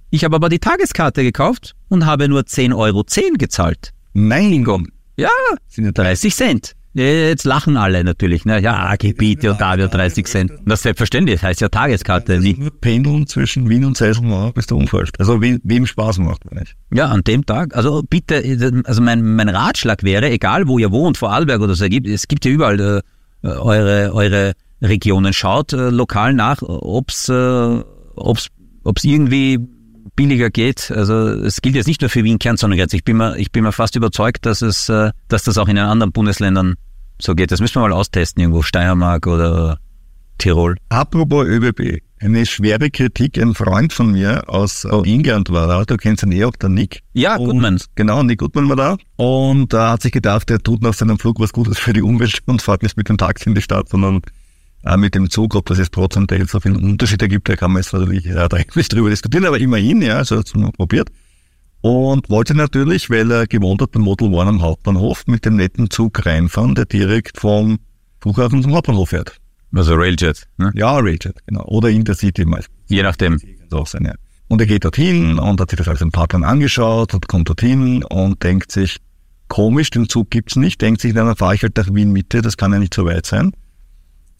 Ich 0.10 0.24
habe 0.24 0.36
aber 0.36 0.50
die 0.50 0.60
Tageskarte 0.60 1.24
gekauft 1.24 1.76
und 1.90 2.06
habe 2.06 2.30
nur 2.30 2.42
10,10 2.42 2.76
Euro 2.78 3.04
gezahlt. 3.38 3.92
Nein, 4.14 4.64
ja 5.18 5.30
30 5.76 6.36
Cent. 6.36 6.76
Jetzt 6.96 7.46
lachen 7.46 7.76
alle 7.76 8.04
natürlich, 8.04 8.46
ne? 8.46 8.62
Ja, 8.62 8.96
Gebiete 8.98 9.52
und 9.52 9.62
da 9.62 9.78
wird 9.78 9.94
30 9.94 10.28
Cent. 10.28 10.52
Das 10.66 10.84
selbstverständlich, 10.84 11.40
das 11.40 11.50
heißt 11.50 11.62
ja 11.62 11.70
Tageskarte. 11.70 12.34
Also 12.34 12.48
nur 12.48 12.70
pendeln 12.70 13.26
zwischen 13.26 13.68
Wien 13.68 13.86
und 13.86 13.98
Seiselmauer 13.98 14.54
bis 14.54 14.68
der 14.68 14.78
Unfall. 14.78 15.08
Also 15.18 15.42
wem, 15.42 15.60
wem 15.64 15.88
Spaß 15.88 16.20
macht, 16.20 16.52
nicht. 16.54 16.76
Ja, 16.94 17.08
an 17.08 17.24
dem 17.24 17.46
Tag. 17.48 17.76
Also 17.76 18.04
bitte, 18.08 18.44
also 18.86 19.02
mein, 19.02 19.24
mein 19.36 19.50
Ratschlag 19.50 20.04
wäre, 20.04 20.30
egal 20.30 20.68
wo 20.68 20.78
ihr 20.78 20.92
wohnt, 20.92 21.18
Vorarlberg 21.18 21.62
oder 21.62 21.74
so, 21.74 21.86
es 21.86 22.28
gibt 22.28 22.46
ja 22.46 22.52
überall 22.52 23.02
äh, 23.42 23.48
eure, 23.48 24.14
eure 24.14 24.54
Regionen. 24.82 25.34
Schaut 25.34 25.74
äh, 25.74 25.90
lokal 25.90 26.34
nach, 26.34 26.62
ob's, 26.62 27.28
äh, 27.28 27.82
ob's, 28.16 28.50
ob's 28.84 29.04
irgendwie 29.04 29.60
billiger 30.16 30.50
geht. 30.50 30.92
Also 30.92 31.28
es 31.30 31.62
gilt 31.62 31.76
jetzt 31.76 31.88
nicht 31.88 32.02
nur 32.02 32.10
für 32.10 32.24
Wien 32.24 32.40
Kernzonengrenze. 32.40 32.96
Ich 32.96 33.04
bin 33.04 33.18
mir, 33.18 33.38
ich 33.38 33.52
bin 33.52 33.64
mir 33.64 33.72
fast 33.72 33.96
überzeugt, 33.96 34.46
dass 34.46 34.62
es, 34.62 34.90
äh, 34.90 35.12
dass 35.28 35.44
das 35.44 35.58
auch 35.58 35.68
in 35.68 35.76
den 35.76 35.86
anderen 35.86 36.12
Bundesländern 36.12 36.76
so 37.22 37.36
geht. 37.36 37.52
Das 37.52 37.62
müssen 37.62 37.76
wir 37.76 37.82
mal 37.82 37.94
austesten, 37.94 38.42
irgendwo 38.42 38.62
Steiermark 38.62 39.28
oder 39.28 39.80
Tirol. 40.38 40.78
Apropos 40.90 41.46
ÖBB. 41.46 42.00
Eine 42.20 42.46
schwere 42.46 42.90
Kritik, 42.90 43.38
ein 43.38 43.54
Freund 43.54 43.92
von 43.92 44.14
mir 44.14 44.48
aus 44.48 44.86
England 44.86 45.50
war 45.50 45.68
da, 45.68 45.84
du 45.84 45.98
kennst 45.98 46.24
ihn 46.24 46.32
eh 46.32 46.46
auch, 46.46 46.56
der 46.56 46.70
Nick. 46.70 47.02
Ja, 47.12 47.36
Goodman. 47.36 47.82
Genau, 47.96 48.24
Nick 48.24 48.40
Goodman 48.40 48.70
war 48.70 48.76
da. 48.78 48.98
Und 49.18 49.74
da 49.74 49.92
hat 49.92 50.04
sich 50.04 50.14
gedacht, 50.14 50.50
er 50.50 50.60
tut 50.60 50.82
nach 50.82 50.94
seinem 50.94 51.20
Flug 51.20 51.42
was 51.42 51.52
Gutes 51.52 51.80
für 51.80 51.92
die 51.92 52.02
Umwelt 52.02 52.40
und 52.46 52.62
fährt 52.62 52.82
nicht 52.82 52.96
mit 52.96 53.10
dem 53.10 53.18
Taxi 53.18 53.50
in 53.50 53.56
die 53.56 53.62
Stadt, 53.62 53.90
sondern 53.90 54.22
äh, 54.84 54.98
mit 54.98 55.16
dem 55.16 55.30
Zug, 55.30 55.56
ob 55.56 55.66
das 55.68 55.78
jetzt 55.78 55.92
prozentuell 55.92 56.48
so 56.48 56.60
viele 56.60 56.78
Unterschiede 56.78 57.28
gibt, 57.28 57.50
da 57.50 57.56
kann 57.56 57.72
man 57.72 57.82
jetzt 57.82 57.94
natürlich 57.94 58.26
äh, 58.26 58.48
eigentlich 58.52 58.88
drüber 58.90 59.10
diskutieren, 59.10 59.46
aber 59.46 59.60
immerhin, 59.60 60.02
ja, 60.02 60.18
also 60.18 60.38
hat 60.38 60.48
es 60.48 60.72
probiert. 60.74 61.10
Und 61.82 62.30
wollte 62.30 62.56
natürlich, 62.56 63.10
weil 63.10 63.30
er 63.30 63.46
gewohnt 63.46 63.82
hat 63.82 63.92
beim 63.92 64.04
Model 64.04 64.34
One 64.34 64.50
am 64.50 64.62
Hauptbahnhof, 64.62 65.24
mit 65.28 65.46
dem 65.46 65.58
netten 65.58 65.90
Zug 65.90 66.26
reinfahren, 66.26 66.76
der 66.76 66.86
direkt 66.86 67.40
vom 67.40 67.80
Flughafen 68.22 68.64
zum 68.64 68.74
Hauptbahnhof 68.74 69.10
fährt. 69.10 69.38
Also 69.76 69.96
Railjet, 69.96 70.48
ne? 70.58 70.72
Ja, 70.76 70.98
Railjet, 70.98 71.36
genau. 71.46 71.66
Oder 71.66 71.90
Intercity 71.90 72.46
meistens. 72.46 72.74
Je 72.88 73.04
nachdem. 73.04 73.40
Auch 73.72 73.88
sein, 73.88 74.06
ja. 74.06 74.14
Und 74.48 74.62
er 74.62 74.68
geht 74.68 74.86
dorthin 74.86 75.40
und 75.40 75.60
hat 75.60 75.72
sich 75.72 75.78
das 75.78 75.88
alles 75.88 76.02
im 76.02 76.12
Parkplan 76.12 76.44
angeschaut 76.44 77.14
und 77.14 77.28
kommt 77.28 77.50
dorthin 77.50 78.04
und 78.04 78.44
denkt 78.44 78.72
sich, 78.72 78.98
komisch, 79.48 79.90
den 79.90 80.08
Zug 80.08 80.30
gibt's 80.30 80.56
nicht, 80.56 80.82
denkt 80.82 81.02
sich, 81.02 81.14
dann 81.14 81.36
fahre 81.36 81.56
ich 81.56 81.64
halt 81.64 81.76
nach 81.76 81.92
Wien 81.94 82.12
Mitte, 82.12 82.42
das 82.42 82.56
kann 82.56 82.72
ja 82.72 82.80
nicht 82.80 82.94
so 82.94 83.06
weit 83.06 83.26
sein. 83.26 83.52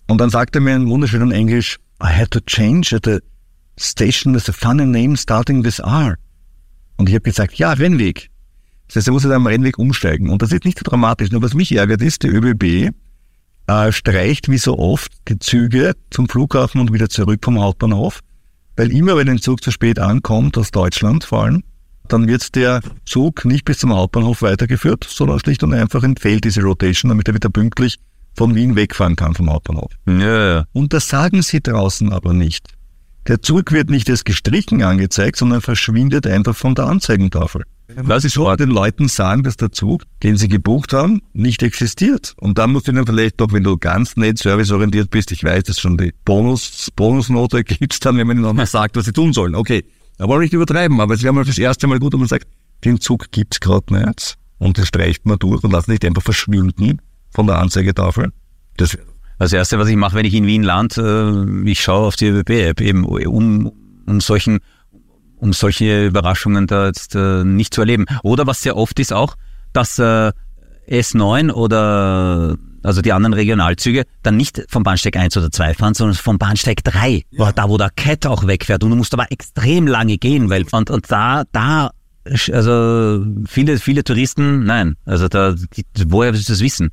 Und 0.08 0.20
dann 0.20 0.30
sagte 0.30 0.60
er 0.60 0.62
mir 0.62 0.76
in 0.76 0.90
wunderschönen 0.90 1.32
Englisch, 1.32 1.78
I 2.02 2.08
had 2.08 2.32
to 2.32 2.40
change 2.42 2.96
at 2.96 3.08
a 3.08 3.20
station 3.80 4.36
with 4.36 4.50
a 4.50 4.54
funny 4.54 4.86
name 4.86 5.16
starting 5.16 5.64
with 5.64 5.80
R. 5.80 6.18
Und 6.98 7.10
ich 7.10 7.16
habe 7.16 7.24
gesagt, 7.24 7.56
ja, 7.56 7.74
Rennweg. 7.74 8.30
Das 8.88 8.98
heißt, 8.98 9.08
er 9.08 9.14
muss 9.14 9.24
jetzt 9.24 9.32
am 9.32 9.48
Rennweg 9.48 9.80
umsteigen. 9.80 10.30
Und 10.30 10.42
das 10.42 10.52
ist 10.52 10.66
nicht 10.66 10.78
so 10.78 10.84
dramatisch. 10.84 11.32
Nur 11.32 11.42
was 11.42 11.54
mich 11.54 11.72
ärgert 11.72 12.02
ist, 12.02 12.24
die 12.24 12.28
ÖBB 12.28 12.94
äh, 13.68 13.92
streicht 13.92 14.50
wie 14.50 14.58
so 14.58 14.78
oft 14.78 15.12
die 15.28 15.40
Züge 15.40 15.94
zum 16.10 16.28
Flughafen 16.28 16.82
und 16.82 16.94
wieder 16.94 17.10
zurück 17.10 17.40
vom 17.44 17.60
Hauptbahnhof. 17.60 18.20
Weil 18.76 18.92
immer, 18.92 19.16
wenn 19.18 19.30
ein 19.30 19.40
Zug 19.40 19.64
zu 19.64 19.72
spät 19.72 20.00
ankommt, 20.00 20.58
aus 20.58 20.72
Deutschland 20.72 21.24
vor 21.24 21.44
allem, 21.44 21.64
dann 22.08 22.28
wird 22.28 22.56
der 22.56 22.82
Zug 23.06 23.46
nicht 23.46 23.66
bis 23.66 23.80
zum 23.80 23.94
Hauptbahnhof 23.94 24.42
weitergeführt, 24.42 25.06
sondern 25.10 25.40
schlicht 25.40 25.64
und 25.64 25.74
einfach 25.74 26.04
entfällt 26.04 26.44
diese 26.44 26.62
Rotation, 26.62 27.10
damit 27.10 27.28
er 27.28 27.36
wieder 27.36 27.50
pünktlich 27.50 27.98
von 28.34 28.56
Wien 28.56 28.76
wegfahren 28.76 29.16
kann 29.16 29.36
vom 29.36 29.50
Hauptbahnhof. 29.50 29.92
Ja, 30.08 30.54
ja. 30.56 30.66
Und 30.74 30.94
das 30.94 31.08
sagen 31.08 31.42
sie 31.42 31.62
draußen 31.62 32.12
aber 32.12 32.34
nicht. 32.34 32.68
Der 33.28 33.42
Zug 33.42 33.72
wird 33.72 33.90
nicht 33.90 34.10
als 34.10 34.26
gestrichen 34.26 34.84
angezeigt, 34.84 35.38
sondern 35.38 35.62
verschwindet 35.62 36.28
einfach 36.28 36.56
von 36.56 36.76
der 36.76 36.88
Anzeigentafel. 36.88 37.64
Was 37.96 38.26
ist 38.26 38.34
so 38.34 38.54
den 38.56 38.70
Leuten 38.70 39.08
sagen, 39.08 39.44
dass 39.44 39.56
der 39.56 39.72
Zug, 39.72 40.04
den 40.24 40.36
sie 40.36 40.50
gebucht 40.50 40.94
haben, 40.94 41.22
nicht 41.32 41.64
existiert. 41.64 42.34
Und 42.38 42.58
dann 42.58 42.72
musst 42.72 42.88
du 42.88 42.92
ihnen 42.92 43.06
vielleicht 43.06 43.40
doch, 43.40 43.54
wenn 43.54 43.64
du 43.64 43.78
ganz 43.78 44.18
nett 44.18 44.40
serviceorientiert 44.40 45.10
bist, 45.10 45.32
ich 45.32 45.44
weiß, 45.44 45.64
dass 45.64 45.80
schon 45.80 45.98
die 45.98 46.14
Bonus, 46.26 46.90
Bonusnote 46.96 47.64
gibt's 47.64 48.00
dann, 48.00 48.18
wenn 48.18 48.28
man 48.28 48.38
ihnen 48.38 48.46
nochmal 48.46 48.66
sagt, 48.66 48.98
was 48.98 49.06
sie 49.06 49.14
tun 49.14 49.32
sollen. 49.32 49.56
Okay, 49.56 49.86
da 50.18 50.28
wollen 50.28 50.42
wir 50.42 50.46
nicht 50.46 50.54
übertreiben, 50.54 51.00
aber 51.00 51.14
es 51.14 51.24
wäre 51.24 51.34
mal 51.34 51.46
das 51.46 51.58
erste 51.58 51.88
Mal 51.88 52.00
gut, 52.00 52.14
wenn 52.14 52.20
man 52.20 52.30
sagt, 52.30 52.48
den 52.84 53.00
Zug 53.00 53.32
gibt's 53.32 53.60
gerade 53.60 53.94
nicht. 53.94 54.38
Und 54.58 54.78
das 54.78 54.88
streicht 54.88 55.26
man 55.26 55.40
durch 55.40 55.64
und 55.64 55.72
lässt 55.72 55.88
nicht 55.88 56.04
einfach 56.04 56.24
verschwinden 56.24 57.00
von 57.34 57.48
der 57.48 57.60
Anzeigetafel. 57.60 58.32
Das 58.78 58.98
das 59.40 59.52
Erste, 59.52 59.80
was 59.80 59.90
ich 59.90 59.96
mache, 59.96 60.16
wenn 60.16 60.26
ich 60.26 60.34
in 60.34 60.46
Wien 60.46 60.64
lande, 60.64 61.46
äh, 61.48 61.70
ich 61.70 61.82
schaue 61.82 62.08
auf 62.08 62.16
die 62.16 62.28
ÖBB-App 62.28 62.82
eben, 62.82 63.04
um, 63.04 63.72
um 64.06 64.22
solchen 64.22 64.60
um 65.38 65.52
solche 65.52 66.06
Überraschungen 66.06 66.68
da 66.68 66.86
jetzt 66.86 67.16
äh, 67.16 67.44
nicht 67.44 67.74
zu 67.74 67.82
erleben. 67.82 68.06
Oder 68.24 68.48
was 68.48 68.62
sehr 68.62 68.78
oft 68.78 68.98
ist 69.00 69.12
auch, 69.12 69.36
dass 69.74 70.00
äh, 70.00 70.32
S9 70.88 71.52
oder 71.52 72.56
also 72.82 73.02
die 73.02 73.12
anderen 73.12 73.34
Regionalzüge 73.34 74.06
dann 74.22 74.38
nicht 74.38 74.64
vom 74.70 74.84
Bahnsteig 74.84 75.18
1 75.18 75.36
oder 75.36 75.52
2 75.52 75.74
fahren, 75.74 75.94
sondern 75.94 76.16
vom 76.16 76.38
Bahnsteig 76.38 76.82
3, 76.86 77.24
ja. 77.32 77.52
da 77.52 77.68
wo 77.68 77.78
der 77.78 77.90
Cat 77.90 78.26
auch 78.26 78.48
wegfährt. 78.48 78.86
Und 78.86 78.92
du 78.92 78.96
musst 78.96 79.14
aber 79.14 79.32
extrem 79.34 79.86
lange 79.88 80.18
gehen, 80.18 80.50
weil 80.50 80.66
und, 80.72 80.90
und 80.90 81.12
da, 81.12 81.44
da 81.52 81.92
also 82.54 83.26
viele, 83.46 83.80
viele 83.80 84.06
Touristen, 84.06 84.64
nein, 84.64 84.96
also 85.04 85.28
da, 85.28 85.54
die, 85.54 85.84
woher 86.08 86.32
willst 86.32 86.48
du 86.48 86.54
das 86.54 86.62
wissen? 86.62 86.90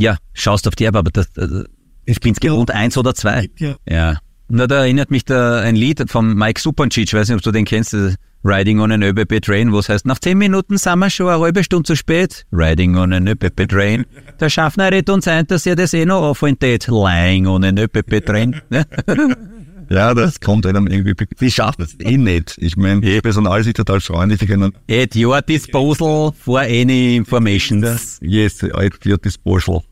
Ja, 0.00 0.16
schaust 0.32 0.66
auf 0.66 0.74
die 0.76 0.86
App, 0.86 0.96
aber 0.96 1.10
das, 1.10 1.28
also, 1.36 1.64
ich 2.06 2.20
bin's 2.20 2.40
gewohnt, 2.40 2.70
eins 2.70 2.96
oder 2.96 3.14
zwei. 3.14 3.50
Ja. 3.58 3.76
ja. 3.86 4.18
Na, 4.48 4.66
da 4.66 4.80
erinnert 4.80 5.10
mich 5.10 5.26
da 5.26 5.60
ein 5.60 5.76
Lied 5.76 6.10
von 6.10 6.34
Mike 6.34 6.58
Supancic, 6.58 7.12
weiß 7.12 7.28
nicht, 7.28 7.36
ob 7.36 7.42
du 7.42 7.52
den 7.52 7.66
kennst, 7.66 7.94
Riding 8.42 8.80
on 8.80 8.90
an 8.90 9.02
ÖBB 9.02 9.42
Train, 9.42 9.70
wo 9.70 9.78
es 9.78 9.90
heißt, 9.90 10.06
nach 10.06 10.18
zehn 10.18 10.38
Minuten 10.38 10.78
sind 10.78 10.98
wir 10.98 11.10
schon 11.10 11.28
eine 11.28 11.40
halbe 11.40 11.62
Stunde 11.62 11.86
zu 11.86 11.94
spät. 11.94 12.46
Riding 12.50 12.96
on 12.96 13.12
an 13.12 13.28
ÖBB 13.28 13.68
Train. 13.68 14.06
Der 14.40 14.48
Schaffner 14.48 14.90
redet 14.90 15.10
uns 15.10 15.28
ein, 15.28 15.46
dass 15.46 15.66
er 15.66 15.76
das 15.76 15.92
eh 15.92 16.06
noch 16.06 16.22
aufwendet. 16.22 16.86
Lying 16.88 17.46
on 17.46 17.62
an 17.64 17.76
ÖBB 17.76 18.24
Train. 18.24 18.62
Ja, 19.90 20.14
das 20.14 20.38
kommt 20.38 20.66
einem 20.66 20.86
irgendwie. 20.86 21.14
Die 21.40 21.50
schaffen 21.50 21.82
es 21.82 21.98
eh 21.98 22.16
nicht. 22.16 22.56
Ich 22.58 22.76
meine, 22.76 23.00
die 23.00 23.20
Personal 23.20 23.60
ist 23.60 23.76
total 23.76 24.00
freundlich. 24.00 24.38
Die 24.38 24.46
können 24.46 24.72
At 24.88 25.16
your 25.16 25.42
disposal 25.42 26.32
for 26.32 26.60
any 26.60 27.16
information. 27.16 27.82
yes, 28.20 28.62
at 28.62 29.04
your 29.04 29.18
disposal. 29.18 29.82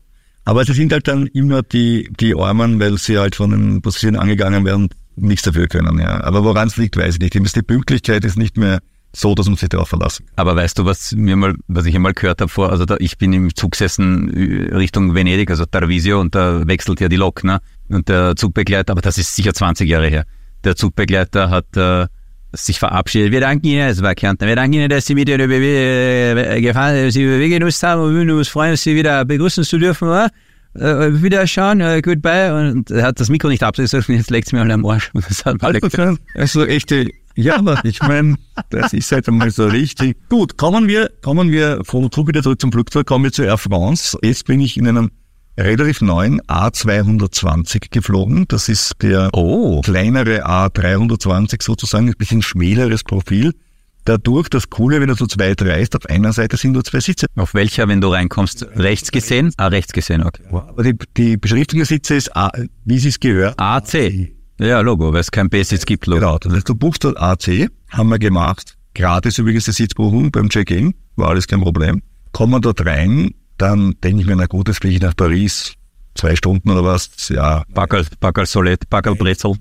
Aber 0.49 0.65
sie 0.65 0.73
sind 0.73 0.91
halt 0.91 1.07
dann 1.07 1.27
immer 1.27 1.61
die, 1.61 2.09
die 2.19 2.35
Armen, 2.35 2.79
weil 2.79 2.97
sie 2.97 3.19
halt 3.19 3.35
von 3.35 3.51
den 3.51 3.83
Positionen 3.83 4.15
angegangen 4.15 4.65
werden, 4.65 4.89
nichts 5.15 5.43
dafür 5.43 5.67
können, 5.67 5.99
ja. 5.99 6.23
Aber 6.23 6.43
woran 6.43 6.69
es 6.69 6.75
liegt, 6.75 6.97
weiß 6.97 7.19
ich 7.19 7.19
nicht. 7.19 7.55
Die 7.55 7.61
Pünktlichkeit 7.61 8.25
ist 8.25 8.35
nicht 8.35 8.57
mehr 8.57 8.79
so, 9.15 9.35
dass 9.35 9.45
man 9.45 9.57
sich 9.57 9.69
darauf 9.69 9.89
verlassen 9.89 10.25
kann. 10.25 10.33
Aber 10.37 10.55
weißt 10.55 10.79
du, 10.79 10.85
was 10.85 11.11
mir 11.11 11.35
mal, 11.35 11.53
was 11.67 11.85
ich 11.85 11.93
einmal 11.93 12.15
gehört 12.15 12.41
habe 12.41 12.49
vor, 12.49 12.71
also 12.71 12.85
da, 12.85 12.95
ich 12.97 13.19
bin 13.19 13.31
im 13.31 13.53
Zug 13.53 13.73
gesessen 13.73 14.33
äh, 14.33 14.75
Richtung 14.75 15.13
Venedig, 15.13 15.51
also 15.51 15.67
Tarvisio, 15.67 16.19
und 16.19 16.33
da 16.33 16.65
wechselt 16.65 16.99
ja 16.99 17.09
die 17.09 17.17
Lok, 17.17 17.43
ne? 17.43 17.59
Und 17.87 18.09
der 18.09 18.35
Zugbegleiter, 18.35 18.93
aber 18.93 19.01
das 19.01 19.19
ist 19.19 19.35
sicher 19.35 19.53
20 19.53 19.87
Jahre 19.87 20.07
her, 20.07 20.25
der 20.63 20.75
Zugbegleiter 20.75 21.51
hat 21.51 21.77
äh, 21.77 22.07
sich 22.53 22.79
verabschiedet. 22.79 23.31
Wir 23.31 23.41
danken 23.41 23.67
Ihnen, 23.67 23.89
es 23.89 24.01
war 24.01 24.15
Kärnten, 24.15 24.47
wir 24.47 24.55
danken 24.55 24.73
Ihnen, 24.73 24.89
dass 24.89 25.05
Sie 25.05 25.15
mit 25.15 25.29
Ihren 25.29 25.41
ÖBB 25.41 25.63
äh, 25.63 26.61
gefahren, 26.61 27.11
Sie 27.11 27.23
ÖBB 27.23 27.49
genutzt 27.49 27.83
haben 27.83 28.01
und 28.01 28.27
wir 28.27 28.35
uns 28.35 28.47
freuen, 28.47 28.75
Sie 28.75 28.95
wieder 28.95 29.23
begrüßen 29.25 29.63
zu 29.63 29.77
dürfen, 29.77 30.07
oder? 30.07 30.29
Äh, 30.75 31.21
wiederschauen, 31.21 31.81
äh, 31.81 32.01
goodbye. 32.01 32.53
Und 32.53 32.91
er 32.91 33.03
hat 33.03 33.19
das 33.19 33.29
Mikro 33.29 33.49
nicht 33.49 33.63
abgesetzt 33.63 34.09
und 34.09 34.15
jetzt 34.15 34.29
legt 34.29 34.47
es 34.47 34.53
mir 34.53 34.61
alle 34.61 34.73
am 34.73 34.85
Arsch. 34.85 35.11
Das 35.13 35.45
hat 35.45 35.63
alle 35.63 35.79
also 36.35 36.65
echte, 36.65 37.09
ja, 37.35 37.57
aber 37.57 37.79
ich 37.85 38.01
meine, 38.01 38.35
das 38.69 38.93
ist 38.93 39.11
halt 39.11 39.27
einmal 39.27 39.51
so 39.51 39.65
richtig. 39.65 40.17
Gut, 40.29 40.57
kommen 40.57 40.87
wir, 40.87 41.09
kommen 41.21 41.51
wir 41.51 41.79
vom 41.83 42.11
Zug 42.11 42.27
wieder 42.27 42.43
zurück 42.43 42.59
zum 42.59 42.71
Flugzeug, 42.71 43.07
kommen 43.07 43.25
wir 43.25 43.31
zu 43.31 43.43
Air 43.43 43.57
France. 43.57 44.17
Jetzt 44.21 44.45
bin 44.45 44.59
ich 44.59 44.77
in 44.77 44.87
einem 44.87 45.11
relativ 45.63 46.01
neuen 46.01 46.41
A220 46.41 47.87
geflogen. 47.91 48.45
Das 48.47 48.69
ist 48.69 48.93
der 49.01 49.29
Oh. 49.33 49.81
kleinere 49.81 50.45
A320 50.45 51.61
sozusagen, 51.63 52.07
ein 52.07 52.13
bisschen 52.17 52.41
schmäleres 52.41 53.03
Profil. 53.03 53.53
Dadurch 54.05 54.49
das 54.49 54.69
Coole, 54.69 55.01
wenn 55.01 55.09
du 55.09 55.15
zu 55.15 55.27
zweit 55.27 55.61
reist, 55.61 55.95
auf 55.95 56.05
einer 56.07 56.33
Seite 56.33 56.57
sind 56.57 56.71
nur 56.71 56.83
zwei 56.83 56.99
Sitze. 57.01 57.27
Auf 57.35 57.53
welcher, 57.53 57.87
wenn 57.87 58.01
du 58.01 58.07
reinkommst? 58.07 58.65
Rechts 58.75 59.11
gesehen? 59.11 59.51
Ah, 59.57 59.67
rechts 59.67 59.91
gesehen, 59.93 60.23
okay. 60.23 60.41
Aber 60.51 60.83
die, 60.83 60.95
die 61.17 61.37
Beschriftung 61.37 61.77
der 61.79 61.85
Sitze 61.85 62.15
ist, 62.15 62.35
A, 62.35 62.49
wie 62.85 62.97
sie 62.97 63.09
es 63.09 63.19
gehört. 63.19 63.59
AC. 63.59 64.31
Ja, 64.59 64.79
Logo, 64.81 65.13
weil 65.13 65.19
es 65.21 65.31
kein 65.31 65.49
B-Sitz 65.49 65.85
gibt, 65.85 66.05
Logo. 66.07 66.19
Genau, 66.21 66.37
das 66.39 66.53
heißt, 66.53 66.69
du 66.69 66.75
buchst 66.75 67.03
dort 67.03 67.17
AC, 67.19 67.69
haben 67.89 68.09
wir 68.09 68.19
gemacht. 68.19 68.75
Gratis 68.95 69.37
übrigens 69.37 69.65
die 69.65 69.71
Sitzbuchung 69.73 70.31
beim 70.31 70.49
Check-in, 70.49 70.93
war 71.15 71.29
alles 71.29 71.47
kein 71.47 71.61
Problem. 71.61 72.01
Kommen 72.31 72.53
wir 72.53 72.59
dort 72.61 72.85
rein, 72.85 73.31
dann 73.59 73.95
denke 74.03 74.21
ich 74.21 74.27
mir, 74.27 74.35
na 74.35 74.45
gut, 74.45 74.67
jetzt 74.67 74.77
fliege 74.79 74.95
ich 74.95 75.01
nach 75.01 75.15
Paris, 75.15 75.73
zwei 76.15 76.35
Stunden 76.35 76.69
oder 76.71 76.83
was, 76.83 77.29
ja. 77.29 77.63
Backel, 77.73 78.05
Backel 78.19 78.45
Solett, 78.45 78.89
Backel 78.89 79.15
Brezel. 79.15 79.53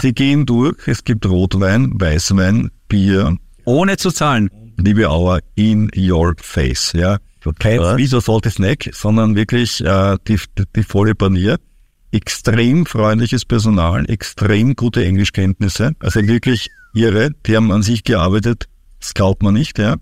Sie 0.00 0.12
gehen 0.12 0.46
durch, 0.46 0.76
es 0.86 1.04
gibt 1.04 1.26
Rotwein, 1.26 1.92
Weißwein, 1.94 2.70
Bier, 2.88 3.36
ohne 3.64 3.96
zu 3.96 4.10
zahlen. 4.10 4.50
liebe 4.76 5.08
Auer, 5.08 5.40
in 5.54 5.90
your 5.96 6.34
face, 6.38 6.92
ja. 6.94 7.18
Kein? 7.58 7.80
Wieso 7.96 8.20
Salty 8.20 8.50
Snack, 8.50 8.90
sondern 8.92 9.34
wirklich 9.34 9.84
äh, 9.84 10.16
die, 10.28 10.38
die 10.76 10.82
volle 10.82 11.14
Panier. 11.14 11.58
Extrem 12.12 12.84
freundliches 12.86 13.44
Personal, 13.44 14.08
extrem 14.08 14.76
gute 14.76 15.04
Englischkenntnisse, 15.04 15.92
also 15.98 16.26
wirklich 16.26 16.68
irre. 16.94 17.30
Die 17.46 17.56
haben 17.56 17.72
an 17.72 17.82
sich 17.82 18.04
gearbeitet, 18.04 18.68
das 19.00 19.14
glaubt 19.14 19.42
man 19.42 19.54
nicht, 19.54 19.78
ja. 19.78 19.96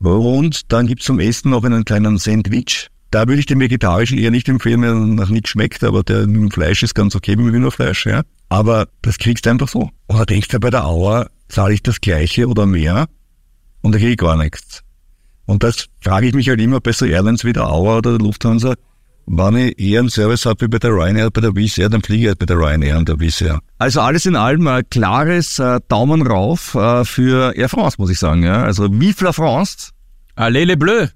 Und 0.00 0.72
dann 0.72 0.86
gibt's 0.86 1.06
zum 1.06 1.20
Essen 1.20 1.50
noch 1.50 1.64
einen 1.64 1.84
kleinen 1.84 2.18
Sandwich. 2.18 2.88
Da 3.10 3.26
würde 3.26 3.40
ich 3.40 3.46
den 3.46 3.58
vegetarischen 3.58 4.18
eher 4.18 4.30
nicht 4.30 4.48
empfehlen, 4.48 4.82
weil 4.82 4.90
er 4.90 4.94
nach 4.94 5.30
nichts 5.30 5.50
schmeckt, 5.50 5.82
aber 5.82 6.02
der 6.02 6.26
mit 6.26 6.36
dem 6.36 6.50
Fleisch 6.50 6.82
ist 6.82 6.94
ganz 6.94 7.16
okay 7.16 7.36
mit 7.36 7.54
Hühnerfleisch, 7.54 8.06
ja. 8.06 8.22
Aber 8.50 8.88
das 9.02 9.18
kriegst 9.18 9.46
du 9.46 9.50
einfach 9.50 9.68
so. 9.68 9.90
Da 10.08 10.24
denkst 10.24 10.48
du 10.48 10.60
bei 10.60 10.70
der 10.70 10.86
Auer, 10.86 11.30
zahle 11.48 11.74
ich 11.74 11.82
das 11.82 12.00
gleiche 12.00 12.46
oder 12.48 12.66
mehr? 12.66 13.08
Und 13.80 13.94
da 13.94 13.98
kriege 13.98 14.12
ich 14.12 14.18
gar 14.18 14.36
nichts. 14.36 14.82
Und 15.46 15.62
das 15.62 15.86
frage 16.00 16.26
ich 16.26 16.34
mich 16.34 16.48
halt 16.50 16.60
immer 16.60 16.80
bei 16.80 16.92
so 16.92 17.06
Airlines 17.06 17.44
wie 17.44 17.54
der 17.54 17.70
Auer 17.70 17.98
oder 17.98 18.18
der 18.18 18.26
Lufthansa, 18.26 18.74
wenn 19.30 19.56
ich 19.56 19.78
eher 19.78 20.00
einen 20.00 20.08
Service 20.08 20.46
habe 20.46 20.62
wie 20.62 20.68
bei 20.68 20.78
der 20.78 20.90
Ryanair, 20.90 21.30
bei 21.30 21.40
der 21.40 21.54
Wizz 21.54 21.78
Air, 21.78 21.90
dann 21.90 22.02
fliege 22.02 22.22
ich 22.22 22.28
halt 22.28 22.38
bei 22.38 22.46
der 22.46 22.56
Ryanair 22.56 22.98
und 22.98 23.08
der 23.08 23.20
Wizz 23.20 23.42
Air. 23.42 23.60
Also 23.78 24.00
alles 24.00 24.26
in 24.26 24.36
allem 24.36 24.66
ein 24.66 24.88
klares 24.90 25.58
äh, 25.58 25.80
Daumen 25.88 26.26
rauf 26.26 26.74
äh, 26.74 27.04
für 27.04 27.54
Air 27.54 27.68
France, 27.68 27.96
muss 27.98 28.10
ich 28.10 28.18
sagen. 28.18 28.42
Ja? 28.42 28.62
Also 28.62 28.88
Vive 28.90 29.24
la 29.24 29.32
France. 29.32 29.90
Allez 30.34 30.66
les 30.66 30.76
Bleus. 30.76 31.08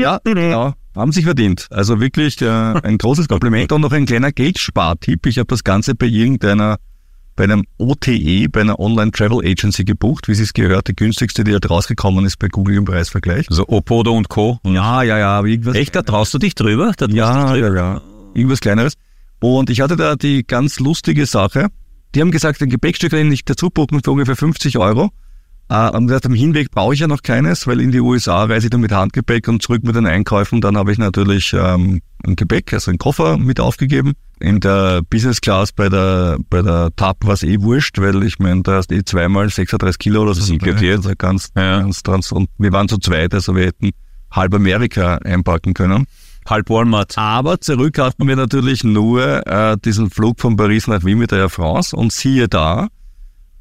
Ja, 0.00 0.20
genau. 0.24 0.72
Haben 0.96 1.12
sich 1.12 1.24
verdient. 1.24 1.68
Also 1.70 2.00
wirklich 2.00 2.40
äh, 2.42 2.48
ein 2.48 2.98
großes 2.98 3.28
Kompliment 3.28 3.70
und 3.70 3.82
noch 3.82 3.92
ein 3.92 4.06
kleiner 4.06 4.32
Geldspartipp. 4.32 5.26
Ich 5.26 5.38
habe 5.38 5.46
das 5.46 5.62
Ganze 5.62 5.94
bei 5.94 6.06
irgendeiner, 6.06 6.78
bei 7.38 7.44
einem 7.44 7.64
OTE, 7.78 8.48
bei 8.50 8.62
einer 8.62 8.80
Online 8.80 9.12
Travel 9.12 9.38
Agency 9.48 9.84
gebucht, 9.84 10.26
wie 10.26 10.34
sie 10.34 10.42
es 10.42 10.52
gehört, 10.52 10.88
die 10.88 10.96
günstigste, 10.96 11.44
die 11.44 11.52
halt 11.52 11.70
rausgekommen 11.70 12.26
ist 12.26 12.36
bei 12.40 12.48
Google 12.48 12.74
im 12.76 12.84
Preisvergleich. 12.84 13.46
Also 13.48 13.64
Opodo 13.68 14.12
und 14.12 14.28
Co. 14.28 14.58
Ja, 14.64 15.04
ja, 15.04 15.18
ja, 15.18 15.38
aber 15.38 15.46
irgendwas. 15.46 15.76
Echt, 15.76 15.94
da 15.94 16.02
traust 16.02 16.34
du 16.34 16.38
dich 16.38 16.56
drüber? 16.56 16.92
Da 16.96 17.06
Ja, 17.06 17.52
dich 17.52 17.62
ja, 17.62 17.68
drüber? 17.68 17.76
ja. 17.76 18.02
Irgendwas 18.34 18.58
Kleineres. 18.60 18.94
Und 19.40 19.70
ich 19.70 19.80
hatte 19.80 19.94
da 19.94 20.16
die 20.16 20.44
ganz 20.44 20.80
lustige 20.80 21.26
Sache. 21.26 21.68
Die 22.16 22.20
haben 22.20 22.32
gesagt, 22.32 22.60
ein 22.60 22.70
Gepäckstück 22.70 23.12
kann 23.12 23.30
ich 23.30 23.44
dazu 23.44 23.70
buchen 23.70 24.02
für 24.02 24.10
ungefähr 24.10 24.34
50 24.34 24.76
Euro. 24.78 25.10
Äh, 25.70 25.90
und 25.90 26.06
gesagt, 26.06 26.26
am 26.26 26.34
Hinweg 26.34 26.70
brauche 26.70 26.94
ich 26.94 27.00
ja 27.00 27.06
noch 27.06 27.22
keines, 27.22 27.66
weil 27.66 27.80
in 27.80 27.92
die 27.92 28.00
USA 28.00 28.44
reise 28.44 28.66
ich 28.66 28.70
dann 28.70 28.80
mit 28.80 28.92
Handgepäck 28.92 29.48
und 29.48 29.62
zurück 29.62 29.82
mit 29.84 29.94
den 29.96 30.06
Einkäufen. 30.06 30.60
Dann 30.60 30.76
habe 30.76 30.92
ich 30.92 30.98
natürlich 30.98 31.52
ähm, 31.52 32.00
ein 32.24 32.36
Gepäck, 32.36 32.72
also 32.72 32.90
einen 32.90 32.98
Koffer 32.98 33.36
mit 33.36 33.60
aufgegeben. 33.60 34.14
In 34.40 34.60
der 34.60 35.02
Business 35.02 35.40
Class 35.40 35.72
bei 35.72 35.88
der 35.88 36.38
bei 36.48 36.62
der 36.62 36.90
TAP 36.96 37.26
war 37.26 37.34
es 37.34 37.42
eh 37.42 37.60
wurscht, 37.60 37.98
weil 37.98 38.22
ich 38.22 38.38
meine, 38.38 38.62
da 38.62 38.76
hast 38.76 38.92
eh 38.92 39.02
zweimal 39.04 39.50
36 39.50 39.98
Kilo 39.98 40.22
oder 40.22 40.34
so. 40.34 40.56
Drin. 40.56 40.76
Also 40.96 41.12
ganz, 41.18 41.50
Ja. 41.56 41.80
ganz 41.80 42.02
trans. 42.02 42.32
Und 42.32 42.48
wir 42.56 42.72
waren 42.72 42.88
zu 42.88 42.98
zweit, 42.98 43.34
also 43.34 43.54
wir 43.54 43.66
hätten 43.66 43.90
halb 44.30 44.54
Amerika 44.54 45.16
einpacken 45.16 45.74
können. 45.74 46.06
Halb 46.48 46.70
Walmart. 46.70 47.18
Aber 47.18 47.60
zurück 47.60 47.98
hatten 47.98 48.26
wir 48.26 48.36
natürlich 48.36 48.84
nur 48.84 49.46
äh, 49.46 49.76
diesen 49.84 50.08
Flug 50.08 50.40
von 50.40 50.56
Paris 50.56 50.86
nach 50.86 51.04
Wien 51.04 51.18
mit 51.18 51.30
der 51.30 51.40
Air 51.40 51.48
France 51.50 51.94
und 51.94 52.10
siehe 52.12 52.48
da, 52.48 52.88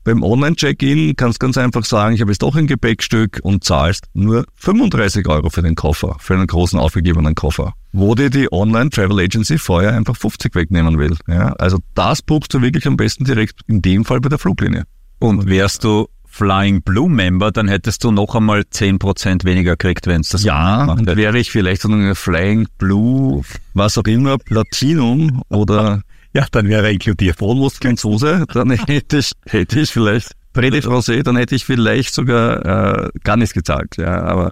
beim 0.08 0.24
Online-Check-In 0.24 1.18
kannst 1.18 1.38
ganz 1.38 1.58
einfach 1.58 1.84
sagen, 1.84 2.16
ich 2.16 2.22
habe 2.22 2.32
jetzt 2.32 2.42
doch 2.42 2.56
ein 2.56 2.66
Gepäckstück 2.66 3.42
und 3.44 3.66
zahlst 3.66 4.06
nur 4.14 4.46
35 4.56 5.28
Euro 5.28 5.50
für 5.50 5.62
den 5.62 5.76
Koffer, 5.76 6.16
für 6.20 6.34
einen 6.34 6.48
großen 6.48 6.80
aufgegebenen 6.80 7.36
Koffer. 7.36 7.74
Wo 7.92 8.16
dir 8.16 8.30
die 8.30 8.50
Online-Travel 8.50 9.20
Agency 9.20 9.58
vorher 9.58 9.94
einfach 9.94 10.16
50 10.16 10.56
wegnehmen 10.56 10.98
will. 10.98 11.18
Ja, 11.28 11.50
also 11.60 11.80
das 11.94 12.22
buchst 12.22 12.54
du 12.54 12.62
wirklich 12.62 12.88
am 12.88 12.96
besten 12.96 13.26
direkt 13.26 13.60
in 13.68 13.82
dem 13.82 14.06
Fall 14.06 14.22
bei 14.22 14.30
der 14.30 14.40
Fluglinie. 14.40 14.86
Und 15.20 15.50
wärst 15.50 15.84
du 15.84 16.08
Flying 16.26 16.84
Blue 16.84 17.10
Member, 17.10 17.52
dann 17.52 17.68
hättest 17.68 18.06
du 18.06 18.12
noch 18.12 18.34
einmal 18.34 18.62
10% 18.62 19.44
weniger 19.44 19.72
gekriegt, 19.76 20.08
wenn 20.08 20.22
es 20.22 20.30
das 20.30 20.44
Ja, 20.44 20.86
und 20.86 21.06
wäre 21.18 21.38
ich 21.38 21.52
vielleicht 21.52 21.82
so 21.82 21.92
eine 21.92 22.16
Flying 22.16 22.68
Blue, 22.78 23.42
was 23.74 23.98
auch 23.98 24.06
immer, 24.06 24.38
Platinum 24.38 25.42
oder 25.50 26.02
Ja, 26.38 26.46
dann 26.52 26.70
wäre 26.70 26.92
inkludiert. 26.92 27.40
Vollmuskelsoße, 27.40 28.46
dann 28.54 28.70
hätte 28.70 29.18
ich, 29.18 29.32
hätte 29.48 29.80
ich 29.80 29.90
vielleicht 29.90 30.34
Brede 30.54 30.84
Francais, 30.84 31.24
dann 31.24 31.36
hätte 31.36 31.56
ich 31.56 31.66
vielleicht 31.66 32.14
sogar 32.14 33.08
äh, 33.08 33.10
gar 33.24 33.38
nichts 33.38 33.56
gezahlt. 33.56 33.98
Ja, 33.98 34.22
aber 34.22 34.52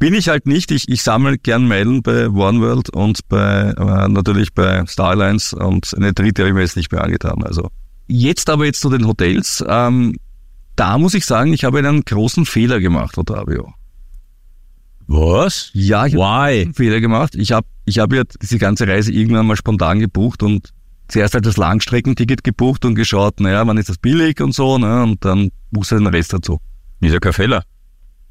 bin 0.00 0.14
ich 0.14 0.28
halt 0.28 0.48
nicht. 0.48 0.72
Ich, 0.72 0.88
ich 0.88 1.04
sammle 1.04 1.38
gern 1.38 1.68
Meilen 1.68 2.02
bei 2.02 2.28
OneWorld 2.28 2.90
und 2.90 3.20
bei 3.28 3.72
äh, 3.78 4.08
natürlich 4.08 4.52
bei 4.52 4.84
Starlines 4.88 5.52
und 5.52 5.94
eine 5.96 6.12
dritte 6.12 6.42
habe 6.42 6.48
ich 6.48 6.54
mir 6.56 6.62
jetzt 6.62 6.76
nicht 6.76 6.90
mehr 6.90 7.04
angetan. 7.04 7.44
Also 7.44 7.68
jetzt 8.08 8.50
aber 8.50 8.64
jetzt 8.64 8.80
zu 8.80 8.90
den 8.90 9.06
Hotels. 9.06 9.64
Ähm, 9.68 10.16
da 10.74 10.98
muss 10.98 11.14
ich 11.14 11.24
sagen, 11.24 11.52
ich 11.52 11.62
habe 11.62 11.78
einen 11.78 12.04
großen 12.04 12.46
Fehler 12.46 12.80
gemacht, 12.80 13.16
Otavio. 13.16 13.72
Was? 15.06 15.70
Ja, 15.72 16.04
ich 16.04 16.16
habe 16.16 16.24
Why? 16.24 16.62
einen 16.62 16.74
Fehler 16.74 16.98
gemacht. 16.98 17.36
Ich 17.36 17.52
habe 17.52 17.68
ich 17.84 18.00
hab 18.00 18.12
ja 18.12 18.24
diese 18.24 18.58
ganze 18.58 18.88
Reise 18.88 19.12
irgendwann 19.12 19.46
mal 19.46 19.56
spontan 19.56 20.00
gebucht 20.00 20.42
und 20.42 20.72
zuerst 21.08 21.34
halt 21.34 21.46
das 21.46 21.56
Langstreckenticket 21.56 22.44
gebucht 22.44 22.84
und 22.84 22.94
geschaut, 22.94 23.40
naja, 23.40 23.66
wann 23.66 23.78
ist 23.78 23.88
das 23.88 23.98
billig 23.98 24.40
und 24.40 24.54
so, 24.54 24.78
ne, 24.78 25.02
und 25.02 25.24
dann 25.24 25.50
buchst 25.70 25.92
du 25.92 25.96
den 25.96 26.06
Rest 26.06 26.32
dazu. 26.32 26.58
Ist 27.00 27.12
ja 27.12 27.18
kein 27.18 27.32
Fehler. 27.32 27.64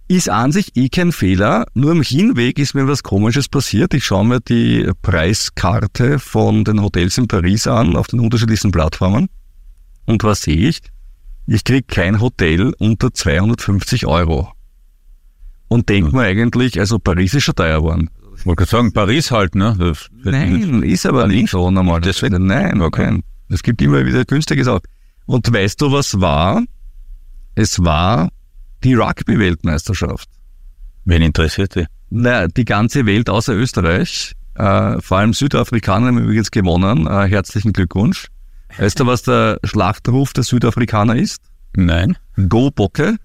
Ist 0.07 0.29
an 0.29 0.51
sich 0.51 0.75
eh 0.75 0.89
kein 0.89 1.11
Fehler, 1.11 1.65
nur 1.73 1.91
am 1.91 2.01
Hinweg 2.01 2.59
ist 2.59 2.73
mir 2.73 2.87
was 2.87 3.03
Komisches 3.03 3.47
passiert. 3.47 3.93
Ich 3.93 4.03
schaue 4.03 4.25
mir 4.25 4.41
die 4.41 4.89
Preiskarte 5.01 6.19
von 6.19 6.65
den 6.65 6.81
Hotels 6.81 7.17
in 7.17 7.27
Paris 7.27 7.67
an, 7.67 7.95
auf 7.95 8.07
den 8.07 8.19
unterschiedlichsten 8.19 8.71
Plattformen. 8.71 9.29
Und 10.05 10.23
was 10.23 10.41
sehe 10.41 10.67
ich? 10.67 10.81
Ich 11.47 11.63
krieg 11.63 11.87
kein 11.87 12.19
Hotel 12.19 12.73
unter 12.77 13.13
250 13.13 14.05
Euro. 14.05 14.51
Und 15.67 15.87
denk 15.87 16.11
mir 16.11 16.23
eigentlich, 16.23 16.79
also 16.79 16.99
Paris 16.99 17.33
ist 17.33 17.43
schon 17.43 17.55
teuer 17.55 17.77
geworden. 17.77 18.09
Ich 18.41 18.45
wollte 18.47 18.57
gerade 18.65 18.71
sagen, 18.71 18.91
Paris 18.93 19.31
halt, 19.31 19.55
ne? 19.55 19.75
Das- 19.77 20.09
Nein, 20.23 20.83
ist 20.83 21.05
aber 21.05 21.27
nicht 21.27 21.49
so 21.51 21.69
normal. 21.71 22.01
Deswegen- 22.01 22.45
Nein, 22.45 22.81
Okay. 22.81 23.07
okay. 23.09 23.21
Es 23.49 23.63
gibt 23.63 23.81
immer 23.81 24.05
wieder 24.05 24.25
günstiges 24.25 24.67
auch. 24.67 24.79
Und 25.25 25.51
weißt 25.53 25.79
du, 25.81 25.91
was 25.91 26.19
war? 26.19 26.63
Es 27.55 27.83
war 27.83 28.29
die 28.83 28.95
Rugby-Weltmeisterschaft. 28.95 30.27
Wen 31.05 31.21
interessiert 31.21 31.75
die? 31.75 31.85
Naja, 32.09 32.47
die 32.47 32.65
ganze 32.65 33.05
Welt 33.05 33.29
außer 33.29 33.53
Österreich. 33.53 34.33
Äh, 34.55 34.99
vor 35.01 35.17
allem 35.19 35.33
Südafrikaner 35.33 36.07
haben 36.07 36.17
übrigens 36.19 36.51
gewonnen. 36.51 37.07
Äh, 37.07 37.27
herzlichen 37.29 37.73
Glückwunsch. 37.73 38.27
Weißt 38.77 38.99
du, 38.99 39.05
was 39.05 39.23
der 39.23 39.59
Schlachtruf 39.63 40.33
der 40.33 40.43
Südafrikaner 40.43 41.15
ist? 41.15 41.41
Nein. 41.75 42.17
Go 42.49 42.71
Bocke. 42.71 43.17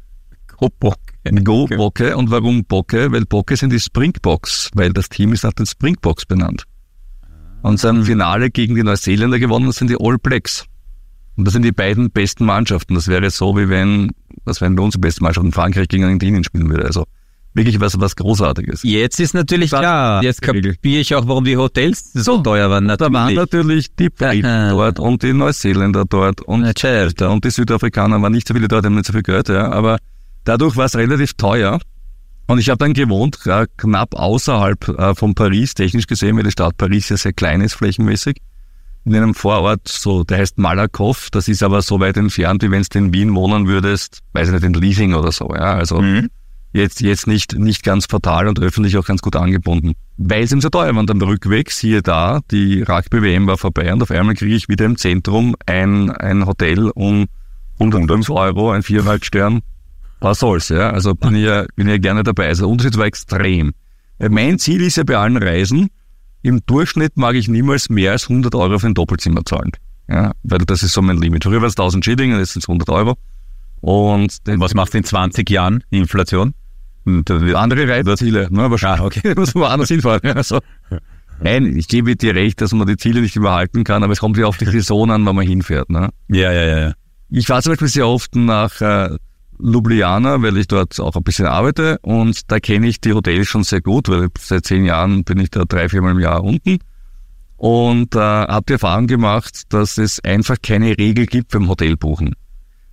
Go 0.58 0.68
Bocke. 0.78 1.05
Go 1.44 1.66
Bocke. 1.66 2.16
Und 2.16 2.30
warum 2.30 2.64
Bocke? 2.64 3.10
Weil 3.12 3.24
Bocke 3.24 3.56
sind 3.56 3.72
die 3.72 3.80
Springboks, 3.80 4.70
weil 4.74 4.92
das 4.92 5.08
Team 5.08 5.32
ist 5.32 5.44
nach 5.44 5.52
den 5.52 5.66
Springboks 5.66 6.26
benannt. 6.26 6.64
Und 7.62 7.80
sein 7.80 8.04
Finale 8.04 8.50
gegen 8.50 8.74
die 8.74 8.82
Neuseeländer 8.82 9.38
gewonnen, 9.38 9.66
das 9.66 9.76
sind 9.76 9.90
die 9.90 9.96
All 9.98 10.18
Blacks. 10.18 10.64
Und 11.36 11.44
das 11.46 11.52
sind 11.52 11.62
die 11.64 11.72
beiden 11.72 12.10
besten 12.10 12.44
Mannschaften. 12.46 12.94
Das 12.94 13.08
wäre 13.08 13.28
so, 13.30 13.56
wie 13.56 13.68
wenn, 13.68 14.12
was 14.44 14.60
wären 14.60 14.78
unsere 14.78 15.00
besten 15.00 15.24
Mannschaften 15.24 15.52
Frankreich 15.52 15.88
gegen 15.88 16.04
Argentinien 16.04 16.44
spielen 16.44 16.70
würde. 16.70 16.84
Also 16.86 17.04
wirklich 17.52 17.80
was, 17.80 17.98
was 18.00 18.14
Großartiges. 18.16 18.82
Jetzt 18.84 19.18
ist 19.18 19.34
natürlich 19.34 19.70
Das- 19.70 19.80
klar, 19.80 20.22
jetzt 20.22 20.42
kapiere 20.42 21.00
ich 21.00 21.14
auch, 21.14 21.26
warum 21.26 21.44
die 21.44 21.56
Hotels 21.56 22.12
so 22.12 22.38
teuer 22.38 22.70
waren. 22.70 22.86
Da 22.86 22.98
waren 23.12 23.34
natürlich 23.34 23.94
die 23.96 24.10
Briten 24.10 24.42
dort 24.70 24.98
und 25.00 25.22
die 25.22 25.32
Neuseeländer 25.32 26.04
dort 26.08 26.42
und, 26.42 26.64
und 26.64 27.44
die 27.44 27.50
Südafrikaner 27.50 28.20
waren 28.22 28.32
nicht 28.32 28.46
so 28.46 28.54
viele 28.54 28.68
dort, 28.68 28.84
haben 28.84 28.94
nicht 28.94 29.06
so 29.06 29.12
viel 29.12 29.22
Geld, 29.22 29.48
ja, 29.48 29.70
aber 29.72 29.98
dadurch 30.46 30.76
war 30.76 30.86
es 30.86 30.96
relativ 30.96 31.34
teuer. 31.34 31.78
Und 32.48 32.58
ich 32.60 32.70
habe 32.70 32.78
dann 32.78 32.94
gewohnt, 32.94 33.38
äh, 33.46 33.66
knapp 33.76 34.14
außerhalb 34.14 34.88
äh, 34.88 35.14
von 35.14 35.34
Paris, 35.34 35.74
technisch 35.74 36.06
gesehen, 36.06 36.36
weil 36.36 36.44
die 36.44 36.52
Stadt 36.52 36.76
Paris 36.78 37.08
ja 37.08 37.16
sehr 37.16 37.32
klein 37.32 37.60
ist, 37.60 37.74
flächenmäßig. 37.74 38.40
In 39.04 39.14
einem 39.14 39.34
Vorort, 39.34 39.86
so, 39.88 40.24
der 40.24 40.38
heißt 40.38 40.58
Malakoff, 40.58 41.28
das 41.30 41.48
ist 41.48 41.62
aber 41.62 41.82
so 41.82 42.00
weit 42.00 42.16
entfernt, 42.16 42.62
wie 42.62 42.70
wenn 42.70 42.82
du 42.82 42.98
in 42.98 43.12
Wien 43.12 43.34
wohnen 43.34 43.66
würdest, 43.66 44.20
weiß 44.32 44.48
ich 44.48 44.54
nicht, 44.54 44.64
in 44.64 44.74
Leasing 44.74 45.14
oder 45.14 45.32
so, 45.32 45.52
ja, 45.54 45.74
also 45.74 46.00
Mhm. 46.00 46.28
jetzt, 46.72 47.00
jetzt 47.00 47.26
nicht, 47.26 47.56
nicht 47.58 47.82
ganz 47.82 48.06
fatal 48.06 48.48
und 48.48 48.60
öffentlich 48.60 48.96
auch 48.96 49.06
ganz 49.06 49.22
gut 49.22 49.36
angebunden. 49.36 49.94
Weil 50.16 50.44
es 50.44 50.52
ihm 50.52 50.60
so 50.60 50.68
teuer 50.70 50.92
war. 50.94 51.00
Und 51.00 51.10
am 51.10 51.20
Rückweg, 51.22 51.70
siehe 51.72 52.02
da, 52.02 52.40
die 52.50 52.82
Rugby-WM 52.82 53.46
war 53.46 53.58
vorbei 53.58 53.92
und 53.92 54.02
auf 54.02 54.10
einmal 54.10 54.34
kriege 54.34 54.54
ich 54.54 54.68
wieder 54.68 54.84
im 54.84 54.96
Zentrum 54.96 55.54
ein, 55.66 56.10
ein 56.10 56.46
Hotel 56.46 56.90
um 56.90 57.26
105 57.78 58.30
Euro, 58.30 58.70
ein 58.70 58.82
Viereinhalb 58.82 59.24
Stern. 59.24 59.62
Was 60.20 60.40
soll's, 60.40 60.68
ja. 60.68 60.90
Also 60.90 61.14
bin 61.14 61.34
ich 61.34 61.44
ja, 61.44 61.66
bin 61.74 61.88
ja 61.88 61.98
gerne 61.98 62.22
dabei. 62.22 62.48
Also 62.48 62.62
der 62.64 62.70
Unterschied 62.70 62.96
war 62.96 63.06
extrem. 63.06 63.72
Weil 64.18 64.30
Mein 64.30 64.58
Ziel 64.58 64.82
ist 64.82 64.96
ja 64.96 65.04
bei 65.04 65.16
allen 65.16 65.36
Reisen, 65.36 65.90
im 66.42 66.64
Durchschnitt 66.64 67.16
mag 67.16 67.34
ich 67.34 67.48
niemals 67.48 67.90
mehr 67.90 68.12
als 68.12 68.28
100 68.28 68.54
Euro 68.54 68.78
für 68.78 68.86
ein 68.86 68.94
Doppelzimmer 68.94 69.44
zahlen. 69.44 69.72
Ja, 70.08 70.32
weil 70.44 70.58
das 70.60 70.82
ist 70.82 70.92
so 70.92 71.02
mein 71.02 71.18
Limit. 71.18 71.44
Früher 71.44 71.60
war 71.60 71.68
es 71.68 71.74
1000 71.74 72.04
Schilling, 72.04 72.38
jetzt 72.38 72.52
sind 72.52 72.62
es 72.62 72.68
100 72.68 72.88
Euro. 72.90 73.16
Und 73.80 74.38
Was 74.46 74.74
machst 74.74 74.94
du 74.94 74.98
in 74.98 75.04
20 75.04 75.48
Jahren? 75.50 75.82
Inflation? 75.90 76.54
Und, 77.04 77.30
äh, 77.30 77.54
andere 77.54 77.88
Reiseziele, 77.88 78.48
ne, 78.50 78.70
wahrscheinlich. 78.70 79.00
Ah, 79.00 79.04
okay. 79.04 79.34
Muss 79.36 79.54
man 79.54 79.64
woanders 79.64 79.88
hinfahren. 79.88 80.20
Ja, 80.24 80.42
so. 80.42 80.60
Nein, 81.40 81.76
ich 81.76 81.88
gebe 81.88 82.16
dir 82.16 82.34
recht, 82.34 82.60
dass 82.60 82.72
man 82.72 82.86
die 82.86 82.96
Ziele 82.96 83.20
nicht 83.20 83.36
überhalten 83.36 83.84
kann, 83.84 84.02
aber 84.02 84.12
es 84.12 84.20
kommt 84.20 84.36
ja 84.38 84.46
auf 84.46 84.56
die 84.56 84.64
Saison 84.64 85.10
an, 85.10 85.26
wann 85.26 85.36
man 85.36 85.46
hinfährt. 85.46 85.90
Ne? 85.90 86.10
Ja, 86.28 86.50
ja, 86.52 86.64
ja, 86.64 86.78
ja. 86.78 86.92
Ich 87.28 87.46
fahre 87.46 87.62
zum 87.62 87.72
Beispiel 87.72 87.88
sehr 87.88 88.08
oft 88.08 88.34
nach 88.34 88.80
äh, 88.80 89.16
Ljubljana, 89.58 90.42
weil 90.42 90.56
ich 90.56 90.68
dort 90.68 90.98
auch 91.00 91.16
ein 91.16 91.22
bisschen 91.22 91.46
arbeite 91.46 91.98
und 92.02 92.50
da 92.50 92.60
kenne 92.60 92.88
ich 92.88 93.00
die 93.00 93.12
Hotels 93.12 93.48
schon 93.48 93.64
sehr 93.64 93.80
gut, 93.80 94.08
weil 94.08 94.28
seit 94.38 94.66
zehn 94.66 94.84
Jahren 94.84 95.24
bin 95.24 95.38
ich 95.38 95.50
da 95.50 95.64
drei, 95.64 95.88
viermal 95.88 96.12
im 96.12 96.20
Jahr 96.20 96.42
unten 96.42 96.78
und 97.56 98.14
äh, 98.14 98.18
habe 98.18 98.64
die 98.68 98.74
Erfahrung 98.74 99.06
gemacht, 99.06 99.72
dass 99.72 99.98
es 99.98 100.22
einfach 100.22 100.56
keine 100.62 100.98
Regel 100.98 101.26
gibt 101.26 101.52
beim 101.52 101.68
Hotelbuchen. 101.68 102.34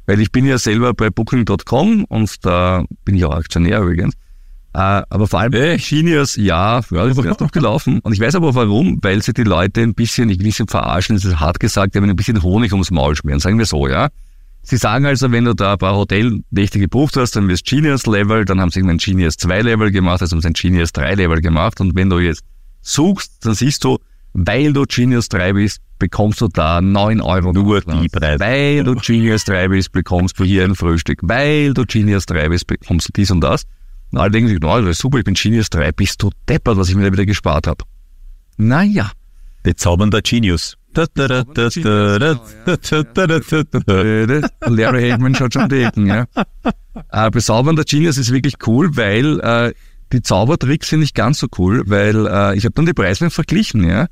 Weil 0.06 0.20
ich 0.20 0.32
bin 0.32 0.46
ja 0.46 0.58
selber 0.58 0.94
bei 0.94 1.10
Booking.com 1.10 2.06
und 2.06 2.46
da 2.46 2.84
bin 3.06 3.16
ich 3.16 3.26
auch 3.26 3.36
Aktionär 3.36 3.82
übrigens. 3.82 4.16
Äh, 4.74 5.04
aber 5.08 5.28
vor 5.28 5.40
allem 5.40 5.52
Genius, 5.78 6.36
ja, 6.36 6.82
ja, 6.90 7.08
das 7.08 7.18
ist 7.18 7.26
erst 7.26 7.54
gelaufen. 7.54 8.00
Und 8.00 8.14
ich 8.14 8.20
weiß 8.20 8.36
aber 8.36 8.56
warum, 8.56 8.98
weil 9.02 9.22
sie 9.22 9.34
die 9.34 9.44
Leute 9.44 9.82
ein 9.82 9.94
bisschen, 9.94 10.30
ich 10.30 10.40
will 10.40 10.52
sie 10.52 10.66
verarschen, 10.68 11.16
das 11.16 11.26
ist 11.26 11.40
hart 11.40 11.60
gesagt, 11.60 11.96
aber 11.96 12.08
ein 12.08 12.16
bisschen 12.16 12.42
Honig 12.42 12.72
ums 12.72 12.90
Maul 12.90 13.16
schmieren, 13.16 13.40
sagen 13.40 13.60
wir 13.60 13.66
so, 13.66 13.88
ja. 13.88 14.10
Sie 14.64 14.78
sagen 14.78 15.06
also, 15.06 15.32
wenn 15.32 15.44
du 15.44 15.54
da 15.54 15.74
ein 15.74 15.78
paar 15.78 15.96
Hotelnächte 15.96 16.80
gebucht 16.80 17.18
hast, 17.18 17.36
dann 17.36 17.50
wirst 17.50 17.66
Genius 17.66 18.06
Level, 18.06 18.46
dann 18.46 18.62
haben 18.62 18.72
sie 18.72 18.80
irgendein 18.80 18.98
Genius 18.98 19.36
2 19.36 19.62
Level 19.62 19.92
gemacht, 19.92 20.22
also 20.22 20.36
haben 20.36 20.42
sie 20.42 20.48
ein 20.48 20.54
Genius 20.54 20.94
3 20.94 21.16
Level 21.16 21.42
gemacht 21.42 21.82
und 21.82 21.96
wenn 21.96 22.10
du 22.10 22.20
jetzt 22.20 22.44
suchst, 22.82 23.46
dann 23.46 23.56
siehst 23.56 23.84
du, 23.84 24.00
weil 24.34 24.72
du 24.72 24.86
Genius 24.86 25.28
3 25.30 25.54
bist, 25.54 25.82
bekommst 26.00 26.42
du 26.42 26.48
da 26.48 26.82
9 26.82 27.22
Euro. 27.22 27.52
Nur 27.54 27.82
die 27.82 28.10
Preise. 28.10 28.40
Weil 28.40 28.84
du 28.84 28.96
Genius 28.96 29.44
3 29.46 29.68
bist, 29.68 29.92
bekommst 29.92 30.40
du 30.40 30.44
hier 30.44 30.64
ein 30.64 30.76
Frühstück. 30.76 31.20
Weil 31.22 31.74
du 31.74 31.86
Genius 31.86 32.26
3 32.26 32.50
bist, 32.50 32.66
bekommst 32.66 33.10
du 33.10 33.12
dies 33.14 33.32
und 33.32 33.42
das. 33.42 33.64
Und 34.12 34.20
alle 34.20 34.32
denken 34.32 34.50
sich, 34.50 34.60
no, 34.60 34.80
das 34.80 34.92
ist 34.92 35.00
super, 35.00 35.20
ich 35.20 35.24
bin 35.24 35.34
Genius 35.34 35.70
3, 35.70 35.92
bist 35.92 36.22
du 36.22 36.30
deppert, 36.48 36.78
was 36.78 36.90
ich 36.90 36.96
mir 36.96 37.04
da 37.04 37.12
wieder 37.12 37.26
gespart 37.26 37.68
habe. 37.68 37.84
Naja. 38.58 39.12
Bezaubernder 39.64 40.22
Genius. 40.22 40.78
Genau, 43.86 44.46
Larry 44.76 45.10
Hagman 45.10 45.34
schaut 45.34 45.54
schon 45.54 45.70
die 45.70 45.82
Ecken, 45.84 46.06
ja. 46.06 46.26
Äh, 47.12 47.32
Bezaubernder 47.32 47.84
Genius 47.84 48.18
ist 48.18 48.32
wirklich 48.32 48.56
cool, 48.68 48.96
weil 48.96 49.40
äh, 49.40 49.74
die 50.12 50.22
Zaubertricks 50.22 50.90
sind 50.90 51.00
nicht 51.00 51.16
ganz 51.16 51.40
so 51.40 51.48
cool, 51.58 51.84
weil 51.88 52.28
äh, 52.28 52.56
ich 52.56 52.66
habe 52.66 52.74
dann 52.76 52.86
die 52.86 52.94
Preise 52.94 53.32
verglichen, 53.32 53.84
ja. 53.84 54.08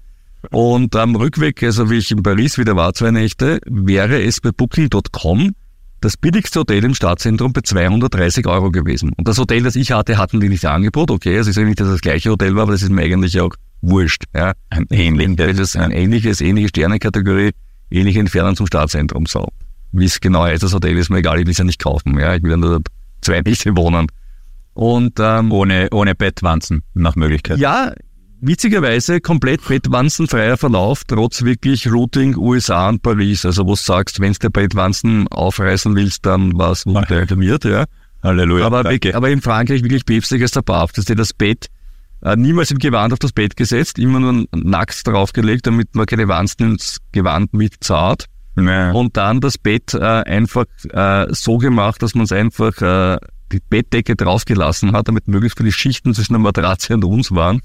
Und 0.50 0.96
am 0.96 1.16
Rückweg, 1.16 1.62
also 1.62 1.92
wie 1.92 1.98
ich 1.98 2.10
in 2.10 2.24
Paris 2.24 2.58
wieder 2.58 2.76
war, 2.76 2.94
zwei 2.96 3.12
Nächte, 3.12 3.60
wäre 3.66 4.24
es 4.24 4.42
bei 4.42 4.52
Booking.com 4.52 5.52
das 6.02 6.18
billigste 6.18 6.62
Hotel 6.62 6.84
im 6.84 6.96
Stadtzentrum 6.96 7.54
bei 7.54 7.62
230 7.62 8.48
Euro 8.48 8.72
gewesen. 8.72 9.12
Und 9.16 9.28
das 9.28 9.38
Hotel, 9.38 9.62
das 9.62 9.76
ich 9.76 9.92
hatte, 9.92 10.18
hatten 10.18 10.40
die 10.40 10.50
nicht 10.50 10.66
angeboten. 10.66 11.12
Okay, 11.14 11.36
es 11.36 11.46
ist 11.46 11.58
eigentlich, 11.60 11.70
nicht, 11.70 11.82
dass 11.82 11.90
das 11.90 12.02
gleiche 12.02 12.32
Hotel 12.32 12.56
war, 12.56 12.64
aber 12.64 12.72
das 12.72 12.82
ist 12.82 12.90
mir 12.90 13.04
eigentlich 13.04 13.40
auch 13.40 13.54
wurscht. 13.82 14.24
Ja. 14.36 14.54
Ein 14.70 14.86
ähnlich. 14.89 15.38
Weil 15.38 15.54
das 15.54 15.76
ein 15.76 15.91
ähnliches, 15.91 16.41
ähnliche 16.41 16.70
Sternekategorie, 16.70 17.52
ähnliche 17.89 18.20
Entfernung 18.20 18.56
zum 18.56 18.67
Stadtzentrum. 18.67 19.26
So. 19.26 19.48
Wie 19.91 20.06
es 20.06 20.20
genau 20.20 20.44
heißt, 20.44 20.63
das 20.63 20.74
Hotel 20.74 20.98
ist 20.98 21.10
mir 21.10 21.17
egal, 21.20 21.39
ich 21.39 21.46
will 21.46 21.52
es 21.52 21.58
ja 21.58 21.63
nicht 21.65 21.82
kaufen. 21.82 22.17
Ja. 22.20 22.36
Ich 22.36 22.44
will 22.44 22.58
nur 22.58 22.82
zwei 23.22 23.41
Nächte 23.46 23.76
wohnen. 23.76 24.08
Und 24.74 25.20
ähm, 25.20 25.52
Ohne, 25.52 25.89
ohne 25.91 26.15
Bettwanzen, 26.15 26.82
nach 26.94 27.15
Möglichkeit. 27.17 27.58
ja, 27.58 27.91
witzigerweise 28.39 29.20
komplett 29.20 29.67
bettwanzenfreier 29.67 30.58
Verlauf, 30.58 31.04
trotz 31.06 31.44
wirklich 31.44 31.91
Routing 31.91 32.38
USA 32.38 32.89
und 32.89 33.02
Paris. 33.04 33.46
Also 33.46 33.65
wo 33.65 33.72
du 33.72 33.76
sagst, 33.76 34.20
wenn 34.22 34.34
du 34.34 34.50
Bettwanzen 34.50 35.28
aufreißen 35.28 35.96
willst, 35.96 36.26
dann 36.26 36.58
war 36.58 36.72
es 36.72 36.86
intermiert, 36.86 37.65
ja. 37.65 37.86
Halleluja. 38.24 38.65
Aber, 38.65 38.84
aber 39.13 39.30
in 39.30 39.41
Frankreich 39.41 39.84
wirklich 39.84 40.06
päpstlicher 40.06 40.46
ist 40.46 40.56
der 40.56 40.62
Papst. 40.62 40.98
dass 40.98 41.06
dir 41.06 41.15
das 41.15 41.34
Bett 41.34 41.67
niemals 42.36 42.71
im 42.71 42.77
Gewand 42.77 43.13
auf 43.13 43.19
das 43.19 43.31
Bett 43.31 43.55
gesetzt, 43.55 43.97
immer 43.99 44.19
nur 44.19 44.45
nackt 44.53 45.07
draufgelegt, 45.07 45.67
damit 45.67 45.95
man 45.95 46.05
keine 46.05 46.27
Wanzen 46.27 46.71
ins 46.71 46.97
Gewand 47.12 47.53
mitzahlt. 47.53 48.25
Ja. 48.57 48.91
Und 48.91 49.17
dann 49.17 49.39
das 49.39 49.57
Bett 49.57 49.93
äh, 49.93 49.99
einfach 49.99 50.65
äh, 50.89 51.27
so 51.34 51.57
gemacht, 51.57 52.01
dass 52.01 52.15
man 52.15 52.25
es 52.25 52.31
einfach 52.31 52.79
äh, 52.81 53.17
die 53.51 53.62
Bettdecke 53.69 54.15
draufgelassen 54.15 54.91
hat, 54.93 55.07
damit 55.07 55.27
möglichst 55.27 55.57
viele 55.57 55.71
Schichten 55.71 56.13
zwischen 56.13 56.34
der 56.34 56.39
Matratze 56.39 56.93
und 56.93 57.03
uns 57.05 57.31
waren. 57.31 57.62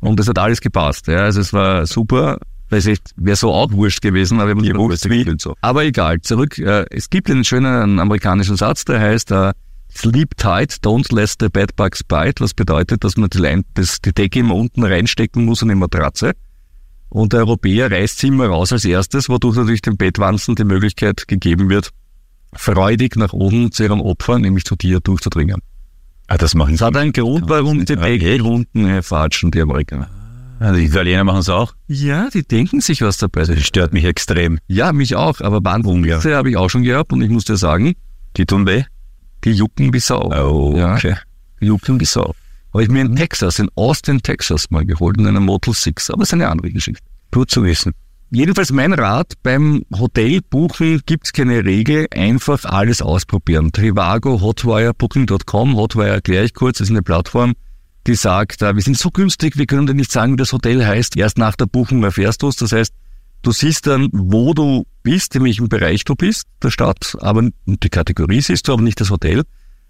Und 0.00 0.20
das 0.20 0.28
hat 0.28 0.38
alles 0.38 0.60
gepasst. 0.60 1.08
Ja. 1.08 1.20
Also 1.20 1.40
es 1.40 1.52
war 1.52 1.86
super. 1.86 2.38
Weiß 2.68 2.86
ich, 2.86 2.98
wäre 3.16 3.36
so 3.36 3.52
auch 3.52 3.70
wurscht 3.70 4.02
gewesen, 4.02 4.40
aber 4.40 4.50
ich 4.50 4.56
hab 4.56 4.62
nicht 4.62 4.74
wurscht 4.74 5.04
gewusst, 5.04 5.10
wie. 5.10 5.26
wie. 5.26 5.36
So. 5.38 5.54
Aber 5.60 5.84
egal, 5.84 6.20
zurück. 6.20 6.58
Äh, 6.58 6.84
es 6.90 7.10
gibt 7.10 7.30
einen 7.30 7.44
schönen 7.44 7.98
amerikanischen 8.00 8.56
Satz, 8.56 8.84
der 8.84 9.00
heißt 9.00 9.30
äh, 9.30 9.52
Sleep 9.94 10.36
tight, 10.36 10.84
don't 10.84 11.10
let 11.14 11.34
the 11.40 11.48
bedbugs 11.48 12.02
bite, 12.04 12.40
was 12.40 12.52
bedeutet, 12.52 13.02
dass 13.02 13.16
man 13.16 13.30
die, 13.30 13.38
Lein, 13.38 13.64
das, 13.74 14.00
die 14.00 14.12
Decke 14.12 14.40
immer 14.40 14.54
unten 14.54 14.84
reinstecken 14.84 15.44
muss 15.44 15.62
in 15.62 15.68
die 15.68 15.74
Matratze. 15.74 16.32
Und 17.08 17.32
der 17.32 17.40
Europäer 17.40 17.90
reißt 17.90 18.18
sie 18.18 18.28
immer 18.28 18.46
raus 18.48 18.72
als 18.72 18.84
erstes, 18.84 19.28
wodurch 19.28 19.56
natürlich 19.56 19.82
dem 19.82 19.96
Bettwanzen 19.96 20.54
die 20.54 20.64
Möglichkeit 20.64 21.28
gegeben 21.28 21.70
wird, 21.70 21.90
freudig 22.52 23.16
nach 23.16 23.32
oben 23.32 23.72
zu 23.72 23.84
ihrem 23.84 24.00
Opfer, 24.00 24.38
nämlich 24.38 24.64
zu 24.64 24.76
dir, 24.76 25.00
durchzudringen. 25.00 25.62
Ah, 26.26 26.36
das 26.36 26.54
machen 26.54 26.72
Das 26.72 26.80
hat 26.82 26.96
einen 26.96 27.12
Grund, 27.12 27.48
warum 27.48 27.84
die. 27.84 27.96
Decke 27.96 28.42
unten 28.42 29.02
fatschen, 29.02 29.50
die 29.50 29.60
Amerikaner. 29.60 30.10
Also 30.58 30.80
die 30.80 30.86
Italiener 30.86 31.24
machen 31.24 31.40
es 31.40 31.48
auch. 31.48 31.74
Ja, 31.86 32.30
die 32.30 32.42
denken 32.42 32.80
sich 32.80 33.02
was 33.02 33.18
dabei. 33.18 33.44
Das 33.44 33.62
stört 33.62 33.92
mich 33.92 34.04
extrem. 34.04 34.58
Ja, 34.66 34.92
mich 34.92 35.14
auch, 35.14 35.40
aber 35.40 35.60
Bandwunde 35.60 36.18
habe 36.18 36.50
ich 36.50 36.56
auch 36.56 36.70
schon 36.70 36.82
gehabt 36.82 37.12
und 37.12 37.22
ich 37.22 37.30
muss 37.30 37.44
dir 37.44 37.56
sagen, 37.56 37.94
Die 38.36 38.46
tun 38.46 38.66
weh. 38.66 38.84
Die 39.46 39.52
jucken 39.52 39.92
wie 39.94 40.00
Sau. 40.00 40.30
Oh, 40.30 40.76
Ja. 40.76 40.94
okay. 40.94 41.14
Die 41.60 41.66
jucken 41.66 41.98
wie 41.98 42.04
Sau. 42.04 42.34
Habe 42.74 42.82
ich 42.82 42.90
mir 42.90 43.00
in 43.00 43.16
Texas, 43.16 43.58
in 43.58 43.68
Austin, 43.74 44.20
Texas 44.20 44.66
mal 44.70 44.84
geholt, 44.84 45.16
in 45.18 45.26
einer 45.26 45.40
Motel 45.40 45.72
6, 45.72 46.10
aber 46.10 46.22
es 46.22 46.28
ist 46.28 46.34
eine 46.34 46.48
andere 46.48 46.70
Geschichte. 46.70 47.02
Gut 47.32 47.50
zu 47.50 47.62
wissen. 47.64 47.92
Jedenfalls 48.30 48.72
mein 48.72 48.92
Rat, 48.92 49.34
beim 49.42 49.84
Hotel 49.96 50.40
buchen 50.50 51.00
gibt's 51.06 51.32
keine 51.32 51.64
Regel, 51.64 52.06
einfach 52.12 52.64
alles 52.64 53.00
ausprobieren. 53.00 53.70
Trivago, 53.72 54.40
Hotwire, 54.40 54.92
Booking.com, 54.92 55.76
Hotwire 55.76 56.08
erkläre 56.10 56.44
ich 56.44 56.52
kurz, 56.52 56.78
das 56.78 56.88
ist 56.88 56.90
eine 56.90 57.02
Plattform, 57.02 57.54
die 58.06 58.16
sagt, 58.16 58.62
äh, 58.62 58.74
wir 58.74 58.82
sind 58.82 58.98
so 58.98 59.10
günstig, 59.10 59.56
wir 59.56 59.66
können 59.66 59.86
dir 59.86 59.94
nicht 59.94 60.10
sagen, 60.12 60.32
wie 60.32 60.36
das 60.36 60.52
Hotel 60.52 60.84
heißt, 60.84 61.16
erst 61.16 61.38
nach 61.38 61.54
der 61.56 61.66
Buchung 61.66 62.02
erfährst 62.02 62.42
du 62.42 62.48
es. 62.48 62.56
Das 62.56 62.72
heißt, 62.72 62.92
Du 63.46 63.52
siehst 63.52 63.86
dann, 63.86 64.08
wo 64.12 64.54
du 64.54 64.88
bist, 65.04 65.36
in 65.36 65.44
welchem 65.44 65.68
Bereich 65.68 66.02
du 66.04 66.16
bist, 66.16 66.48
der 66.64 66.72
Stadt, 66.72 67.16
aber 67.20 67.48
die 67.64 67.88
Kategorie 67.88 68.40
siehst 68.40 68.66
du, 68.66 68.72
aber 68.72 68.82
nicht 68.82 69.00
das 69.00 69.10
Hotel. 69.10 69.44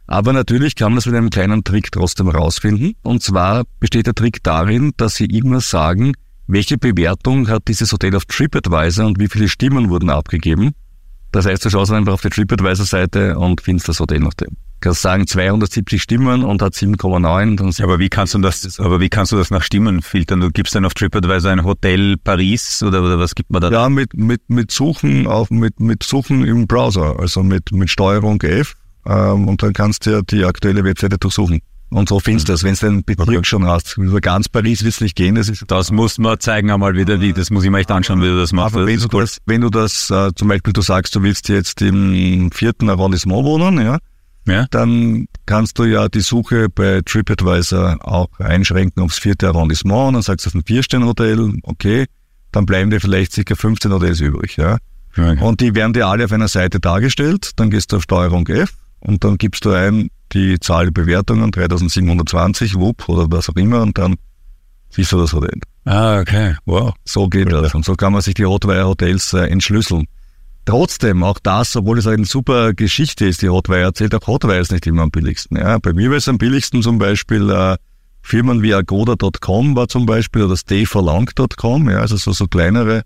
Aber 0.06 0.34
natürlich 0.34 0.74
kann 0.74 0.92
man 0.92 0.96
das 0.96 1.06
mit 1.06 1.14
einem 1.14 1.30
kleinen 1.30 1.64
Trick 1.64 1.90
trotzdem 1.90 2.28
rausfinden. 2.28 2.96
Und 3.02 3.22
zwar 3.22 3.64
besteht 3.80 4.08
der 4.08 4.14
Trick 4.14 4.42
darin, 4.42 4.92
dass 4.98 5.14
sie 5.14 5.24
immer 5.24 5.62
sagen, 5.62 6.12
welche 6.46 6.76
Bewertung 6.76 7.48
hat 7.48 7.66
dieses 7.68 7.92
Hotel 7.92 8.14
auf 8.14 8.26
TripAdvisor 8.26 9.06
und 9.06 9.18
wie 9.18 9.28
viele 9.28 9.48
Stimmen 9.48 9.88
wurden 9.88 10.10
abgegeben. 10.10 10.72
Das 11.32 11.46
heißt, 11.46 11.64
du 11.64 11.70
schaust 11.70 11.92
einfach 11.92 12.12
auf 12.12 12.20
die 12.20 12.28
TripAdvisor-Seite 12.28 13.38
und 13.38 13.62
findest 13.62 13.88
das 13.88 14.00
Hotel 14.00 14.20
nach 14.20 14.34
dem. 14.34 14.54
Du 14.80 14.90
kannst 14.90 15.02
sagen 15.02 15.26
270 15.26 16.02
Stimmen 16.02 16.44
und 16.44 16.60
hat 16.60 16.74
7,9. 16.74 17.82
Aber 17.82 17.98
wie 17.98 18.10
kannst 18.10 18.34
du 18.34 18.38
das, 18.38 18.78
aber 18.78 19.00
wie 19.00 19.08
kannst 19.08 19.32
du 19.32 19.36
das 19.36 19.50
nach 19.50 19.62
Stimmen 19.62 20.02
filtern? 20.02 20.40
Du 20.40 20.50
gibst 20.50 20.74
dann 20.74 20.84
auf 20.84 20.92
TripAdvisor 20.94 21.50
ein 21.50 21.64
Hotel 21.64 22.16
Paris 22.18 22.82
oder, 22.82 23.02
oder 23.02 23.18
was 23.18 23.34
gibt 23.34 23.50
man 23.50 23.62
da? 23.62 23.70
Ja, 23.70 23.88
mit, 23.88 24.14
mit, 24.14 24.48
mit 24.48 24.70
Suchen 24.70 25.26
auf, 25.26 25.50
mit, 25.50 25.80
mit 25.80 26.02
Suchen 26.02 26.44
im 26.44 26.66
Browser, 26.66 27.18
also 27.18 27.42
mit, 27.42 27.72
mit 27.72 27.90
Steuerung 27.90 28.40
F, 28.42 28.74
ähm, 29.06 29.48
und 29.48 29.62
dann 29.62 29.72
kannst 29.72 30.04
du 30.04 30.10
ja 30.10 30.22
die 30.22 30.44
aktuelle 30.44 30.84
Webseite 30.84 31.16
durchsuchen. 31.16 31.60
Und 31.88 32.08
so 32.08 32.18
findest 32.18 32.48
du 32.48 32.52
das, 32.52 32.64
wenn 32.64 32.74
du 32.74 32.80
den 32.80 33.04
Bezirk 33.04 33.28
okay. 33.28 33.44
schon 33.44 33.64
hast. 33.64 33.96
Über 33.96 34.20
ganz 34.20 34.48
Paris 34.48 34.82
wird 34.82 34.94
es 34.94 35.00
nicht 35.00 35.14
gehen. 35.14 35.36
Das, 35.36 35.48
ist 35.48 35.64
das 35.68 35.92
muss 35.92 36.18
man 36.18 36.38
zeigen 36.40 36.70
einmal 36.70 36.96
wieder, 36.96 37.20
wie. 37.20 37.32
Das 37.32 37.50
muss 37.50 37.64
ich 37.64 37.70
mir 37.70 37.78
echt 37.78 37.92
anschauen, 37.92 38.20
wie 38.20 38.26
du 38.26 38.36
das 38.36 38.52
machst. 38.52 38.74
Aber 38.74 38.86
wenn, 38.86 38.98
du 38.98 39.06
das, 39.06 39.38
wenn 39.46 39.60
du 39.60 39.70
das, 39.70 40.10
äh, 40.10 40.30
zum 40.34 40.48
Beispiel 40.48 40.72
du 40.72 40.82
sagst, 40.82 41.14
du 41.14 41.22
willst 41.22 41.48
jetzt 41.48 41.80
im 41.82 42.50
vierten 42.50 42.90
Arrondissement 42.90 43.44
wohnen, 43.44 43.80
ja, 43.80 43.98
ja, 44.46 44.66
dann 44.70 45.28
kannst 45.44 45.78
du 45.78 45.84
ja 45.84 46.08
die 46.08 46.20
Suche 46.20 46.68
bei 46.68 47.00
TripAdvisor 47.04 47.98
auch 48.00 48.28
einschränken 48.38 49.02
aufs 49.02 49.18
vierte 49.18 49.48
Arrondissement. 49.48 50.08
Und 50.08 50.14
dann 50.14 50.22
sagst 50.22 50.46
du, 50.46 50.50
das 50.50 50.54
ist 50.54 50.60
ein 50.60 50.66
Vier-Sterne-Hotel, 50.66 51.52
okay, 51.62 52.06
dann 52.52 52.66
bleiben 52.66 52.90
dir 52.90 53.00
vielleicht 53.00 53.32
circa 53.32 53.54
15 53.54 53.92
Hotels 53.92 54.20
übrig, 54.20 54.56
ja. 54.56 54.78
Okay. 55.12 55.38
Und 55.40 55.60
die 55.60 55.74
werden 55.74 55.92
dir 55.92 56.06
alle 56.06 56.24
auf 56.24 56.32
einer 56.32 56.48
Seite 56.48 56.78
dargestellt. 56.78 57.52
Dann 57.56 57.70
gehst 57.70 57.92
du 57.92 57.96
auf 57.96 58.02
Steuerung 58.02 58.46
F 58.48 58.74
und 59.00 59.24
dann 59.24 59.38
gibst 59.38 59.64
du 59.64 59.70
ein 59.70 60.10
die 60.32 60.58
Zahl 60.60 60.86
der 60.86 60.92
Bewertungen, 60.92 61.50
3720, 61.52 62.74
WUP 62.74 63.08
oder 63.08 63.26
was 63.30 63.48
auch 63.48 63.56
immer, 63.56 63.80
und 63.82 63.96
dann 63.96 64.16
siehst 64.90 65.12
du 65.12 65.18
das 65.18 65.32
Hotel. 65.32 65.60
Ah, 65.84 66.18
okay. 66.18 66.56
Wow. 66.64 66.94
So 67.04 67.28
geht 67.28 67.52
das. 67.52 67.74
Und 67.74 67.84
so 67.84 67.94
kann 67.94 68.12
man 68.12 68.22
sich 68.22 68.34
die 68.34 68.44
Hotwire 68.44 68.86
Hotels 68.86 69.32
äh, 69.32 69.46
entschlüsseln. 69.46 70.06
Trotzdem, 70.66 71.22
auch 71.22 71.38
das, 71.38 71.76
obwohl 71.76 71.98
es 71.98 72.08
eine 72.08 72.24
super 72.24 72.74
Geschichte 72.74 73.24
ist, 73.24 73.40
die 73.40 73.48
Hotwire 73.48 73.82
erzählt, 73.82 74.14
auch 74.16 74.26
Hotwire 74.26 74.58
ist 74.58 74.72
nicht 74.72 74.86
immer 74.86 75.02
am 75.02 75.12
billigsten. 75.12 75.56
Ja, 75.56 75.78
bei 75.78 75.92
mir 75.92 76.10
war 76.10 76.16
es 76.16 76.28
am 76.28 76.38
billigsten 76.38 76.82
zum 76.82 76.98
Beispiel 76.98 77.48
äh, 77.50 77.76
Firmen 78.20 78.62
wie 78.62 78.74
Agoda.com 78.74 79.76
war 79.76 79.86
zum 79.86 80.04
Beispiel 80.06 80.42
oder 80.42 80.56
stayforlong.com, 80.56 81.88
ja, 81.88 82.00
also 82.00 82.16
so, 82.16 82.32
so 82.32 82.48
kleinere 82.48 83.02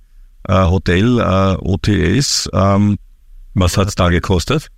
äh, 0.48 0.54
Hotel-OTAs. 0.54 2.48
Äh, 2.50 2.56
ähm, 2.58 2.96
Was 3.52 3.76
hat's 3.76 3.94
da 3.94 4.08
gekostet? 4.08 4.68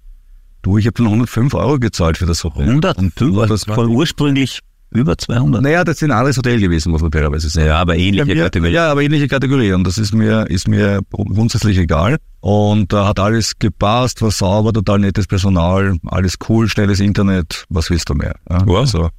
Du, 0.63 0.77
ich 0.77 0.87
habe 0.87 0.95
dann 0.95 1.07
105 1.07 1.55
Euro 1.55 1.79
gezahlt 1.79 2.19
für 2.19 2.27
das 2.27 2.43
Hotel. 2.43 2.69
105? 2.69 3.47
Das 3.49 3.69
war 3.69 3.87
ursprünglich 3.87 4.59
über 4.93 5.17
200. 5.17 5.63
Naja, 5.63 5.85
das 5.85 5.99
sind 5.99 6.11
alles 6.11 6.37
Hotel 6.37 6.61
gewesen, 6.61 6.91
muss 6.91 7.03
man 7.03 7.11
fairerweise 7.11 7.49
sagen. 7.49 7.67
Ja, 7.67 7.81
aber 7.81 7.97
ähnliche 7.97 8.35
ja, 8.35 8.45
Kategorien. 8.45 8.75
Ja, 8.75 8.91
aber 8.91 9.03
ähnliche 9.03 9.29
Kategorien. 9.29 9.75
Und 9.77 9.87
das 9.87 9.99
ist 9.99 10.15
mir, 10.15 10.49
ist 10.49 10.69
mir 10.69 11.01
grundsätzlich 11.11 11.79
egal. 11.79 12.19
Und 12.41 12.93
da 12.93 13.05
äh, 13.05 13.09
hat 13.09 13.19
alles 13.19 13.59
gepasst, 13.59 14.23
war 14.23 14.31
sauber, 14.31 14.73
total 14.73 14.99
nettes 15.01 15.27
Personal, 15.27 15.97
alles 16.07 16.37
cool, 16.49 16.69
schnelles 16.69 17.01
Internet, 17.01 17.65
was 17.69 17.91
willst 17.91 18.09
du 18.09 18.15
mehr? 18.15 18.35
Ja, 18.51 18.67
wow. 18.67 18.79
Also, 18.79 19.11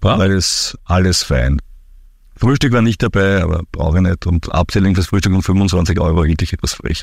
alles, 0.00 0.76
alles 0.84 1.22
fein. 1.22 1.58
Frühstück 2.36 2.72
war 2.72 2.82
nicht 2.82 3.02
dabei, 3.02 3.42
aber 3.42 3.62
brauche 3.70 3.98
ich 3.98 4.02
nicht. 4.02 4.26
Und 4.26 4.52
Abzählung 4.52 4.94
fürs 4.94 5.06
Frühstück 5.06 5.32
um 5.32 5.42
25 5.42 6.00
Euro 6.00 6.24
hielt 6.24 6.42
ich 6.42 6.52
etwas 6.52 6.74
frech. 6.74 7.02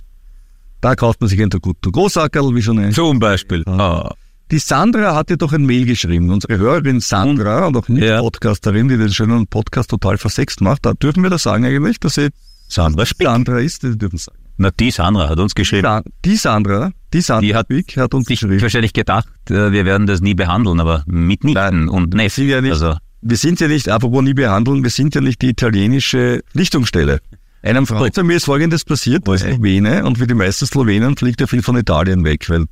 Da 0.82 0.96
kauft 0.96 1.22
man 1.22 1.30
sich 1.30 1.42
ein 1.42 1.50
Großackerl, 1.50 2.56
wie 2.56 2.62
schon 2.62 2.80
ein. 2.80 2.92
Zum 2.92 3.20
Beispiel. 3.20 3.64
Ah. 3.66 4.14
Die 4.52 4.58
Sandra 4.58 5.16
hat 5.16 5.30
dir 5.30 5.38
doch 5.38 5.54
ein 5.54 5.64
Mail 5.64 5.86
geschrieben. 5.86 6.32
Unsere 6.32 6.58
Hörerin 6.58 7.02
Sandra 7.02 7.68
und 7.68 7.78
auch 7.78 7.88
nicht 7.88 8.04
ja. 8.04 8.20
Podcasterin, 8.20 8.88
die 8.88 8.98
den 8.98 9.14
schönen 9.14 9.46
Podcast 9.46 9.92
total 9.92 10.18
versext 10.18 10.62
macht. 10.62 10.88
Da 10.88 10.94
dürfen 10.94 11.22
wir 11.22 11.30
das 11.30 11.44
sagen 11.44 11.66
eigentlich, 11.66 12.00
dass 12.00 12.16
sie 12.16 12.30
Sandra, 12.68 13.06
Sandra 13.06 13.60
ist, 13.60 13.84
die 13.84 13.96
dürfen 13.96 14.18
sagen. 14.18 14.40
Na, 14.58 14.72
die 14.72 14.90
Sandra 14.90 15.30
hat 15.30 15.38
uns 15.38 15.54
geschrieben. 15.54 16.02
Die 16.26 16.36
Sandra, 16.36 16.92
die 17.14 17.22
Sandra 17.22 17.42
die 17.42 17.56
hat, 17.56 17.68
hat 17.98 18.14
uns 18.16 18.26
sich 18.26 18.40
geschrieben. 18.40 18.62
wahrscheinlich 18.62 18.94
gedacht, 18.94 19.28
äh, 19.52 19.72
wir 19.72 19.86
werden 19.86 20.08
das 20.08 20.20
nie 20.20 20.34
behandeln, 20.34 20.80
aber 20.80 21.04
mitnichten 21.06 21.88
und 21.88 22.16
Neffen. 22.16 22.48
Ja 22.48 22.60
nicht, 22.60 22.72
also. 22.72 22.96
Wir 23.22 23.38
sind 23.38 23.60
ja 23.60 23.68
nicht, 23.68 23.88
apropos 23.88 24.24
nie 24.24 24.34
behandeln, 24.34 24.82
wir 24.82 24.90
sind 24.90 25.14
ja 25.14 25.22
nicht 25.22 25.44
die 25.44 25.50
italienische 25.50 26.42
Lichtungsstelle. 26.54 27.20
Einem 27.62 27.86
Freund 27.86 28.16
von 28.16 28.26
mir 28.26 28.38
ist 28.38 28.46
Folgendes 28.46 28.84
passiert, 28.84 29.28
der 29.28 29.38
Slowene, 29.38 30.06
und 30.06 30.20
wie 30.20 30.26
die 30.26 30.34
meisten 30.34 30.66
Slowenen 30.66 31.18
fliegt 31.18 31.40
er 31.42 31.48
viel 31.48 31.62
von 31.62 31.78
Italien 31.78 32.24
weg, 32.24 32.50
weil 32.50 32.66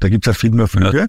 da 0.00 0.08
gibt 0.08 0.26
es 0.26 0.34
ja 0.34 0.38
viel 0.38 0.50
mehr 0.50 0.68
Flüge. 0.68 0.98
Ja. 0.98 1.06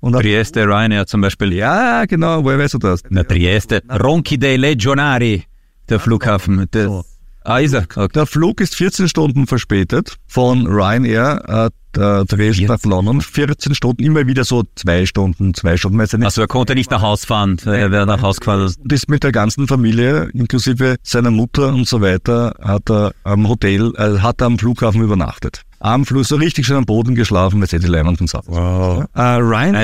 Und 0.00 0.12
Trieste 0.12 0.64
Ryanair 0.64 1.06
zum 1.06 1.20
Beispiel. 1.20 1.52
Ja, 1.52 2.04
genau, 2.04 2.44
woher 2.44 2.58
weißt 2.58 2.74
du 2.74 2.78
das? 2.78 3.02
Na, 3.10 3.24
Trieste. 3.24 3.82
Ronchi 3.90 4.38
dei 4.38 4.56
Legionari, 4.56 5.44
der 5.88 5.98
Flughafen. 5.98 6.66
Der, 6.72 6.84
so. 6.84 7.04
Ah, 7.42 7.58
ist 7.58 7.72
er. 7.72 7.82
Okay. 7.82 8.08
Der 8.14 8.26
Flug 8.26 8.60
ist 8.60 8.76
14 8.76 9.08
Stunden 9.08 9.46
verspätet 9.46 10.16
von 10.26 10.66
Ryanair 10.66 11.70
äh, 11.96 12.24
Dresden 12.26 12.66
nach 12.66 12.82
London. 12.84 13.20
14 13.22 13.74
Stunden, 13.74 14.02
immer 14.04 14.26
wieder 14.26 14.44
so 14.44 14.64
zwei 14.74 15.06
Stunden, 15.06 15.54
zwei 15.54 15.76
Stunden. 15.76 15.98
Also 16.24 16.42
er 16.42 16.46
konnte 16.46 16.74
nicht 16.74 16.90
nach 16.90 17.02
Haus 17.02 17.24
fahren, 17.24 17.58
er 17.64 17.90
wäre 17.90 18.06
nach 18.06 18.22
Haus 18.22 18.38
gefahren. 18.38 18.72
Und 18.82 18.92
ist 18.92 19.08
mit 19.08 19.24
der 19.24 19.32
ganzen 19.32 19.66
Familie, 19.66 20.28
inklusive 20.34 20.96
seiner 21.02 21.30
Mutter 21.30 21.68
und 21.68 21.88
so 21.88 22.00
weiter, 22.02 22.54
hat 22.60 22.90
er 22.90 23.12
am 23.24 23.48
Hotel, 23.48 23.92
äh, 23.96 24.18
hat 24.18 24.42
er 24.42 24.46
am 24.46 24.58
Flughafen 24.58 25.00
übernachtet 25.00 25.62
am 25.80 26.04
Fluss 26.04 26.28
so 26.28 26.36
richtig 26.36 26.66
schon 26.66 26.76
am 26.76 26.86
Boden 26.86 27.14
geschlafen, 27.14 27.60
weil 27.60 27.68
sie 27.68 27.78
die 27.78 27.86
Leinwand 27.86 28.20
und 28.20 28.28
Satz. 28.28 28.46
Wow. 28.48 29.04
Äh, 29.14 29.20
Ryan 29.20 29.74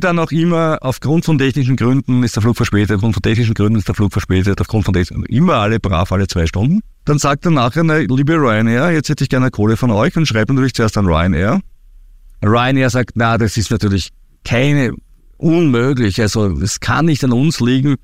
dann 0.00 0.18
auch 0.18 0.32
immer, 0.32 0.78
aufgrund 0.80 1.24
von 1.24 1.38
technischen 1.38 1.76
Gründen 1.76 2.22
ist 2.22 2.36
der 2.36 2.42
Flug 2.42 2.56
verspätet, 2.56 2.92
aufgrund 2.96 3.14
von 3.14 3.22
technischen 3.22 3.54
Gründen 3.54 3.78
ist 3.78 3.88
der 3.88 3.94
Flug 3.94 4.12
verspätet, 4.12 4.60
aufgrund 4.60 4.84
von 4.84 4.94
technischen 4.94 5.24
immer 5.26 5.54
alle 5.54 5.80
brav, 5.80 6.10
alle 6.12 6.26
zwei 6.26 6.46
Stunden. 6.46 6.80
Dann 7.04 7.18
sagt 7.18 7.44
er 7.44 7.50
nachher, 7.50 7.84
na, 7.84 7.98
liebe 7.98 8.34
Ryanair, 8.34 8.90
jetzt 8.92 9.10
hätte 9.10 9.24
ich 9.24 9.30
gerne 9.30 9.50
Kohle 9.50 9.76
von 9.76 9.90
euch 9.90 10.16
und 10.16 10.26
schreibt 10.26 10.50
natürlich 10.50 10.74
zuerst 10.74 10.96
an 10.96 11.06
Ryanair. 11.06 11.60
Ryanair 12.42 12.88
sagt, 12.88 13.12
na, 13.14 13.36
das 13.36 13.56
ist 13.56 13.70
natürlich 13.70 14.10
keine 14.44 14.94
unmöglich, 15.36 16.20
also 16.20 16.46
es 16.60 16.80
kann 16.80 17.06
nicht 17.06 17.22
an 17.24 17.32
uns 17.32 17.60
liegen. 17.60 17.96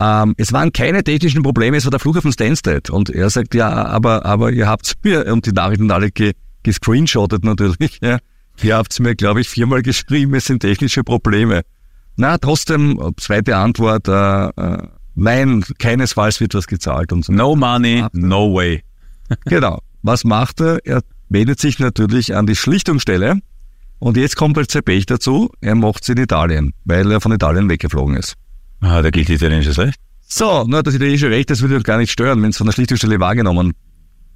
Ähm, 0.00 0.34
es 0.36 0.52
waren 0.52 0.72
keine 0.72 1.02
technischen 1.02 1.42
Probleme, 1.42 1.76
es 1.76 1.84
war 1.84 1.90
der 1.90 2.00
Flughafen 2.00 2.32
Stansted. 2.32 2.90
Und 2.90 3.10
er 3.10 3.30
sagt, 3.30 3.54
ja, 3.54 3.68
aber, 3.86 4.24
aber 4.24 4.50
ihr 4.50 4.68
habt 4.68 4.94
mir, 5.02 5.26
und 5.32 5.46
die 5.46 5.52
Nachrichten 5.52 5.90
alle 5.90 6.10
ge 6.10 6.32
gescreenshottet 6.62 7.44
natürlich. 7.44 7.98
Ja. 8.02 8.18
Ihr 8.62 8.76
habt 8.76 8.98
mir, 9.00 9.14
glaube 9.14 9.40
ich, 9.40 9.48
viermal 9.48 9.82
geschrieben, 9.82 10.34
es 10.34 10.46
sind 10.46 10.60
technische 10.60 11.04
Probleme. 11.04 11.62
Na, 12.16 12.38
trotzdem, 12.38 13.00
zweite 13.16 13.56
Antwort, 13.56 14.08
äh, 14.08 14.48
äh, 14.48 14.88
nein, 15.14 15.64
keinesfalls 15.78 16.40
wird 16.40 16.54
was 16.54 16.66
gezahlt 16.66 17.12
und 17.12 17.24
so. 17.24 17.32
No 17.32 17.54
money, 17.54 18.04
no 18.12 18.52
way. 18.52 18.82
genau. 19.44 19.80
Was 20.02 20.24
macht 20.24 20.60
er? 20.60 20.84
Er 20.84 21.02
wendet 21.28 21.60
sich 21.60 21.78
natürlich 21.78 22.34
an 22.34 22.46
die 22.46 22.56
Schlichtungsstelle 22.56 23.40
und 24.00 24.16
jetzt 24.16 24.36
kommt 24.36 24.56
halt 24.56 24.70
sein 24.70 24.82
Pech 24.82 25.06
dazu, 25.06 25.50
er 25.60 25.74
macht 25.74 26.02
es 26.02 26.08
in 26.08 26.18
Italien, 26.18 26.72
weil 26.84 27.10
er 27.10 27.20
von 27.20 27.32
Italien 27.32 27.68
weggeflogen 27.68 28.16
ist. 28.16 28.34
Ah, 28.80 29.02
da 29.02 29.10
gilt 29.10 29.28
italienisches 29.28 29.78
Recht? 29.78 30.00
So, 30.26 30.64
na, 30.68 30.82
das 30.82 30.94
italienische 30.94 31.30
Recht, 31.30 31.50
das 31.50 31.62
würde 31.62 31.76
uns 31.76 31.84
gar 31.84 31.98
nicht 31.98 32.10
stören, 32.10 32.42
wenn 32.42 32.50
es 32.50 32.56
von 32.56 32.66
der 32.66 32.72
Schlichtungsstelle 32.72 33.18
wahrgenommen 33.20 33.74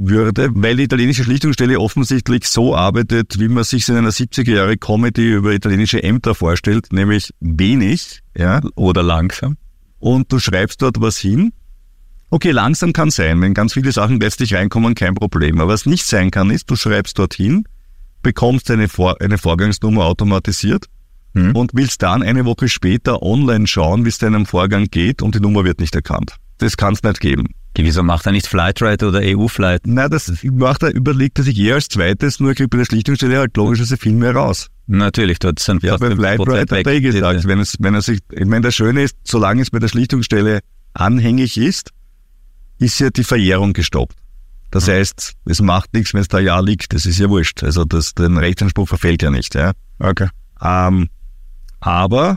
würde, 0.08 0.50
weil 0.54 0.76
die 0.76 0.84
italienische 0.84 1.24
Schlichtungsstelle 1.24 1.78
offensichtlich 1.78 2.46
so 2.48 2.74
arbeitet, 2.74 3.38
wie 3.38 3.48
man 3.48 3.64
sich 3.64 3.88
in 3.88 3.96
einer 3.96 4.10
70er 4.10 4.52
Jahre 4.52 4.76
Comedy 4.76 5.32
über 5.32 5.52
italienische 5.52 6.02
Ämter 6.02 6.34
vorstellt, 6.34 6.92
nämlich 6.92 7.32
wenig, 7.40 8.20
ja, 8.36 8.60
oder 8.74 9.02
langsam. 9.02 9.56
Und 9.98 10.32
du 10.32 10.38
schreibst 10.38 10.82
dort 10.82 11.00
was 11.00 11.18
hin. 11.18 11.52
Okay, 12.30 12.50
langsam 12.50 12.92
kann 12.92 13.10
sein, 13.10 13.40
wenn 13.40 13.54
ganz 13.54 13.74
viele 13.74 13.92
Sachen 13.92 14.18
letztlich 14.18 14.54
reinkommen, 14.54 14.94
kein 14.94 15.14
Problem. 15.14 15.60
Aber 15.60 15.72
was 15.72 15.86
nicht 15.86 16.06
sein 16.06 16.30
kann, 16.30 16.50
ist, 16.50 16.70
du 16.70 16.76
schreibst 16.76 17.18
dorthin, 17.18 17.64
bekommst 18.22 18.70
eine, 18.70 18.88
Vor 18.88 19.20
eine 19.20 19.38
Vorgangsnummer 19.38 20.06
automatisiert 20.06 20.86
hm. 21.34 21.54
und 21.54 21.72
willst 21.74 22.02
dann 22.02 22.22
eine 22.22 22.44
Woche 22.44 22.68
später 22.68 23.22
online 23.22 23.66
schauen, 23.66 24.04
wie 24.04 24.08
es 24.08 24.18
deinem 24.18 24.46
Vorgang 24.46 24.86
geht 24.86 25.22
und 25.22 25.34
die 25.34 25.40
Nummer 25.40 25.64
wird 25.64 25.80
nicht 25.80 25.94
erkannt. 25.94 26.36
Das 26.58 26.76
kann 26.76 26.94
es 26.94 27.02
nicht 27.02 27.20
geben. 27.20 27.48
Wieso 27.76 28.02
macht 28.02 28.26
er 28.26 28.32
nicht 28.32 28.46
Flightrate 28.46 29.08
oder 29.08 29.20
EU-Flight? 29.22 29.86
Nein, 29.86 30.10
das 30.10 30.32
macht 30.44 30.82
er, 30.82 30.94
überlegt 30.94 31.38
er 31.38 31.44
sich 31.44 31.58
eher 31.58 31.76
als 31.76 31.88
zweites, 31.88 32.38
nur 32.38 32.54
kriegt 32.54 32.70
bei 32.70 32.78
der 32.78 32.84
Schlichtungsstelle 32.84 33.38
halt 33.38 33.56
logischerweise 33.56 33.96
viel 33.96 34.12
mehr 34.12 34.34
raus. 34.34 34.68
Natürlich, 34.86 35.38
dort 35.38 35.58
sind 35.58 35.82
ja, 35.82 35.96
bei 35.96 36.14
Flightrate 36.14 36.60
hat 36.60 36.86
er 36.86 36.92
eh 36.92 37.00
gesagt, 37.00 37.46
wenn, 37.46 37.60
es, 37.60 37.76
wenn 37.78 37.94
er 37.94 38.02
sich, 38.02 38.20
ich 38.30 38.46
meine, 38.46 38.62
das 38.62 38.74
Schöne 38.74 39.02
ist, 39.02 39.16
solange 39.24 39.62
es 39.62 39.70
bei 39.70 39.78
der 39.78 39.88
Schlichtungsstelle 39.88 40.60
anhängig 40.92 41.56
ist, 41.56 41.90
ist 42.78 42.98
ja 42.98 43.10
die 43.10 43.24
Verjährung 43.24 43.72
gestoppt. 43.72 44.16
Das 44.70 44.86
mhm. 44.86 44.92
heißt, 44.92 45.34
es 45.46 45.60
macht 45.62 45.94
nichts, 45.94 46.12
wenn 46.12 46.20
es 46.20 46.28
da 46.28 46.40
ja 46.40 46.58
liegt, 46.60 46.92
das 46.92 47.06
ist 47.06 47.18
ja 47.18 47.30
wurscht. 47.30 47.62
Also 47.62 47.84
das, 47.84 48.14
den 48.14 48.36
Rechtsanspruch 48.36 48.88
verfällt 48.88 49.22
ja 49.22 49.30
nicht. 49.30 49.54
Ja? 49.54 49.72
Okay. 49.98 50.28
Ähm, 50.60 51.08
aber 51.80 52.36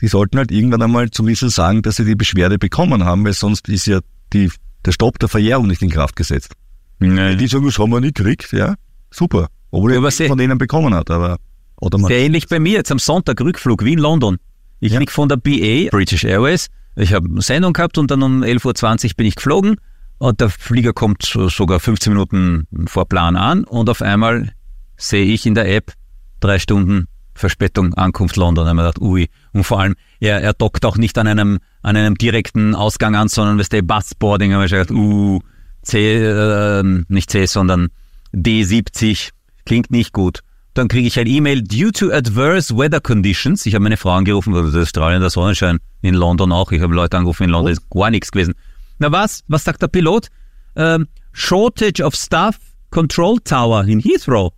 die 0.00 0.08
sollten 0.08 0.38
halt 0.38 0.50
irgendwann 0.50 0.82
einmal 0.82 1.10
zumindest 1.10 1.50
sagen, 1.50 1.82
dass 1.82 1.96
sie 1.96 2.04
die 2.04 2.14
Beschwerde 2.14 2.58
bekommen 2.58 3.04
haben, 3.04 3.24
weil 3.24 3.34
sonst 3.34 3.68
ist 3.68 3.86
ja 3.86 4.00
die, 4.32 4.50
der 4.84 4.92
Stopp 4.92 5.18
der 5.18 5.28
Verjährung 5.28 5.66
nicht 5.66 5.82
in 5.82 5.90
Kraft 5.90 6.16
gesetzt. 6.16 6.52
Nee. 6.98 7.36
Die 7.36 7.46
sagen, 7.46 7.64
das 7.64 7.78
haben 7.78 7.90
wir 7.90 8.00
nie 8.00 8.12
gekriegt, 8.12 8.52
ja. 8.52 8.74
Super. 9.10 9.48
Obwohl 9.70 9.94
Ja, 9.94 10.02
er 10.02 10.10
sie- 10.10 10.28
von 10.28 10.38
denen 10.38 10.58
bekommen 10.58 10.94
hat, 10.94 11.10
aber 11.10 11.38
oder 11.80 11.98
man, 11.98 12.08
Sehr 12.08 12.18
ähnlich 12.20 12.46
bei 12.48 12.58
mir 12.60 12.72
jetzt 12.74 12.92
am 12.92 12.98
Sonntag 12.98 13.40
Rückflug 13.40 13.84
Wien-London. 13.84 14.36
Ich 14.80 14.92
Ja. 14.92 14.98
flieg 14.98 15.10
von 15.10 15.28
der 15.28 15.36
BA, 15.36 15.88
British 15.90 16.24
Airways. 16.24 16.66
Ich 16.96 17.12
habe 17.14 17.28
eine 17.28 17.40
Sendung 17.40 17.72
gehabt 17.72 17.96
und 17.98 18.10
dann 18.10 18.22
um 18.22 18.42
11.20 18.42 19.12
Uhr 19.12 19.16
bin 19.16 19.26
ich 19.26 19.36
geflogen 19.36 19.76
und 20.18 20.40
der 20.40 20.50
Flieger 20.50 20.92
kommt 20.92 21.22
so- 21.22 21.48
sogar 21.48 21.80
15 21.80 22.12
Minuten 22.12 22.66
vor 22.86 23.06
Plan 23.08 23.36
an 23.36 23.64
und 23.64 23.88
auf 23.88 24.02
einmal 24.02 24.52
sehe 24.96 25.24
ich 25.24 25.46
in 25.46 25.54
der 25.54 25.74
App 25.74 25.92
drei 26.40 26.58
Stunden 26.58 27.06
Verspätung, 27.34 27.94
Ankunft 27.94 28.36
London. 28.36 28.66
Hab 28.66 28.74
ich 28.74 28.78
gedacht, 28.78 29.00
ui. 29.00 29.28
Und 29.54 29.64
vor 29.64 29.80
allem, 29.80 29.94
er, 30.18 30.42
er 30.42 30.52
dockt 30.52 30.84
auch 30.84 30.98
nicht 30.98 31.16
an 31.16 31.26
einem, 31.26 31.58
an 31.82 31.96
einem 31.96 32.16
direkten 32.16 32.74
Ausgang 32.74 33.14
an, 33.14 33.28
sondern 33.28 33.58
weißt 33.58 33.72
du, 33.72 33.82
Busboarding. 33.82 34.50
Da 34.50 34.58
hab 34.58 34.64
ich 34.64 34.70
gedacht, 34.72 34.90
uh, 34.90 35.40
C, 35.82 36.16
äh, 36.16 36.82
nicht 37.08 37.30
C, 37.30 37.46
sondern 37.46 37.88
D70, 38.34 39.30
klingt 39.64 39.90
nicht 39.90 40.12
gut. 40.12 40.40
Dann 40.74 40.88
kriege 40.88 41.08
ich 41.08 41.18
ein 41.18 41.26
E-Mail, 41.26 41.62
due 41.62 41.90
to 41.90 42.10
adverse 42.10 42.76
weather 42.76 43.00
conditions. 43.00 43.66
Ich 43.66 43.74
habe 43.74 43.82
meine 43.82 43.96
Frau 43.96 44.12
angerufen, 44.12 44.54
weil 44.54 44.64
das 44.64 44.74
ist 44.74 44.90
strahlender 44.90 45.30
Sonnenschein 45.30 45.78
in 46.00 46.14
London 46.14 46.52
auch. 46.52 46.70
Ich 46.70 46.80
habe 46.80 46.94
Leute 46.94 47.16
angerufen, 47.16 47.44
in 47.44 47.50
London 47.50 47.72
ist 47.72 47.90
gar 47.90 48.10
nichts 48.10 48.30
gewesen. 48.30 48.54
Na 48.98 49.10
was? 49.10 49.42
Was 49.48 49.64
sagt 49.64 49.82
der 49.82 49.88
Pilot? 49.88 50.28
Ähm, 50.76 51.08
shortage 51.32 52.02
of 52.04 52.14
staff 52.14 52.58
control 52.90 53.38
tower 53.40 53.84
in 53.84 53.98
Heathrow. 53.98 54.52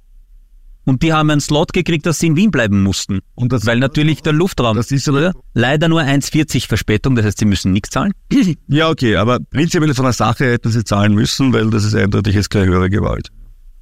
Und 0.84 1.02
die 1.02 1.12
haben 1.12 1.30
einen 1.30 1.40
Slot 1.40 1.72
gekriegt, 1.72 2.06
dass 2.06 2.18
sie 2.18 2.26
in 2.26 2.36
Wien 2.36 2.50
bleiben 2.50 2.82
mussten. 2.82 3.20
Und 3.34 3.52
das- 3.52 3.66
Weil 3.66 3.78
natürlich 3.78 4.22
der 4.22 4.32
Luftraum. 4.32 4.76
Das 4.76 4.90
ist 4.90 5.08
aber- 5.08 5.32
leider 5.54 5.88
nur 5.88 6.00
1,40 6.02 6.66
Verspätung, 6.66 7.14
das 7.14 7.24
heißt, 7.24 7.38
sie 7.38 7.44
müssen 7.44 7.72
nichts 7.72 7.90
zahlen. 7.90 8.12
ja, 8.68 8.88
okay, 8.90 9.16
aber 9.16 9.38
prinzipiell 9.40 9.94
von 9.94 10.04
der 10.04 10.12
Sache 10.12 10.46
hätten 10.46 10.70
sie 10.70 10.82
zahlen 10.84 11.14
müssen, 11.14 11.52
weil 11.52 11.70
das 11.70 11.84
ist 11.84 11.94
eindeutig 11.94 12.34
jetzt 12.34 12.50
keine 12.50 12.66
höhere 12.66 12.90
Gewalt. 12.90 13.28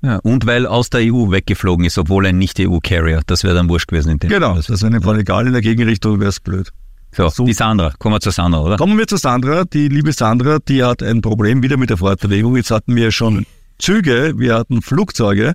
Ja, 0.03 0.16
und 0.22 0.46
weil 0.46 0.66
aus 0.66 0.88
der 0.90 1.01
EU 1.12 1.30
weggeflogen 1.30 1.84
ist, 1.84 1.98
obwohl 1.98 2.24
ein 2.26 2.38
Nicht-EU-Carrier. 2.38 3.20
Das 3.26 3.44
wäre 3.44 3.55
dann 3.55 3.68
wurscht 3.68 3.88
gewesen 3.88 4.12
in 4.12 4.18
dem 4.18 4.30
Genau, 4.30 4.55
das 4.57 4.68
wäre 4.82 4.86
eine 4.94 5.18
egal, 5.20 5.46
in 5.46 5.53
der 5.53 5.62
Gegenrichtung 5.62 6.20
wäre 6.20 6.30
es 6.30 6.40
blöd. 6.40 6.70
So, 7.12 7.44
die 7.44 7.53
Sandra. 7.53 7.92
Kommen 7.98 8.14
wir 8.14 8.20
zur 8.20 8.32
Sandra, 8.32 8.61
oder? 8.61 8.76
Kommen 8.76 8.96
wir 8.96 9.07
zu 9.07 9.16
Sandra. 9.16 9.64
Die 9.64 9.88
liebe 9.88 10.12
Sandra, 10.12 10.59
die 10.61 10.84
hat 10.84 11.03
ein 11.03 11.20
Problem 11.20 11.62
wieder 11.62 11.76
mit 11.76 11.90
der 11.90 11.96
Fortbewegung. 11.96 12.57
Jetzt 12.57 12.70
hatten 12.70 12.94
wir 12.94 13.11
schon 13.11 13.46
Züge, 13.78 14.34
wir 14.36 14.55
hatten 14.55 14.80
Flugzeuge 14.80 15.55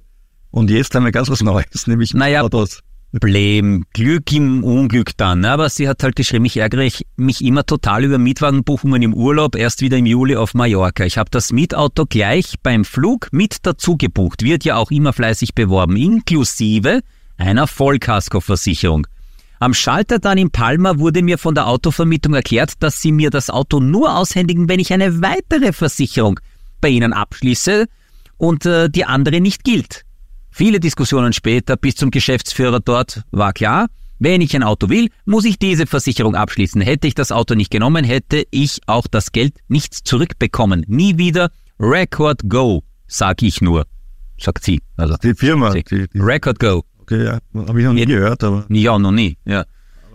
und 0.55 0.69
jetzt 0.69 0.95
haben 0.95 1.03
wir 1.03 1.11
ganz 1.11 1.29
was 1.29 1.41
Neues, 1.41 1.85
nämlich 1.87 2.13
Naja, 2.13 2.41
Autos. 2.41 2.79
Problem, 3.11 3.85
Glück 3.93 4.31
im 4.31 4.63
Unglück 4.63 5.11
dann. 5.17 5.41
ne? 5.41 5.51
Aber 5.51 5.69
sie 5.69 5.87
hat 5.87 6.01
halt 6.01 6.15
geschrieben, 6.15 6.45
ich 6.45 6.57
ärgere 6.57 6.81
ich 6.81 7.05
mich 7.17 7.43
immer 7.43 7.65
total 7.65 8.05
über 8.05 8.17
Mietwagenbuchungen 8.17 9.01
im 9.01 9.13
Urlaub, 9.13 9.55
erst 9.55 9.81
wieder 9.81 9.97
im 9.97 10.05
Juli 10.05 10.37
auf 10.37 10.53
Mallorca. 10.53 11.03
Ich 11.03 11.17
habe 11.17 11.29
das 11.29 11.51
Mietauto 11.51 12.05
gleich 12.05 12.55
beim 12.63 12.85
Flug 12.85 13.27
mit 13.31 13.57
dazu 13.63 13.97
gebucht, 13.97 14.43
wird 14.43 14.63
ja 14.63 14.77
auch 14.77 14.91
immer 14.91 15.11
fleißig 15.11 15.55
beworben, 15.55 15.97
inklusive 15.97 17.01
einer 17.37 17.67
Vollkaskoversicherung. 17.67 19.07
Am 19.59 19.73
Schalter 19.73 20.19
dann 20.19 20.37
in 20.37 20.51
Palma 20.51 20.99
wurde 20.99 21.21
mir 21.21 21.37
von 21.37 21.53
der 21.53 21.67
Autovermietung 21.67 22.33
erklärt, 22.33 22.73
dass 22.79 23.01
sie 23.01 23.11
mir 23.11 23.29
das 23.29 23.49
Auto 23.49 23.81
nur 23.81 24.17
aushändigen, 24.17 24.69
wenn 24.69 24.79
ich 24.79 24.93
eine 24.93 25.21
weitere 25.21 25.73
Versicherung 25.73 26.39
bei 26.79 26.89
ihnen 26.89 27.11
abschließe 27.11 27.87
und 28.37 28.65
äh, 28.65 28.89
die 28.89 29.05
andere 29.05 29.41
nicht 29.41 29.65
gilt. 29.65 30.04
Viele 30.57 30.79
Diskussionen 30.79 31.33
später 31.33 31.75
bis 31.75 31.95
zum 31.95 32.11
Geschäftsführer 32.11 32.79
dort 32.79 33.23
war 33.31 33.51
klar, 33.51 33.87
wenn 34.19 34.39
ich 34.39 34.55
ein 34.55 34.63
Auto 34.63 34.87
will, 34.87 35.09
muss 35.25 35.43
ich 35.43 35.59
diese 35.59 35.85
Versicherung 35.85 36.33
abschließen. 36.33 36.79
Hätte 36.79 37.07
ich 37.07 37.13
das 37.13 37.33
Auto 37.33 37.55
nicht 37.55 37.71
genommen, 37.71 38.05
hätte 38.05 38.45
ich 38.51 38.79
auch 38.87 39.05
das 39.07 39.33
Geld 39.33 39.55
nicht 39.67 39.93
zurückbekommen. 39.93 40.85
Nie 40.87 41.17
wieder 41.17 41.49
Record 41.77 42.39
Go, 42.47 42.83
sag 43.05 43.41
ich 43.43 43.59
nur. 43.59 43.85
Sagt 44.39 44.63
sie. 44.63 44.79
Also, 44.95 45.17
Die 45.21 45.33
Firma, 45.33 45.71
sie. 45.71 45.83
die, 45.83 46.07
die, 46.07 46.19
Record 46.21 46.57
Go. 46.57 46.83
okay, 47.01 47.25
ja, 47.25 47.39
habe 47.53 47.79
ich 47.81 47.85
noch 47.85 47.91
nie 47.91 48.03
Jed- 48.05 48.07
gehört, 48.07 48.41
aber 48.45 48.65
Ja, 48.69 48.97
noch 48.97 49.11
nie. 49.11 49.37
Ja. 49.43 49.65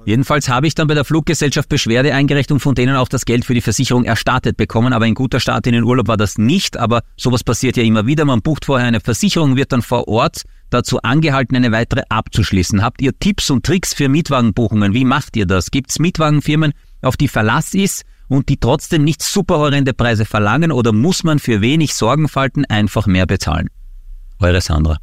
Jedenfalls 0.07 0.49
habe 0.49 0.67
ich 0.67 0.75
dann 0.75 0.87
bei 0.89 0.95
der 0.95 1.05
Fluggesellschaft 1.05 1.69
Beschwerde 1.69 2.15
eingereicht 2.15 2.51
und 2.53 2.61
von 2.61 2.75
denen 2.75 2.97
auch 2.97 3.09
das 3.09 3.25
Geld 3.25 3.45
für 3.45 3.55
die 3.55 3.61
Versicherung 3.61 4.05
erstattet 4.05 4.57
bekommen. 4.57 4.93
Aber 4.93 5.05
ein 5.05 5.15
guter 5.15 5.41
Start 5.41 5.67
in 5.67 5.75
den 5.75 5.85
Urlaub 5.85 6.09
war 6.09 6.17
das 6.17 6.39
nicht. 6.39 6.77
Aber 6.77 7.03
sowas 7.17 7.45
passiert 7.45 7.77
ja 7.77 7.83
immer 7.83 8.07
wieder. 8.07 8.25
Man 8.25 8.43
bucht 8.43 8.65
vorher 8.65 8.87
eine 8.87 9.01
Versicherung, 9.01 9.57
wird 9.57 9.73
dann 9.73 9.83
vor 9.83 10.09
Ort 10.09 10.43
dazu 10.71 11.03
angehalten, 11.03 11.57
eine 11.57 11.73
weitere 11.73 12.03
abzuschließen. 12.09 12.83
Habt 12.83 13.03
ihr 13.03 13.19
Tipps 13.19 13.51
und 13.51 13.65
Tricks 13.65 13.93
für 13.93 14.09
Mietwagenbuchungen? 14.09 14.95
Wie 14.95 15.05
macht 15.05 15.37
ihr 15.37 15.47
das? 15.47 15.71
Gibt 15.71 15.91
es 15.91 15.99
Mietwagenfirmen, 15.99 16.73
auf 17.03 17.17
die 17.17 17.29
Verlass 17.29 17.75
ist 17.75 18.05
und 18.29 18.49
die 18.49 18.57
trotzdem 18.57 19.05
nicht 19.05 19.23
super 19.23 19.59
horrende 19.59 19.93
Preise 19.93 20.25
verlangen? 20.25 20.73
Oder 20.73 20.93
muss 20.93 21.25
man 21.25 21.39
für 21.39 21.61
wenig 21.61 21.95
Sorgenfalten 21.95 22.65
einfach 22.65 23.07
mehr 23.07 23.27
bezahlen? 23.27 23.69
Eure 24.39 24.61
Sandra. 24.61 24.99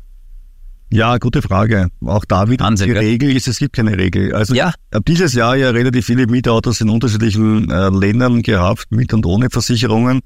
Ja, 0.91 1.17
gute 1.17 1.41
Frage. 1.41 1.88
Auch 2.05 2.25
da 2.25 2.49
wieder 2.49 2.65
Wahnsinn, 2.65 2.88
die 2.88 2.93
gell? 2.93 3.03
Regel 3.03 3.35
ist, 3.35 3.47
es 3.47 3.59
gibt 3.59 3.75
keine 3.75 3.97
Regel. 3.97 4.33
Also 4.33 4.53
Ja. 4.55 4.69
ich 4.89 4.95
habe 4.95 5.03
dieses 5.05 5.33
Jahr 5.33 5.55
ja 5.55 5.69
relativ 5.71 6.05
viele 6.05 6.27
Mietautos 6.27 6.81
in 6.81 6.89
unterschiedlichen 6.89 7.69
äh, 7.69 7.89
Ländern 7.89 8.41
gehabt, 8.41 8.88
mit 8.91 9.13
und 9.13 9.25
ohne 9.25 9.49
Versicherungen. 9.49 10.21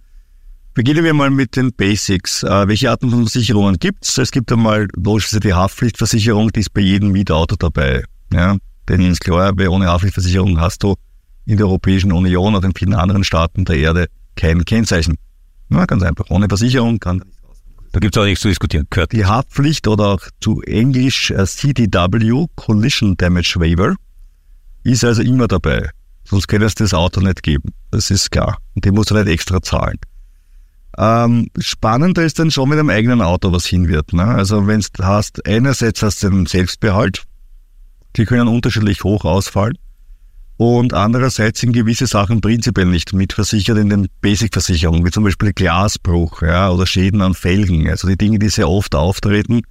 Beginnen 0.73 1.03
wir 1.03 1.13
mal 1.13 1.29
mit 1.31 1.55
den 1.57 1.73
Basics. 1.73 2.43
Äh, 2.43 2.67
welche 2.67 2.89
Arten 2.91 3.09
von 3.09 3.27
Versicherungen 3.27 3.77
gibt's? 3.77 4.17
Es 4.17 4.31
gibt 4.31 4.51
einmal 4.51 4.87
logischerweise 4.95 5.39
die 5.41 5.53
Haftpflichtversicherung, 5.53 6.51
die 6.51 6.61
ist 6.61 6.73
bei 6.73 6.81
jedem 6.81 7.11
Mietauto 7.11 7.55
dabei. 7.57 8.03
Ja, 8.31 8.55
denn 8.87 9.01
ist 9.01 9.19
klar, 9.21 9.51
weil 9.57 9.67
ohne 9.67 9.87
Haftpflichtversicherung 9.87 10.59
hast 10.59 10.83
du 10.83 10.95
in 11.45 11.57
der 11.57 11.65
Europäischen 11.65 12.11
Union 12.13 12.55
oder 12.55 12.67
in 12.67 12.73
vielen 12.75 12.93
anderen 12.93 13.23
Staaten 13.23 13.65
der 13.65 13.77
Erde 13.77 14.07
kein 14.35 14.63
Kennzeichen. 14.63 15.15
Ja, 15.69 15.85
ganz 15.85 16.03
einfach. 16.03 16.25
Ohne 16.29 16.47
Versicherung 16.47 16.99
kann 16.99 17.21
Da 17.91 17.99
gibt 17.99 18.15
es 18.15 18.21
auch 18.21 18.25
nichts 18.25 18.41
zu 18.41 18.47
diskutieren. 18.47 18.87
Gehört. 18.89 19.11
die 19.11 19.25
Haftpflicht 19.25 19.87
oder 19.87 20.17
zu 20.39 20.61
Englisch 20.61 21.31
äh, 21.31 21.45
CDW, 21.45 22.45
Collision 22.55 23.17
Damage 23.17 23.55
Waiver, 23.57 23.95
ist 24.83 25.03
also 25.03 25.21
immer 25.21 25.47
dabei. 25.47 25.89
Sonst 26.23 26.47
kann 26.47 26.61
es 26.61 26.75
das 26.75 26.93
Auto 26.93 27.19
nicht 27.19 27.43
geben. 27.43 27.73
Das 27.91 28.09
ist 28.09 28.31
klar. 28.31 28.57
Und 28.75 28.85
die 28.85 28.91
musst 28.91 29.11
du 29.11 29.15
nicht 29.15 29.27
extra 29.27 29.61
zahlen. 29.61 29.97
Ähm, 30.97 31.47
spannender 31.59 32.23
ist 32.23 32.39
dann 32.39 32.51
schon 32.51 32.69
mit 32.69 32.79
dem 32.79 32.89
eigenen 32.89 33.21
Auto, 33.21 33.51
was 33.51 33.65
hin 33.65 33.87
wird. 33.87 34.13
Ne? 34.13 34.23
Also 34.23 34.67
wenn 34.67 34.81
du 34.81 35.03
hast, 35.03 35.45
einerseits 35.45 36.01
hast 36.01 36.23
du 36.23 36.29
den 36.29 36.45
Selbstbehalt, 36.45 37.23
die 38.15 38.25
können 38.25 38.47
unterschiedlich 38.47 39.03
hoch 39.03 39.25
ausfallen. 39.25 39.77
Und 40.63 40.93
andererseits 40.93 41.59
sind 41.59 41.73
gewisse 41.73 42.05
Sachen 42.05 42.39
prinzipiell 42.39 42.85
nicht 42.85 43.13
mitversichert 43.13 43.79
in 43.79 43.89
den 43.89 44.07
Basic-Versicherungen, 44.21 45.03
wie 45.03 45.09
zum 45.09 45.23
Beispiel 45.23 45.53
Glasbruch 45.53 46.43
ja, 46.43 46.69
oder 46.69 46.85
Schäden 46.85 47.23
an 47.23 47.33
Felgen. 47.33 47.89
Also 47.89 48.07
die 48.07 48.15
Dinge, 48.15 48.37
die 48.37 48.49
sehr 48.49 48.69
oft 48.69 48.93
auftreten, 48.93 49.63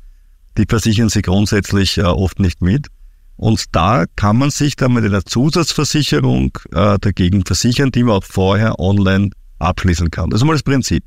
die 0.59 0.65
versichern 0.69 1.09
sie 1.09 1.23
grundsätzlich 1.23 1.99
äh, 1.99 2.03
oft 2.03 2.41
nicht 2.41 2.61
mit. 2.61 2.89
Und 3.37 3.67
da 3.71 4.07
kann 4.17 4.37
man 4.37 4.51
sich 4.51 4.75
dann 4.75 4.95
mit 4.95 5.05
einer 5.05 5.25
Zusatzversicherung 5.25 6.59
äh, 6.73 6.99
dagegen 6.99 7.47
versichern, 7.47 7.93
die 7.93 8.03
man 8.03 8.17
auch 8.17 8.25
vorher 8.25 8.81
online 8.81 9.31
abschließen 9.61 10.11
kann. 10.11 10.31
Das 10.31 10.41
ist 10.41 10.45
mal 10.45 10.55
das 10.55 10.65
Prinzip. 10.65 11.05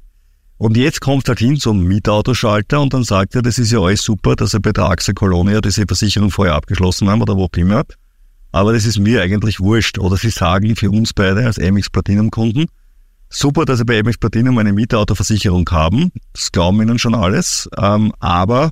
Und 0.55 0.77
jetzt 0.77 1.01
kommt 1.01 1.27
halt 1.27 1.39
hin 1.39 1.57
zum 1.57 1.83
Mietautoschalter 1.83 2.79
und 2.79 2.93
dann 2.93 3.03
sagt 3.03 3.35
er, 3.35 3.41
das 3.41 3.59
ist 3.59 3.73
ja 3.73 3.79
alles 3.79 4.01
super, 4.01 4.37
dass 4.37 4.53
er 4.53 4.61
bei 4.61 4.71
der 4.71 4.85
AXA 4.85 5.11
Colonia 5.11 5.59
diese 5.59 5.83
Versicherung 5.85 6.31
vorher 6.31 6.55
abgeschlossen 6.55 7.09
haben 7.09 7.21
oder 7.21 7.35
wo 7.35 7.43
auch 7.43 7.57
immer. 7.57 7.83
Aber 8.53 8.71
das 8.71 8.85
ist 8.85 8.99
mir 8.99 9.21
eigentlich 9.21 9.59
wurscht. 9.59 9.97
Oder 9.97 10.15
sie 10.15 10.29
sagen 10.29 10.75
für 10.75 10.89
uns 10.89 11.11
beide 11.13 11.45
als 11.45 11.57
MX 11.57 11.89
Platinum 11.89 12.31
Kunden, 12.31 12.67
super, 13.29 13.65
dass 13.65 13.79
sie 13.79 13.85
bei 13.85 14.01
MX 14.01 14.19
Platinum 14.19 14.57
eine 14.59 14.71
Mietautoversicherung 14.71 15.67
haben. 15.71 16.11
Das 16.33 16.51
glauben 16.51 16.81
ihnen 16.81 16.99
schon 16.99 17.15
alles. 17.15 17.67
Ähm, 17.77 18.13
aber 18.19 18.69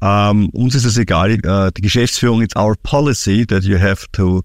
ähm, 0.00 0.48
uns 0.48 0.74
ist 0.74 0.86
es 0.86 0.96
egal. 0.96 1.30
Äh, 1.30 1.70
die 1.76 1.82
Geschäftsführung, 1.82 2.42
it's 2.42 2.56
our 2.56 2.74
policy 2.82 3.46
that 3.46 3.64
you 3.64 3.78
have 3.78 4.06
to 4.12 4.42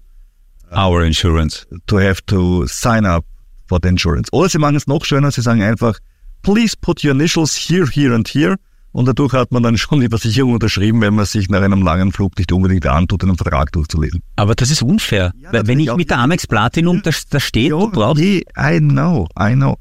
Our 0.70 1.02
Insurance. 1.02 1.66
to 1.86 1.98
have 1.98 2.20
to 2.26 2.66
sign 2.66 3.06
up 3.06 3.24
for 3.66 3.78
the 3.82 3.88
insurance. 3.88 4.30
Oder 4.32 4.50
sie 4.50 4.58
machen 4.58 4.76
es 4.76 4.86
noch 4.86 5.04
schöner, 5.04 5.30
sie 5.30 5.40
sagen 5.40 5.62
einfach, 5.62 5.98
please 6.42 6.76
put 6.78 7.02
your 7.02 7.12
initials 7.12 7.56
here, 7.56 7.86
here 7.86 8.14
and 8.14 8.28
here. 8.28 8.56
Und 8.92 9.06
dadurch 9.06 9.32
hat 9.34 9.52
man 9.52 9.62
dann 9.62 9.76
schon 9.76 10.00
die 10.00 10.08
Versicherung 10.08 10.54
unterschrieben, 10.54 11.00
wenn 11.00 11.14
man 11.14 11.26
sich 11.26 11.48
nach 11.48 11.60
einem 11.62 11.82
langen 11.82 12.10
Flug 12.10 12.38
nicht 12.38 12.50
unbedingt 12.52 12.86
antut, 12.86 13.22
einen 13.22 13.36
Vertrag 13.36 13.70
durchzulesen. 13.72 14.22
Aber 14.36 14.54
das 14.54 14.70
ist 14.70 14.82
unfair. 14.82 15.32
Ja, 15.40 15.52
Weil 15.52 15.66
wenn 15.66 15.78
ich 15.78 15.94
mit 15.94 16.10
der 16.10 16.18
Amex 16.18 16.46
Platinum 16.46 17.02
da, 17.02 17.10
da 17.30 17.40
steht, 17.40 17.70
du 17.72 17.90
brauchst. 17.90 18.20
nee, 18.22 18.44
I 18.58 18.78
know, 18.78 19.28
I 19.38 19.52
know. 19.52 19.76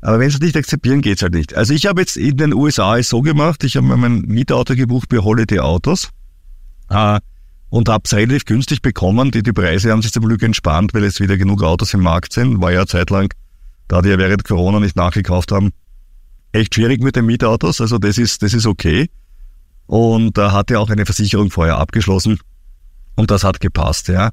Aber 0.00 0.18
wenn 0.18 0.30
sie 0.30 0.36
es 0.36 0.40
nicht 0.40 0.56
akzeptieren, 0.56 1.00
geht's 1.00 1.22
halt 1.22 1.34
nicht. 1.34 1.54
Also 1.54 1.74
ich 1.74 1.86
habe 1.86 2.00
jetzt 2.00 2.16
in 2.16 2.36
den 2.36 2.54
USA 2.54 2.98
es 2.98 3.08
so 3.08 3.20
gemacht, 3.20 3.62
ich 3.64 3.76
habe 3.76 3.86
mir 3.86 3.96
mein 3.96 4.22
Mietauto 4.22 4.74
gebucht 4.74 5.08
bei 5.08 5.18
Holiday 5.18 5.60
Autos 5.60 6.10
äh, 6.90 7.20
und 7.70 7.88
habe 7.88 8.02
es 8.04 8.12
relativ 8.12 8.44
günstig 8.44 8.82
bekommen. 8.82 9.30
Die, 9.30 9.42
die 9.42 9.52
Preise 9.52 9.92
haben 9.92 10.02
sich 10.02 10.12
zum 10.12 10.24
Glück 10.24 10.42
entspannt, 10.42 10.92
weil 10.94 11.04
jetzt 11.04 11.20
wieder 11.20 11.36
genug 11.36 11.62
Autos 11.62 11.94
im 11.94 12.00
Markt 12.00 12.32
sind. 12.32 12.60
War 12.60 12.72
ja 12.72 12.80
eine 12.80 12.86
Zeit 12.86 13.10
lang, 13.10 13.32
da 13.86 14.02
die 14.02 14.08
ja 14.08 14.18
während 14.18 14.44
Corona 14.44 14.80
nicht 14.80 14.96
nachgekauft 14.96 15.52
haben, 15.52 15.70
echt 16.52 16.74
schwierig 16.74 17.02
mit 17.02 17.16
den 17.16 17.26
Mietautos. 17.26 17.80
Also 17.80 17.98
das 17.98 18.18
ist, 18.18 18.42
das 18.42 18.54
ist 18.54 18.66
okay. 18.66 19.08
Und 19.86 20.38
da 20.38 20.52
hat 20.52 20.70
er 20.70 20.80
auch 20.80 20.90
eine 20.90 21.04
Versicherung 21.04 21.50
vorher 21.50 21.78
abgeschlossen 21.78 22.38
und 23.16 23.30
das 23.30 23.44
hat 23.44 23.60
gepasst, 23.60 24.08
ja. 24.08 24.30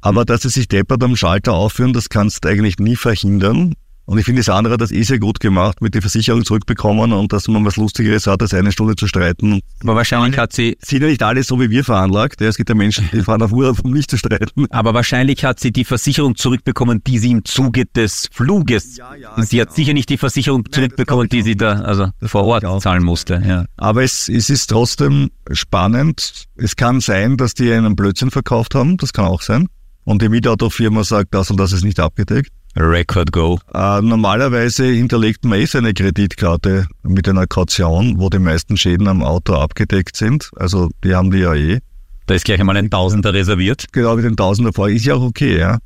Aber 0.00 0.24
dass 0.24 0.42
sie 0.42 0.48
sich 0.48 0.68
deppert 0.68 1.02
am 1.02 1.16
Schalter 1.16 1.52
aufführen, 1.52 1.92
das 1.92 2.08
kannst 2.08 2.44
du 2.44 2.48
eigentlich 2.48 2.78
nie 2.78 2.96
verhindern. 2.96 3.74
Und 4.12 4.18
ich 4.18 4.26
finde, 4.26 4.40
das 4.40 4.50
andere 4.50 4.74
hat 4.74 4.80
das 4.82 4.92
eh 4.92 5.04
sehr 5.04 5.18
gut 5.18 5.40
gemacht, 5.40 5.80
mit 5.80 5.94
der 5.94 6.02
Versicherung 6.02 6.44
zurückbekommen 6.44 7.14
und 7.14 7.32
dass 7.32 7.48
man 7.48 7.64
was 7.64 7.78
Lustigeres 7.78 8.26
hat, 8.26 8.42
als 8.42 8.52
eine 8.52 8.70
Stunde 8.70 8.94
zu 8.94 9.06
streiten. 9.06 9.62
Aber 9.80 9.94
wahrscheinlich 9.94 10.38
hat 10.38 10.52
sie... 10.52 10.76
Sind 10.82 11.00
ja 11.00 11.08
nicht 11.08 11.22
alle 11.22 11.42
so 11.42 11.58
wie 11.58 11.70
wir 11.70 11.82
veranlagt. 11.82 12.42
Ja, 12.42 12.48
es 12.48 12.58
gibt 12.58 12.68
ja 12.68 12.74
Menschen, 12.74 13.08
die 13.10 13.22
fahren 13.22 13.40
auf 13.40 13.52
Urlaub, 13.52 13.82
um 13.82 13.90
nicht 13.90 14.10
zu 14.10 14.18
streiten. 14.18 14.66
Aber 14.68 14.92
wahrscheinlich 14.92 15.46
hat 15.46 15.60
sie 15.60 15.72
die 15.72 15.86
Versicherung 15.86 16.36
zurückbekommen, 16.36 17.02
die 17.06 17.18
sie 17.18 17.30
im 17.30 17.46
Zuge 17.46 17.86
des 17.86 18.28
Fluges... 18.30 18.98
Ja, 18.98 19.14
ja, 19.14 19.42
sie 19.42 19.56
genau. 19.56 19.70
hat 19.70 19.76
sicher 19.76 19.94
nicht 19.94 20.10
die 20.10 20.18
Versicherung 20.18 20.60
Nein, 20.60 20.72
zurückbekommen, 20.72 21.30
die 21.30 21.40
sie 21.40 21.56
da 21.56 21.80
also 21.80 22.10
vor 22.20 22.44
Ort 22.44 22.82
zahlen 22.82 23.04
musste. 23.04 23.42
Ja. 23.42 23.64
Aber 23.78 24.02
es, 24.02 24.28
es 24.28 24.50
ist 24.50 24.66
trotzdem 24.66 25.30
spannend. 25.52 26.48
Es 26.56 26.76
kann 26.76 27.00
sein, 27.00 27.38
dass 27.38 27.54
die 27.54 27.72
einen 27.72 27.96
Blödsinn 27.96 28.30
verkauft 28.30 28.74
haben. 28.74 28.98
Das 28.98 29.14
kann 29.14 29.24
auch 29.24 29.40
sein. 29.40 29.68
Und 30.04 30.20
die 30.20 30.28
Mietautofirma 30.28 31.04
sagt, 31.04 31.32
das 31.32 31.50
und 31.50 31.58
das 31.58 31.72
ist 31.72 31.84
nicht 31.84 31.98
abgedeckt. 31.98 32.50
Record 32.76 33.32
Go. 33.32 33.58
Äh, 33.74 34.00
normalerweise 34.00 34.84
hinterlegt 34.86 35.44
man 35.44 35.58
eh 35.58 35.66
seine 35.66 35.92
Kreditkarte 35.92 36.86
mit 37.02 37.28
einer 37.28 37.46
Kaution, 37.46 38.18
wo 38.18 38.30
die 38.30 38.38
meisten 38.38 38.76
Schäden 38.76 39.08
am 39.08 39.22
Auto 39.22 39.54
abgedeckt 39.54 40.16
sind. 40.16 40.50
Also 40.56 40.90
die 41.04 41.14
haben 41.14 41.30
die 41.30 41.38
ja 41.38 41.54
eh. 41.54 41.80
Da 42.26 42.34
ist 42.34 42.44
gleich 42.44 42.60
einmal 42.60 42.76
ein 42.76 42.90
Tausender 42.90 43.34
reserviert. 43.34 43.86
Genau, 43.92 44.16
mit 44.16 44.24
den 44.24 44.36
Tausender 44.36 44.72
vor. 44.72 44.88
Ist 44.88 45.04
ja 45.04 45.14
auch 45.14 45.22
okay, 45.22 45.58
ja. 45.58 45.78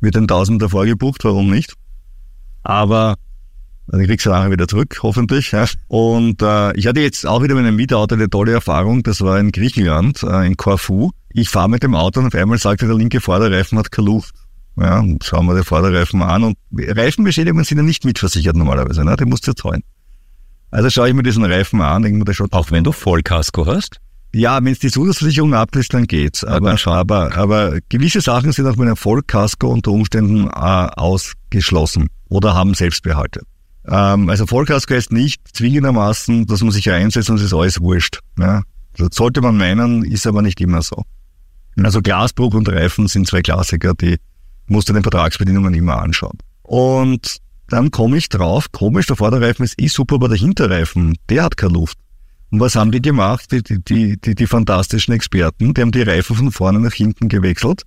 Wird 0.00 0.16
ein 0.16 0.26
Tausender 0.26 0.68
vorgebucht, 0.68 1.24
warum 1.24 1.50
nicht? 1.50 1.74
Aber 2.62 3.16
dann 3.86 4.04
kriegst 4.04 4.26
du 4.26 4.30
nachher 4.30 4.50
wieder 4.50 4.68
zurück, 4.68 4.98
hoffentlich. 5.02 5.52
Ja. 5.52 5.66
Und 5.88 6.42
äh, 6.42 6.76
ich 6.76 6.86
hatte 6.86 7.00
jetzt 7.00 7.26
auch 7.26 7.42
wieder 7.42 7.54
mit 7.54 7.64
einem 7.64 7.76
Mietauto 7.76 8.14
eine 8.14 8.28
tolle 8.28 8.52
Erfahrung. 8.52 9.02
Das 9.02 9.20
war 9.20 9.38
in 9.38 9.52
Griechenland, 9.52 10.22
äh, 10.22 10.46
in 10.46 10.56
Corfu. 10.56 11.10
Ich 11.30 11.48
fahre 11.48 11.70
mit 11.70 11.82
dem 11.82 11.94
Auto 11.94 12.20
und 12.20 12.26
auf 12.26 12.34
einmal 12.34 12.58
sagte 12.58 12.86
der 12.86 12.96
linke 12.96 13.20
Vorderreifen 13.20 13.78
hat 13.78 13.90
keine 13.90 14.06
Luft. 14.06 14.34
Ja, 14.80 15.00
und 15.00 15.24
schauen 15.24 15.46
wir 15.46 15.56
die 15.56 15.64
Vorderreifen 15.64 16.22
an. 16.22 16.44
Und 16.44 16.56
Reifenbeschädigungen 16.72 17.64
sind 17.64 17.78
ja 17.78 17.84
nicht 17.84 18.04
mitversichert 18.04 18.56
normalerweise, 18.56 19.04
ne? 19.04 19.16
Die 19.16 19.24
musst 19.24 19.46
du 19.46 19.52
zahlen. 19.52 19.82
Also 20.70 20.90
schaue 20.90 21.08
ich 21.08 21.14
mir 21.14 21.22
diesen 21.22 21.44
Reifen 21.44 21.80
an, 21.80 22.02
denke 22.02 22.18
mir, 22.18 22.24
der 22.24 22.34
schaut. 22.34 22.52
Auch 22.52 22.70
wenn 22.70 22.84
du 22.84 22.92
Vollkasko 22.92 23.66
hast? 23.66 24.00
Ja, 24.34 24.62
wenn 24.62 24.72
es 24.72 24.78
die 24.78 24.90
Zusatzversicherung 24.90 25.54
ablässt, 25.54 25.94
dann 25.94 26.06
geht's. 26.06 26.44
Aber, 26.44 26.76
aber, 26.86 27.34
aber 27.34 27.78
gewisse 27.88 28.20
Sachen 28.20 28.52
sind 28.52 28.66
auch 28.66 28.76
mit 28.76 28.86
einem 28.86 28.96
Vollkasko 28.96 29.68
unter 29.68 29.90
Umständen 29.90 30.48
äh, 30.48 30.50
ausgeschlossen 30.50 32.08
oder 32.28 32.54
haben 32.54 32.74
Selbstbehalte. 32.74 33.40
Ähm, 33.86 34.28
also 34.28 34.46
Vollkasko 34.46 34.94
heißt 34.94 35.12
nicht 35.12 35.40
zwingendermaßen, 35.56 36.46
dass 36.46 36.62
man 36.62 36.72
sich 36.72 36.90
einsetzt 36.90 37.30
und 37.30 37.36
es 37.36 37.44
ist 37.44 37.54
alles 37.54 37.80
wurscht. 37.80 38.20
Ja? 38.38 38.62
Das 38.98 39.08
sollte 39.12 39.40
man 39.40 39.56
meinen, 39.56 40.04
ist 40.04 40.26
aber 40.26 40.42
nicht 40.42 40.60
immer 40.60 40.82
so. 40.82 41.04
Also 41.82 42.02
Glasbruch 42.02 42.54
und 42.54 42.68
Reifen 42.68 43.06
sind 43.06 43.28
zwei 43.28 43.40
Klassiker, 43.40 43.94
die 43.94 44.18
musst 44.70 44.88
du 44.88 44.92
den 44.92 45.02
Vertragsbedingungen 45.02 45.74
immer 45.74 45.98
anschauen. 45.98 46.38
Und 46.62 47.38
dann 47.68 47.90
komme 47.90 48.16
ich 48.16 48.28
drauf, 48.28 48.72
komisch, 48.72 49.06
der 49.06 49.16
Vorderreifen 49.16 49.64
ist 49.64 49.80
eh 49.80 49.88
super, 49.88 50.16
aber 50.16 50.28
der 50.28 50.38
Hinterreifen, 50.38 51.16
der 51.28 51.44
hat 51.44 51.56
keine 51.56 51.74
Luft. 51.74 51.98
Und 52.50 52.60
was 52.60 52.76
haben 52.76 52.92
die 52.92 53.02
gemacht, 53.02 53.52
die, 53.52 53.62
die, 53.62 53.82
die, 53.82 54.16
die, 54.18 54.34
die 54.34 54.46
fantastischen 54.46 55.12
Experten? 55.12 55.74
Die 55.74 55.80
haben 55.82 55.92
die 55.92 56.02
Reifen 56.02 56.34
von 56.34 56.50
vorne 56.50 56.80
nach 56.80 56.94
hinten 56.94 57.28
gewechselt 57.28 57.82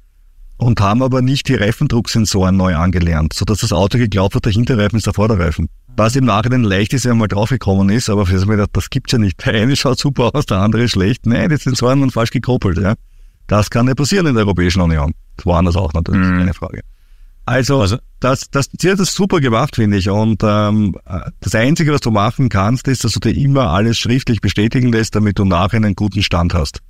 und 0.57 0.79
haben 0.79 1.01
aber 1.01 1.23
nicht 1.23 1.47
die 1.47 1.55
Reifendrucksensoren 1.55 2.55
neu 2.55 2.75
angelernt, 2.75 3.34
sodass 3.34 3.61
das 3.61 3.73
Auto 3.73 3.97
geglaubt 3.97 4.36
hat, 4.36 4.45
der 4.45 4.51
Hinterreifen 4.51 4.97
ist 4.97 5.07
der 5.07 5.15
Vorderreifen. 5.15 5.67
Was 5.97 6.15
im 6.15 6.25
Nachhinein 6.25 6.63
leicht 6.63 6.93
ist, 6.93 7.05
wenn 7.05 7.17
man 7.17 7.27
draufgekommen 7.27 7.89
ist, 7.89 8.09
aber 8.09 8.27
für 8.27 8.38
mir 8.45 8.57
gedacht, 8.57 8.69
das 8.73 8.91
gibt's 8.91 9.11
ja 9.11 9.17
nicht. 9.17 9.43
Der 9.43 9.55
eine 9.55 9.75
schaut 9.75 9.99
super 9.99 10.29
aus, 10.34 10.45
der 10.45 10.59
andere 10.59 10.88
schlecht. 10.88 11.25
Nein, 11.25 11.49
die 11.49 11.57
Sensoren 11.57 11.99
waren 11.99 12.11
falsch 12.11 12.29
gekoppelt. 12.29 12.77
Ja. 12.77 12.93
Das 13.47 13.71
kann 13.71 13.88
ja 13.88 13.95
passieren 13.95 14.27
in 14.27 14.36
der 14.36 14.45
Europäischen 14.45 14.82
Union. 14.82 15.13
Woanders 15.45 15.75
auch 15.75 15.93
natürlich, 15.93 16.27
mhm. 16.27 16.37
keine 16.39 16.53
Frage. 16.53 16.81
Also, 17.45 17.81
also 17.81 17.97
das, 18.19 18.49
das, 18.51 18.69
sie 18.79 18.91
hat 18.91 18.99
das 18.99 19.13
super 19.13 19.39
gemacht, 19.39 19.75
finde 19.75 19.97
ich. 19.97 20.09
Und 20.09 20.43
ähm, 20.43 20.95
das 21.39 21.55
Einzige, 21.55 21.91
was 21.91 22.01
du 22.01 22.11
machen 22.11 22.49
kannst, 22.49 22.87
ist, 22.87 23.03
dass 23.03 23.13
du 23.13 23.19
dir 23.19 23.35
immer 23.35 23.71
alles 23.71 23.97
schriftlich 23.97 24.41
bestätigen 24.41 24.91
lässt, 24.91 25.15
damit 25.15 25.39
du 25.39 25.45
nachher 25.45 25.77
einen 25.77 25.95
guten 25.95 26.21
Stand 26.21 26.53
hast. 26.53 26.81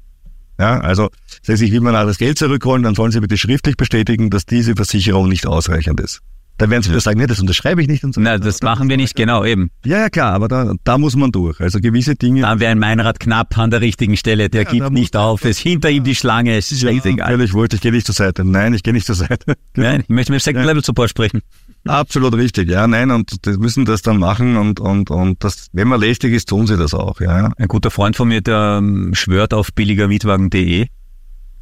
Ja, 0.60 0.80
also 0.80 1.10
das 1.42 1.54
heißt, 1.54 1.62
ich 1.64 1.72
will 1.72 1.82
mir 1.82 1.92
das 1.94 2.18
Geld 2.18 2.38
zurückholen, 2.38 2.84
dann 2.84 2.94
sollen 2.94 3.12
sie 3.12 3.22
bitte 3.22 3.38
schriftlich 3.38 3.78
bestätigen, 3.78 4.30
dass 4.30 4.46
diese 4.46 4.76
Versicherung 4.76 5.30
nicht 5.30 5.48
ausreichend 5.48 6.00
ist. 6.00 6.22
Dann 6.62 6.70
werden 6.70 6.84
sie 6.84 6.92
wieder 6.92 7.00
sagen, 7.00 7.20
nee, 7.20 7.26
das 7.26 7.40
unterschreibe 7.40 7.82
ich 7.82 7.88
nicht 7.88 8.04
und 8.04 8.14
so. 8.14 8.22
Nein, 8.22 8.40
das 8.40 8.62
machen 8.62 8.88
wir 8.88 8.96
nicht, 8.96 9.16
genau, 9.16 9.44
eben. 9.44 9.72
Ja, 9.84 9.98
ja, 9.98 10.10
klar, 10.12 10.34
aber 10.34 10.48
da, 10.48 10.76
da 10.84 11.00
muss 11.00 11.16
man 11.16 11.32
durch. 11.32 11.60
Also 11.60 11.80
gewisse 11.80 12.16
Dinge. 12.16 12.42
Dann 12.42 12.60
wäre 12.60 12.72
ein 12.72 12.78
Meinrad 12.78 13.20
knapp 13.20 13.58
an 13.58 13.72
der 13.72 13.82
richtigen 13.82 14.16
Stelle, 14.16 14.48
der 14.48 14.66
ja, 14.66 14.70
gibt 14.70 14.92
nicht 14.92 15.18
auf, 15.18 15.42
es 15.44 15.58
ist 15.58 15.60
hinter 15.60 15.90
ihm 15.90 16.04
die 16.04 16.14
Schlange, 16.14 16.56
es 16.56 16.72
ist 16.72 16.84
ja, 16.84 16.92
egal. 16.92 17.16
Natürlich 17.16 17.56
wollte 17.56 17.78
ich 17.78 17.82
gehe 17.82 17.92
nicht 17.92 18.06
zur 18.06 18.14
Seite. 18.14 18.46
Nein, 18.46 18.76
ich 18.76 18.84
gehe 18.84 18.94
nicht 18.94 19.08
zur 19.08 19.16
Seite. 19.16 19.56
Nein, 19.76 20.02
ich 20.02 20.10
möchte 20.10 20.32
mit 20.32 20.44
Second 20.44 20.64
Level 20.68 20.84
Support 20.84 21.10
sprechen. 21.10 21.42
Absolut 21.88 22.36
richtig, 22.36 22.70
ja, 22.70 22.86
nein, 22.86 23.10
und 23.10 23.44
die 23.44 23.58
müssen 23.58 23.86
das 23.86 24.04
dann 24.04 24.18
machen 24.18 24.56
und, 24.56 24.80
und, 24.80 25.10
und 25.10 25.44
das, 25.44 25.66
wenn 25.74 25.88
man 25.88 26.00
lästig 26.00 26.32
ist, 26.32 26.48
tun 26.48 26.68
sie 26.68 26.78
das 26.78 26.94
auch, 26.94 27.20
ja. 27.22 27.52
Ein 27.58 27.68
guter 27.68 27.90
Freund 27.90 28.16
von 28.16 28.28
mir, 28.28 28.42
der 28.42 28.78
ähm, 28.78 29.16
schwört 29.16 29.56
auf 29.56 29.74
billigermietwagen.de 29.74 30.86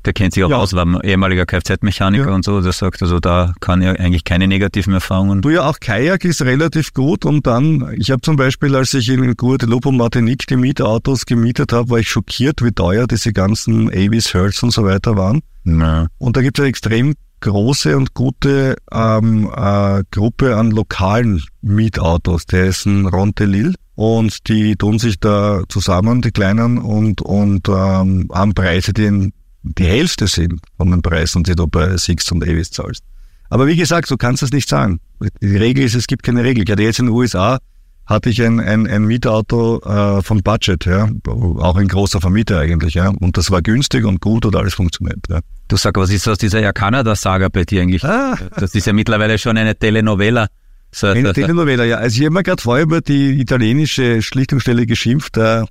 der 0.05 0.13
kennt 0.13 0.33
sich 0.33 0.43
auch 0.43 0.49
ja. 0.49 0.57
aus, 0.57 0.73
war 0.73 0.85
ein 0.85 0.99
ehemaliger 1.01 1.45
Kfz-Mechaniker 1.45 2.27
ja. 2.27 2.35
und 2.35 2.45
so, 2.45 2.61
der 2.61 2.71
sagt, 2.71 3.01
also 3.01 3.19
da 3.19 3.53
kann 3.59 3.81
er 3.81 3.99
eigentlich 3.99 4.23
keine 4.23 4.47
negativen 4.47 4.93
Erfahrungen. 4.93 5.41
Du 5.41 5.49
ja 5.49 5.67
auch 5.67 5.79
Kajak 5.79 6.25
ist 6.25 6.41
relativ 6.41 6.93
gut 6.93 7.25
und 7.25 7.45
dann, 7.47 7.93
ich 7.97 8.11
habe 8.11 8.21
zum 8.21 8.35
Beispiel, 8.35 8.75
als 8.75 8.93
ich 8.93 9.09
in 9.09 9.35
Guadeloupe 9.35 9.89
und 9.89 9.97
Martinique 9.97 10.47
die 10.47 10.55
Mietautos 10.55 11.25
gemietet 11.25 11.73
habe, 11.73 11.89
war 11.89 11.99
ich 11.99 12.09
schockiert, 12.09 12.63
wie 12.63 12.71
teuer 12.71 13.07
diese 13.07 13.33
ganzen 13.33 13.89
Avis, 13.89 14.33
Hertz 14.33 14.63
und 14.63 14.71
so 14.71 14.83
weiter 14.85 15.17
waren. 15.17 15.41
Ja. 15.65 16.07
Und 16.17 16.37
da 16.37 16.41
gibt 16.41 16.57
es 16.57 16.63
eine 16.63 16.69
extrem 16.69 17.13
große 17.41 17.95
und 17.95 18.13
gute 18.13 18.75
ähm, 18.91 19.49
äh, 19.55 20.03
Gruppe 20.11 20.55
an 20.55 20.71
lokalen 20.71 21.41
Mietautos. 21.61 22.45
Der 22.45 22.65
ist 22.65 22.85
ein 22.85 23.05
Rontelil 23.05 23.75
und 23.95 24.47
die 24.47 24.75
tun 24.75 24.99
sich 24.99 25.19
da 25.19 25.63
zusammen, 25.69 26.21
die 26.21 26.31
Kleinen, 26.31 26.77
und, 26.77 27.21
und 27.21 27.67
ähm, 27.69 28.29
haben 28.31 28.53
Preise, 28.53 28.93
die 28.93 29.05
in 29.05 29.33
die 29.63 29.85
Hälfte 29.85 30.27
sind 30.27 30.61
von 30.77 30.91
den 30.91 31.01
Preisen, 31.01 31.43
die 31.43 31.55
du 31.55 31.67
bei 31.67 31.97
Six 31.97 32.31
und 32.31 32.43
Avis 32.43 32.71
zahlst. 32.71 33.03
Aber 33.49 33.67
wie 33.67 33.75
gesagt, 33.75 34.09
du 34.11 34.17
kannst 34.17 34.41
das 34.41 34.51
nicht 34.51 34.69
sagen. 34.69 34.99
Die 35.41 35.57
Regel 35.57 35.83
ist, 35.83 35.95
es 35.95 36.07
gibt 36.07 36.23
keine 36.23 36.43
Regel. 36.43 36.65
Gerade 36.65 36.83
jetzt 36.83 36.99
in 36.99 37.07
den 37.07 37.15
USA 37.15 37.59
hatte 38.05 38.29
ich 38.29 38.41
ein, 38.41 38.59
ein, 38.59 38.87
ein 38.87 39.03
Mietauto 39.03 39.81
äh, 39.81 40.23
von 40.23 40.41
Budget, 40.41 40.85
ja, 40.85 41.07
auch 41.27 41.75
ein 41.75 41.87
großer 41.87 42.19
Vermieter 42.19 42.59
eigentlich, 42.59 42.95
ja, 42.95 43.09
und 43.09 43.37
das 43.37 43.51
war 43.51 43.61
günstig 43.61 44.03
und 44.03 44.19
gut 44.19 44.47
und 44.47 44.55
alles 44.55 44.73
funktioniert. 44.73 45.19
Ja. 45.29 45.41
Du 45.67 45.77
sag, 45.77 45.95
was 45.95 46.09
ist 46.09 46.27
aus 46.27 46.39
dieser 46.39 46.59
Air 46.59 46.73
Canada-Saga 46.73 47.49
bei 47.49 47.65
dir 47.65 47.83
eigentlich? 47.83 48.03
Ah. 48.03 48.35
Das 48.57 48.73
ist 48.73 48.87
ja 48.87 48.93
mittlerweile 48.93 49.37
schon 49.37 49.57
eine 49.57 49.75
Telenovela. 49.75 50.47
So, 50.91 51.05
eine 51.05 51.33
Telenovela, 51.33 51.83
ja. 51.83 51.97
Also 51.97 52.17
ich 52.17 52.25
habe 52.25 52.33
mir 52.33 52.41
gerade 52.41 52.61
vorher 52.61 52.83
über 52.83 53.01
die 53.01 53.39
italienische 53.39 54.23
Schlichtungsstelle 54.23 54.87
geschimpft, 54.87 55.37
äh, 55.37 55.65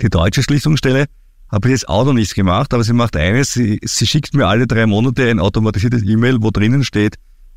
die 0.00 0.08
deutsche 0.08 0.44
Schlichtungsstelle 0.44 1.06
habe 1.50 1.68
ich 1.68 1.72
jetzt 1.72 1.88
auch 1.88 2.04
noch 2.04 2.12
nichts 2.12 2.34
gemacht, 2.34 2.74
aber 2.74 2.84
sie 2.84 2.92
macht 2.92 3.16
eines, 3.16 3.52
sie, 3.52 3.78
sie 3.82 4.06
schickt 4.06 4.34
mir 4.34 4.46
alle 4.46 4.66
drei 4.66 4.86
Monate 4.86 5.30
ein 5.30 5.40
automatisiertes 5.40 6.02
E-Mail, 6.04 6.38
wo 6.40 6.50
drinnen 6.50 6.84
steht, 6.84 7.16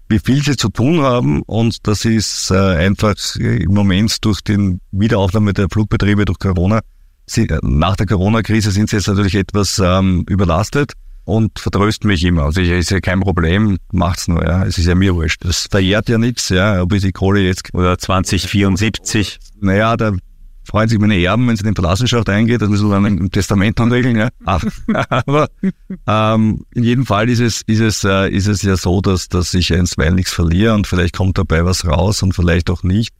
wie 0.10 0.20
viel 0.20 0.44
sie 0.44 0.58
zu 0.58 0.70
tun 0.70 1.02
haben 1.02 1.42
und 1.44 1.88
das 1.88 2.06
ist 2.06 2.52
äh, 2.52 2.56
einfach 2.56 3.16
im 3.36 3.74
Moment 3.74 4.24
durch 4.26 4.42
den 4.42 4.82
Wiederaufnahme 4.92 5.54
der 5.54 5.68
Flugbetriebe 5.70 6.26
durch 6.26 6.40
Corona, 6.40 6.82
sie, 7.26 7.48
äh, 7.48 7.60
nach 7.62 7.96
der 7.96 8.08
Corona-Krise 8.08 8.72
sind 8.72 8.90
sie 8.90 8.98
jetzt 8.98 9.08
natürlich 9.08 9.36
etwas 9.36 9.80
ähm, 9.84 10.26
überlastet 10.28 10.94
und 11.26 11.60
vertrösten 11.60 12.08
mich 12.08 12.24
immer. 12.24 12.46
Also 12.46 12.62
ich, 12.62 12.70
ist 12.70 12.90
ja 12.90 13.00
kein 13.00 13.20
Problem, 13.20 13.78
macht's 13.92 14.28
nur, 14.28 14.44
ja. 14.44 14.66
Es 14.66 14.78
ist 14.78 14.88
ja 14.88 14.96
mir 14.96 15.16
wurscht. 15.16 15.46
Das 15.46 15.68
verjährt 15.70 16.10
ja 16.10 16.18
nichts, 16.18 16.50
ja, 16.50 16.82
ob 16.82 16.92
ich 16.94 17.04
die 17.04 17.12
Kohle 17.12 17.42
jetzt... 17.42 17.72
Oder 17.74 17.98
2074. 17.98 19.38
Naja, 19.62 19.96
da 19.96 20.14
freuen 20.70 20.88
sich 20.88 21.00
meine 21.00 21.20
Erben, 21.20 21.48
wenn 21.48 21.56
sie 21.56 21.64
in 21.66 21.74
die 21.74 21.82
Verlassenschaft 21.82 22.30
eingeht, 22.30 22.62
das 22.62 22.70
müssen 22.70 22.90
wir 22.90 23.02
dann 23.02 23.18
im 23.18 23.32
Testament 23.32 23.80
anregeln, 23.80 24.16
ja. 24.16 24.30
Aber 25.10 25.50
ähm, 26.08 26.66
in 26.74 26.84
jedem 26.84 27.06
Fall 27.06 27.28
ist 27.30 27.40
es, 27.40 27.64
ist 27.64 27.80
es, 27.80 28.04
äh, 28.04 28.30
ist 28.30 28.48
es 28.48 28.62
ja 28.62 28.78
so, 28.78 29.02
dass, 29.02 29.30
dass 29.30 29.54
ich 29.54 29.74
einstweilen 29.74 30.16
nichts 30.16 30.32
verliere 30.32 30.76
und 30.76 30.86
vielleicht 30.86 31.16
kommt 31.16 31.38
dabei 31.38 31.66
was 31.66 31.86
raus 31.86 32.22
und 32.22 32.34
vielleicht 32.34 32.70
auch 32.70 32.84
nicht. 32.84 33.14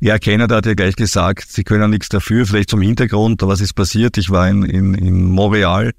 Ja, 0.00 0.18
Canada 0.18 0.56
hat 0.56 0.66
ja 0.66 0.74
gleich 0.74 0.96
gesagt, 0.96 1.50
sie 1.50 1.64
können 1.64 1.82
ja 1.82 1.88
nichts 1.88 2.08
dafür, 2.08 2.46
vielleicht 2.46 2.70
zum 2.70 2.80
Hintergrund, 2.80 3.42
was 3.42 3.60
ist 3.60 3.74
passiert. 3.74 4.16
Ich 4.18 4.30
war 4.30 4.48
in, 4.48 4.62
in, 4.62 4.94
in 4.94 5.24
Montreal 5.24 5.92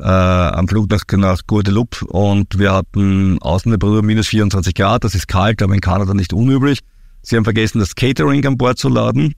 äh, 0.00 0.04
am 0.04 0.66
Flug 0.68 0.90
nach, 0.90 1.02
nach 1.16 1.46
Guadeloupe 1.46 2.06
und 2.06 2.58
wir 2.58 2.72
hatten 2.72 3.40
Außentemperatur 3.40 4.02
minus 4.02 4.28
24 4.28 4.74
Grad, 4.74 5.04
das 5.04 5.14
ist 5.14 5.28
kalt, 5.28 5.62
aber 5.62 5.74
in 5.74 5.80
Kanada 5.80 6.14
nicht 6.14 6.32
unüblich. 6.32 6.80
Sie 7.22 7.36
haben 7.36 7.44
vergessen, 7.44 7.80
das 7.80 7.94
Catering 7.94 8.44
an 8.46 8.56
Bord 8.56 8.78
zu 8.78 8.88
laden 8.88 9.34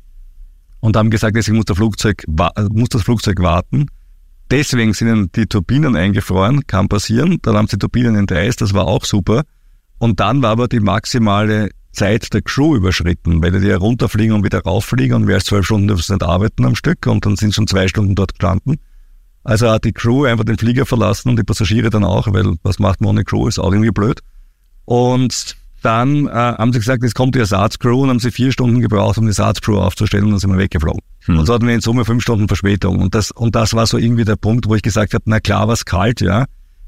und 0.82 0.96
haben 0.96 1.10
gesagt, 1.10 1.36
deswegen 1.36 1.56
muss, 1.56 1.66
Flugzeug, 1.72 2.24
muss 2.26 2.88
das 2.88 3.02
Flugzeug 3.02 3.40
warten. 3.40 3.86
Deswegen 4.50 4.92
sind 4.92 5.34
die 5.36 5.46
Turbinen 5.46 5.94
eingefroren, 5.96 6.66
kann 6.66 6.88
passieren. 6.88 7.38
Dann 7.42 7.56
haben 7.56 7.68
sie 7.68 7.78
Turbinen 7.78 8.16
entreist, 8.16 8.60
das 8.60 8.74
war 8.74 8.86
auch 8.86 9.04
super. 9.04 9.44
Und 9.98 10.18
dann 10.18 10.42
war 10.42 10.50
aber 10.50 10.66
die 10.66 10.80
maximale 10.80 11.70
Zeit 11.92 12.34
der 12.34 12.42
Crew 12.42 12.74
überschritten, 12.74 13.40
weil 13.42 13.52
die 13.52 13.68
ja 13.68 13.76
runterfliegen 13.76 14.34
und 14.34 14.44
wieder 14.44 14.60
rauffliegen 14.60 15.14
und 15.14 15.24
mehr 15.24 15.36
als 15.36 15.44
zwölf 15.44 15.64
Stunden 15.66 15.86
dürfen 15.86 16.02
sie 16.02 16.12
nicht 16.14 16.24
arbeiten 16.24 16.64
am 16.64 16.74
Stück 16.74 17.06
und 17.06 17.24
dann 17.24 17.36
sind 17.36 17.54
schon 17.54 17.68
zwei 17.68 17.86
Stunden 17.86 18.16
dort 18.16 18.34
gestanden. 18.34 18.78
Also 19.44 19.70
hat 19.70 19.84
die 19.84 19.92
Crew 19.92 20.24
einfach 20.24 20.44
den 20.44 20.58
Flieger 20.58 20.84
verlassen 20.84 21.28
und 21.28 21.38
die 21.38 21.44
Passagiere 21.44 21.90
dann 21.90 22.02
auch, 22.02 22.32
weil 22.32 22.56
was 22.64 22.80
macht 22.80 23.00
man 23.00 23.10
ohne 23.10 23.24
Crew, 23.24 23.46
ist 23.46 23.60
auch 23.60 23.70
irgendwie 23.70 23.92
blöd. 23.92 24.20
Und 24.84 25.56
dann 25.82 26.26
äh, 26.26 26.30
haben 26.30 26.72
sie 26.72 26.78
gesagt, 26.78 27.02
es 27.04 27.14
kommt 27.14 27.34
die 27.34 27.40
Ersatzcrew 27.40 28.02
und 28.02 28.08
haben 28.08 28.18
sie 28.18 28.30
vier 28.30 28.52
Stunden 28.52 28.80
gebraucht, 28.80 29.18
um 29.18 29.24
die 29.24 29.30
Ersatzcrew 29.30 29.78
aufzustellen 29.78 30.24
und 30.24 30.30
dann 30.30 30.38
sind 30.40 30.50
wir 30.50 30.58
weggeflogen. 30.58 31.00
Hm. 31.26 31.38
Und 31.38 31.46
so 31.46 31.54
hatten 31.54 31.66
wir 31.66 31.74
in 31.74 31.80
Summe 31.80 32.04
fünf 32.04 32.22
Stunden 32.22 32.48
Verspätung. 32.48 33.00
Und 33.00 33.14
das, 33.14 33.30
und 33.30 33.54
das 33.54 33.74
war 33.74 33.86
so 33.86 33.98
irgendwie 33.98 34.24
der 34.24 34.36
Punkt, 34.36 34.68
wo 34.68 34.74
ich 34.74 34.82
gesagt 34.82 35.14
habe, 35.14 35.24
na 35.26 35.40
klar, 35.40 35.68
was 35.68 35.84
kalt, 35.84 36.20
ja. 36.20 36.46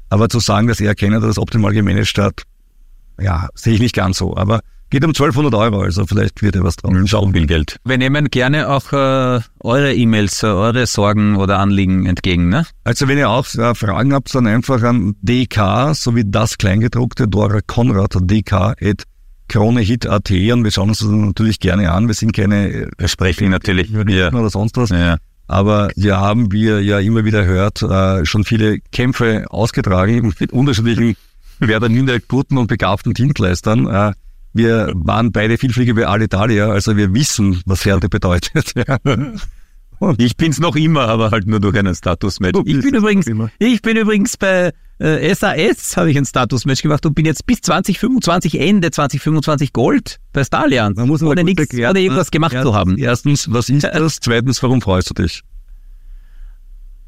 Aber 0.09 0.29
zu 0.29 0.39
sagen, 0.39 0.67
dass 0.67 0.79
er 0.79 0.95
Canada 0.95 1.27
das 1.27 1.37
optimal 1.37 1.73
gemanagt 1.73 2.17
hat, 2.17 2.43
ja, 3.19 3.49
sehe 3.55 3.73
ich 3.73 3.79
nicht 3.79 3.95
ganz 3.95 4.17
so. 4.17 4.35
Aber 4.35 4.61
geht 4.89 5.03
um 5.03 5.09
1200 5.09 5.53
Euro, 5.53 5.81
also 5.81 6.05
vielleicht 6.05 6.41
wird 6.41 6.55
ja 6.55 6.63
was 6.63 6.77
drauf. 6.77 6.93
Ist 6.95 7.13
auch 7.13 7.31
viel 7.31 7.47
Geld. 7.47 7.77
Wir 7.83 7.97
nehmen 7.97 8.29
gerne 8.29 8.69
auch 8.69 8.91
äh, 8.93 9.41
eure 9.59 9.93
E-Mails, 9.93 10.43
äh, 10.43 10.47
eure 10.47 10.85
Sorgen 10.87 11.35
oder 11.35 11.59
Anliegen 11.59 12.05
entgegen. 12.05 12.49
Ne? 12.49 12.65
Also 12.83 13.07
wenn 13.07 13.17
ihr 13.17 13.29
auch 13.29 13.45
äh, 13.55 13.75
Fragen 13.75 14.13
habt, 14.13 14.33
dann 14.33 14.47
einfach 14.47 14.81
an 14.83 15.15
dk, 15.21 15.93
sowie 15.93 16.23
das 16.25 16.57
Kleingedruckte, 16.57 17.27
Dora 17.27 17.59
Konrad, 17.65 18.15
dk, 18.19 18.75
kronehit.at 19.47 20.31
und 20.31 20.63
wir 20.63 20.71
schauen 20.71 20.89
uns 20.89 20.99
das 20.99 21.09
natürlich 21.09 21.59
gerne 21.59 21.91
an. 21.91 22.07
Wir 22.07 22.15
sind 22.15 22.33
keine 22.33 22.89
wir 22.97 23.07
sprechen 23.07 23.49
natürlich 23.49 23.89
ja. 23.89 24.31
oder 24.31 24.49
sonst 24.49 24.77
was. 24.77 24.89
Ja. 24.89 25.17
Aber 25.47 25.89
wir 25.95 26.17
haben, 26.17 26.51
wie 26.51 26.63
ihr 26.63 26.81
ja 26.81 26.99
immer 26.99 27.23
wieder 27.25 27.45
hört, 27.45 27.81
äh, 27.83 28.25
schon 28.25 28.43
viele 28.43 28.79
Kämpfe 28.91 29.45
ausgetragen 29.49 30.33
mit 30.39 30.51
unterschiedlichen 30.51 31.15
werden 31.59 32.09
guten 32.27 32.57
und 32.57 32.67
begabten 32.67 33.13
Dienstleistern. 33.13 33.87
Äh, 33.87 34.13
wir 34.55 34.93
waren 34.95 35.31
beide 35.31 35.57
vielfliegige 35.57 36.07
Alitalia, 36.07 36.69
also 36.69 36.95
wir 36.95 37.13
wissen, 37.13 37.61
was 37.65 37.85
Härte 37.85 38.09
bedeutet. 38.09 38.73
Ja. 38.87 38.97
Und 39.99 40.21
ich 40.21 40.35
bin's 40.35 40.59
noch 40.59 40.75
immer, 40.75 41.07
aber 41.07 41.31
halt 41.31 41.47
nur 41.47 41.61
durch 41.61 41.77
einen 41.77 41.95
Status-Match. 41.95 42.59
Ich 42.65 42.81
bin 42.81 42.95
übrigens, 42.95 43.25
ich 43.59 43.81
bin 43.81 43.95
übrigens 43.95 44.35
bei 44.35 44.73
äh, 44.99 45.33
SAS 45.33 45.95
habe 45.95 46.11
ich 46.11 46.17
ein 46.17 46.25
Status-Match 46.25 46.81
gemacht 46.81 47.05
und 47.05 47.15
bin 47.15 47.25
jetzt 47.25 47.45
bis 47.45 47.61
2025, 47.61 48.59
Ende 48.59 48.91
2025 48.91 49.71
Gold 49.71 50.19
bei 50.33 50.43
Starlian. 50.43 50.93
Man 50.95 51.07
muss 51.07 51.23
ohne 51.23 51.45
nichts, 51.45 51.73
ohne 51.73 51.99
irgendwas 51.99 52.29
gemacht 52.29 52.53
erstens, 52.53 52.71
zu 52.71 52.77
haben. 52.77 52.97
Erstens, 52.97 53.51
was 53.51 53.69
ist 53.69 53.83
das? 53.93 54.17
Zweitens, 54.19 54.61
warum 54.61 54.81
freust 54.81 55.09
du 55.09 55.13
dich? 55.13 55.41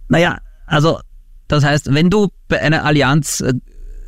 Naja, 0.08 0.38
also 0.66 1.00
das 1.48 1.64
heißt, 1.64 1.94
wenn 1.94 2.10
du 2.10 2.30
bei 2.48 2.62
einer 2.62 2.84
Allianz 2.84 3.42
äh, 3.42 3.54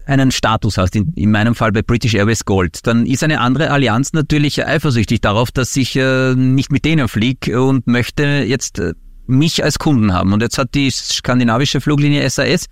einen 0.09 0.31
Status 0.31 0.77
hast, 0.77 0.95
in, 0.95 1.13
in 1.15 1.31
meinem 1.31 1.55
Fall 1.55 1.71
bei 1.71 1.81
British 1.81 2.15
Airways 2.15 2.43
Gold, 2.43 2.85
dann 2.85 3.05
ist 3.05 3.23
eine 3.23 3.39
andere 3.39 3.71
Allianz 3.71 4.13
natürlich 4.13 4.65
eifersüchtig 4.65 5.21
darauf, 5.21 5.51
dass 5.51 5.75
ich 5.75 5.95
äh, 5.95 6.33
nicht 6.35 6.71
mit 6.71 6.83
denen 6.83 7.07
fliege 7.07 7.61
und 7.61 7.87
möchte 7.87 8.23
jetzt 8.23 8.79
äh, 8.79 8.93
mich 9.27 9.63
als 9.63 9.77
Kunden 9.79 10.13
haben. 10.13 10.33
Und 10.33 10.41
jetzt 10.41 10.57
hat 10.57 10.73
die 10.73 10.89
skandinavische 10.89 11.79
Fluglinie 11.79 12.27
SAS 12.29 12.65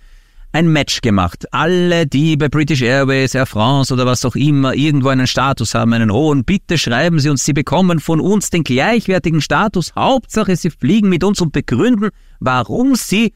ein 0.52 0.70
Match 0.70 1.02
gemacht. 1.02 1.46
Alle, 1.52 2.08
die 2.08 2.36
bei 2.38 2.50
British 2.50 2.82
Airways, 2.82 3.36
Air 3.36 3.46
France 3.46 3.94
oder 3.94 4.06
was 4.06 4.26
auch 4.26 4.36
immer 4.36 4.74
irgendwo 4.74 5.10
einen 5.10 5.28
Status 5.28 5.76
haben, 5.76 5.94
einen 5.94 6.12
hohen, 6.12 6.44
bitte 6.44 6.78
schreiben 6.78 7.20
Sie 7.20 7.30
uns, 7.30 7.46
Sie 7.46 7.54
bekommen 7.54 8.00
von 8.00 8.20
uns 8.20 8.50
den 8.50 8.64
gleichwertigen 8.64 9.42
Status. 9.42 9.94
Hauptsache, 9.96 10.56
Sie 10.56 10.72
fliegen 10.72 11.10
mit 11.10 11.24
uns 11.24 11.42
und 11.42 11.52
begründen, 11.52 12.10
warum 12.40 12.96
Sie 12.96 13.34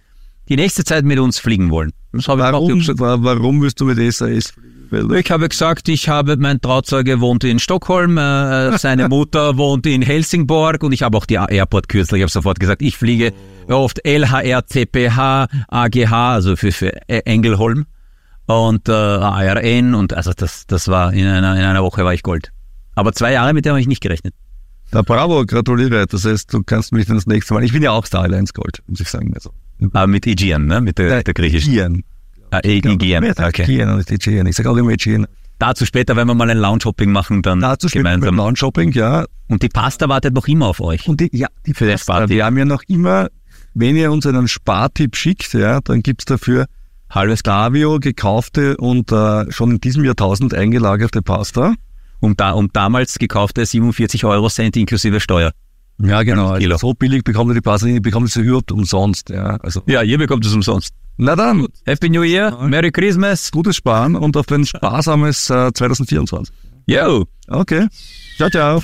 die 0.49 0.55
nächste 0.55 0.83
Zeit 0.83 1.05
mit 1.05 1.19
uns 1.19 1.37
fliegen 1.37 1.69
wollen. 1.69 1.91
Das 2.13 2.27
habe 2.27 2.41
warum, 2.41 2.79
ich 2.79 2.87
warum 2.97 3.61
willst 3.61 3.79
du 3.79 3.85
mit 3.85 3.97
SAS 4.13 4.51
fliegen? 4.51 5.15
Ich 5.15 5.31
habe 5.31 5.47
gesagt, 5.47 5.87
ich 5.87 6.09
habe, 6.09 6.35
mein 6.35 6.59
Trauzeuge 6.59 7.21
wohnt 7.21 7.45
in 7.45 7.59
Stockholm, 7.59 8.17
äh, 8.17 8.77
seine 8.77 9.07
Mutter 9.07 9.57
wohnt 9.57 9.85
in 9.85 10.01
Helsingborg 10.01 10.83
und 10.83 10.91
ich 10.91 11.03
habe 11.03 11.17
auch 11.17 11.25
die 11.25 11.35
Airport-Kürzel. 11.35 12.17
Ich 12.17 12.23
habe 12.23 12.31
sofort 12.31 12.59
gesagt, 12.59 12.81
ich 12.81 12.97
fliege 12.97 13.31
oft 13.69 14.05
LHR, 14.05 14.65
CPH, 14.67 15.47
AGH, 15.69 16.11
also 16.11 16.57
für, 16.57 16.73
für 16.73 16.91
Engelholm 17.07 17.85
und 18.47 18.89
äh, 18.89 18.91
ARN 18.91 19.95
und 19.95 20.13
also 20.13 20.33
das, 20.35 20.67
das 20.67 20.89
war 20.89 21.13
in 21.13 21.25
einer, 21.25 21.55
in 21.55 21.63
einer 21.63 21.83
Woche 21.83 22.03
war 22.03 22.13
ich 22.13 22.23
Gold. 22.23 22.51
Aber 22.93 23.13
zwei 23.13 23.31
Jahre 23.31 23.53
mit 23.53 23.65
dem 23.65 23.71
habe 23.71 23.79
ich 23.79 23.87
nicht 23.87 24.01
gerechnet. 24.01 24.33
Na 24.91 25.01
bravo, 25.03 25.45
gratuliere. 25.45 26.05
Das 26.05 26.25
heißt, 26.25 26.53
du 26.53 26.63
kannst 26.63 26.91
mich 26.91 27.05
dann 27.05 27.15
das 27.15 27.25
nächste 27.25 27.53
Mal. 27.53 27.63
Ich 27.63 27.71
bin 27.71 27.81
ja 27.81 27.91
auch 27.91 28.05
Star 28.05 28.23
Alliance 28.23 28.51
Gold, 28.51 28.83
muss 28.87 28.99
ich 28.99 29.07
sagen. 29.07 29.31
Also. 29.33 29.51
Ah, 29.93 30.07
mit 30.07 30.27
Aegean, 30.27 30.65
ne? 30.65 30.81
Mit 30.81 30.97
der, 30.97 31.23
der 31.23 31.33
griechischen. 31.33 31.73
Aegean. 31.73 32.03
Ah, 32.51 32.59
Aegean. 32.63 33.23
Okay. 33.25 33.63
Aegean 33.63 33.93
und 33.95 34.11
Aegean. 34.11 34.45
Ich 34.45 34.55
sage 34.55 34.69
auch 34.69 34.77
immer 34.77 34.91
Aegean. 34.91 35.27
Dazu 35.57 35.85
später, 35.85 36.15
wenn 36.15 36.27
wir 36.27 36.33
mal 36.33 36.49
ein 36.49 36.57
Lounge-Hopping 36.57 37.11
machen, 37.11 37.43
dann 37.43 37.59
Dazu 37.59 37.87
gemeinsam. 37.87 38.35
Lounge-Hopping, 38.35 38.93
ja. 38.93 39.25
Und 39.47 39.61
die 39.61 39.69
Pasta 39.69 40.09
wartet 40.09 40.33
noch 40.33 40.47
immer 40.47 40.67
auf 40.67 40.81
euch. 40.81 41.07
Und 41.07 41.19
die, 41.19 41.29
ja, 41.33 41.47
die 41.65 41.73
für 41.73 41.87
Pasta. 41.87 42.29
Wir 42.29 42.45
haben 42.45 42.57
ja 42.57 42.65
noch 42.65 42.81
immer, 42.87 43.29
wenn 43.75 43.95
ihr 43.95 44.11
uns 44.11 44.25
einen 44.25 44.47
Spartipp 44.47 45.15
schickt, 45.15 45.53
ja, 45.53 45.79
dann 45.81 46.01
gibt's 46.01 46.25
dafür 46.25 46.65
halbes 47.11 47.43
Gavio 47.43 47.99
gekaufte 47.99 48.77
und 48.77 49.11
äh, 49.11 49.51
schon 49.51 49.71
in 49.71 49.81
diesem 49.81 50.03
Jahrtausend 50.03 50.53
eingelagerte 50.53 51.21
Pasta. 51.21 51.75
Um, 52.21 52.35
da, 52.35 52.51
um 52.51 52.69
damals 52.71 53.17
gekaufte 53.19 53.65
47 53.65 54.25
Euro 54.25 54.47
Cent 54.49 54.77
inklusive 54.77 55.19
Steuer. 55.19 55.51
Ja, 56.03 56.23
genau. 56.23 56.49
Also 56.49 56.77
so 56.77 56.93
billig 56.93 57.23
bekommt 57.23 57.51
ihr 57.51 57.61
die 57.61 57.85
nicht, 57.85 58.01
bekommt 58.01 58.27
ihr 58.27 58.29
sie 58.29 58.41
überhaupt 58.41 58.71
umsonst. 58.71 59.29
Ja, 59.29 59.57
also. 59.57 59.81
ja, 59.87 60.01
ihr 60.01 60.17
bekommt 60.17 60.45
es 60.45 60.53
umsonst. 60.53 60.93
Na 61.17 61.35
dann. 61.35 61.67
Happy 61.85 62.09
New 62.09 62.23
Year, 62.23 62.57
Merry 62.67 62.91
Christmas. 62.91 63.51
Gutes 63.51 63.75
Sparen 63.75 64.15
und 64.15 64.35
auf 64.37 64.49
ein 64.51 64.65
sparsames 64.65 65.49
äh, 65.49 65.71
2024. 65.73 66.53
Yo. 66.87 67.25
Okay. 67.47 67.87
Ciao, 68.37 68.49
ciao. 68.49 68.81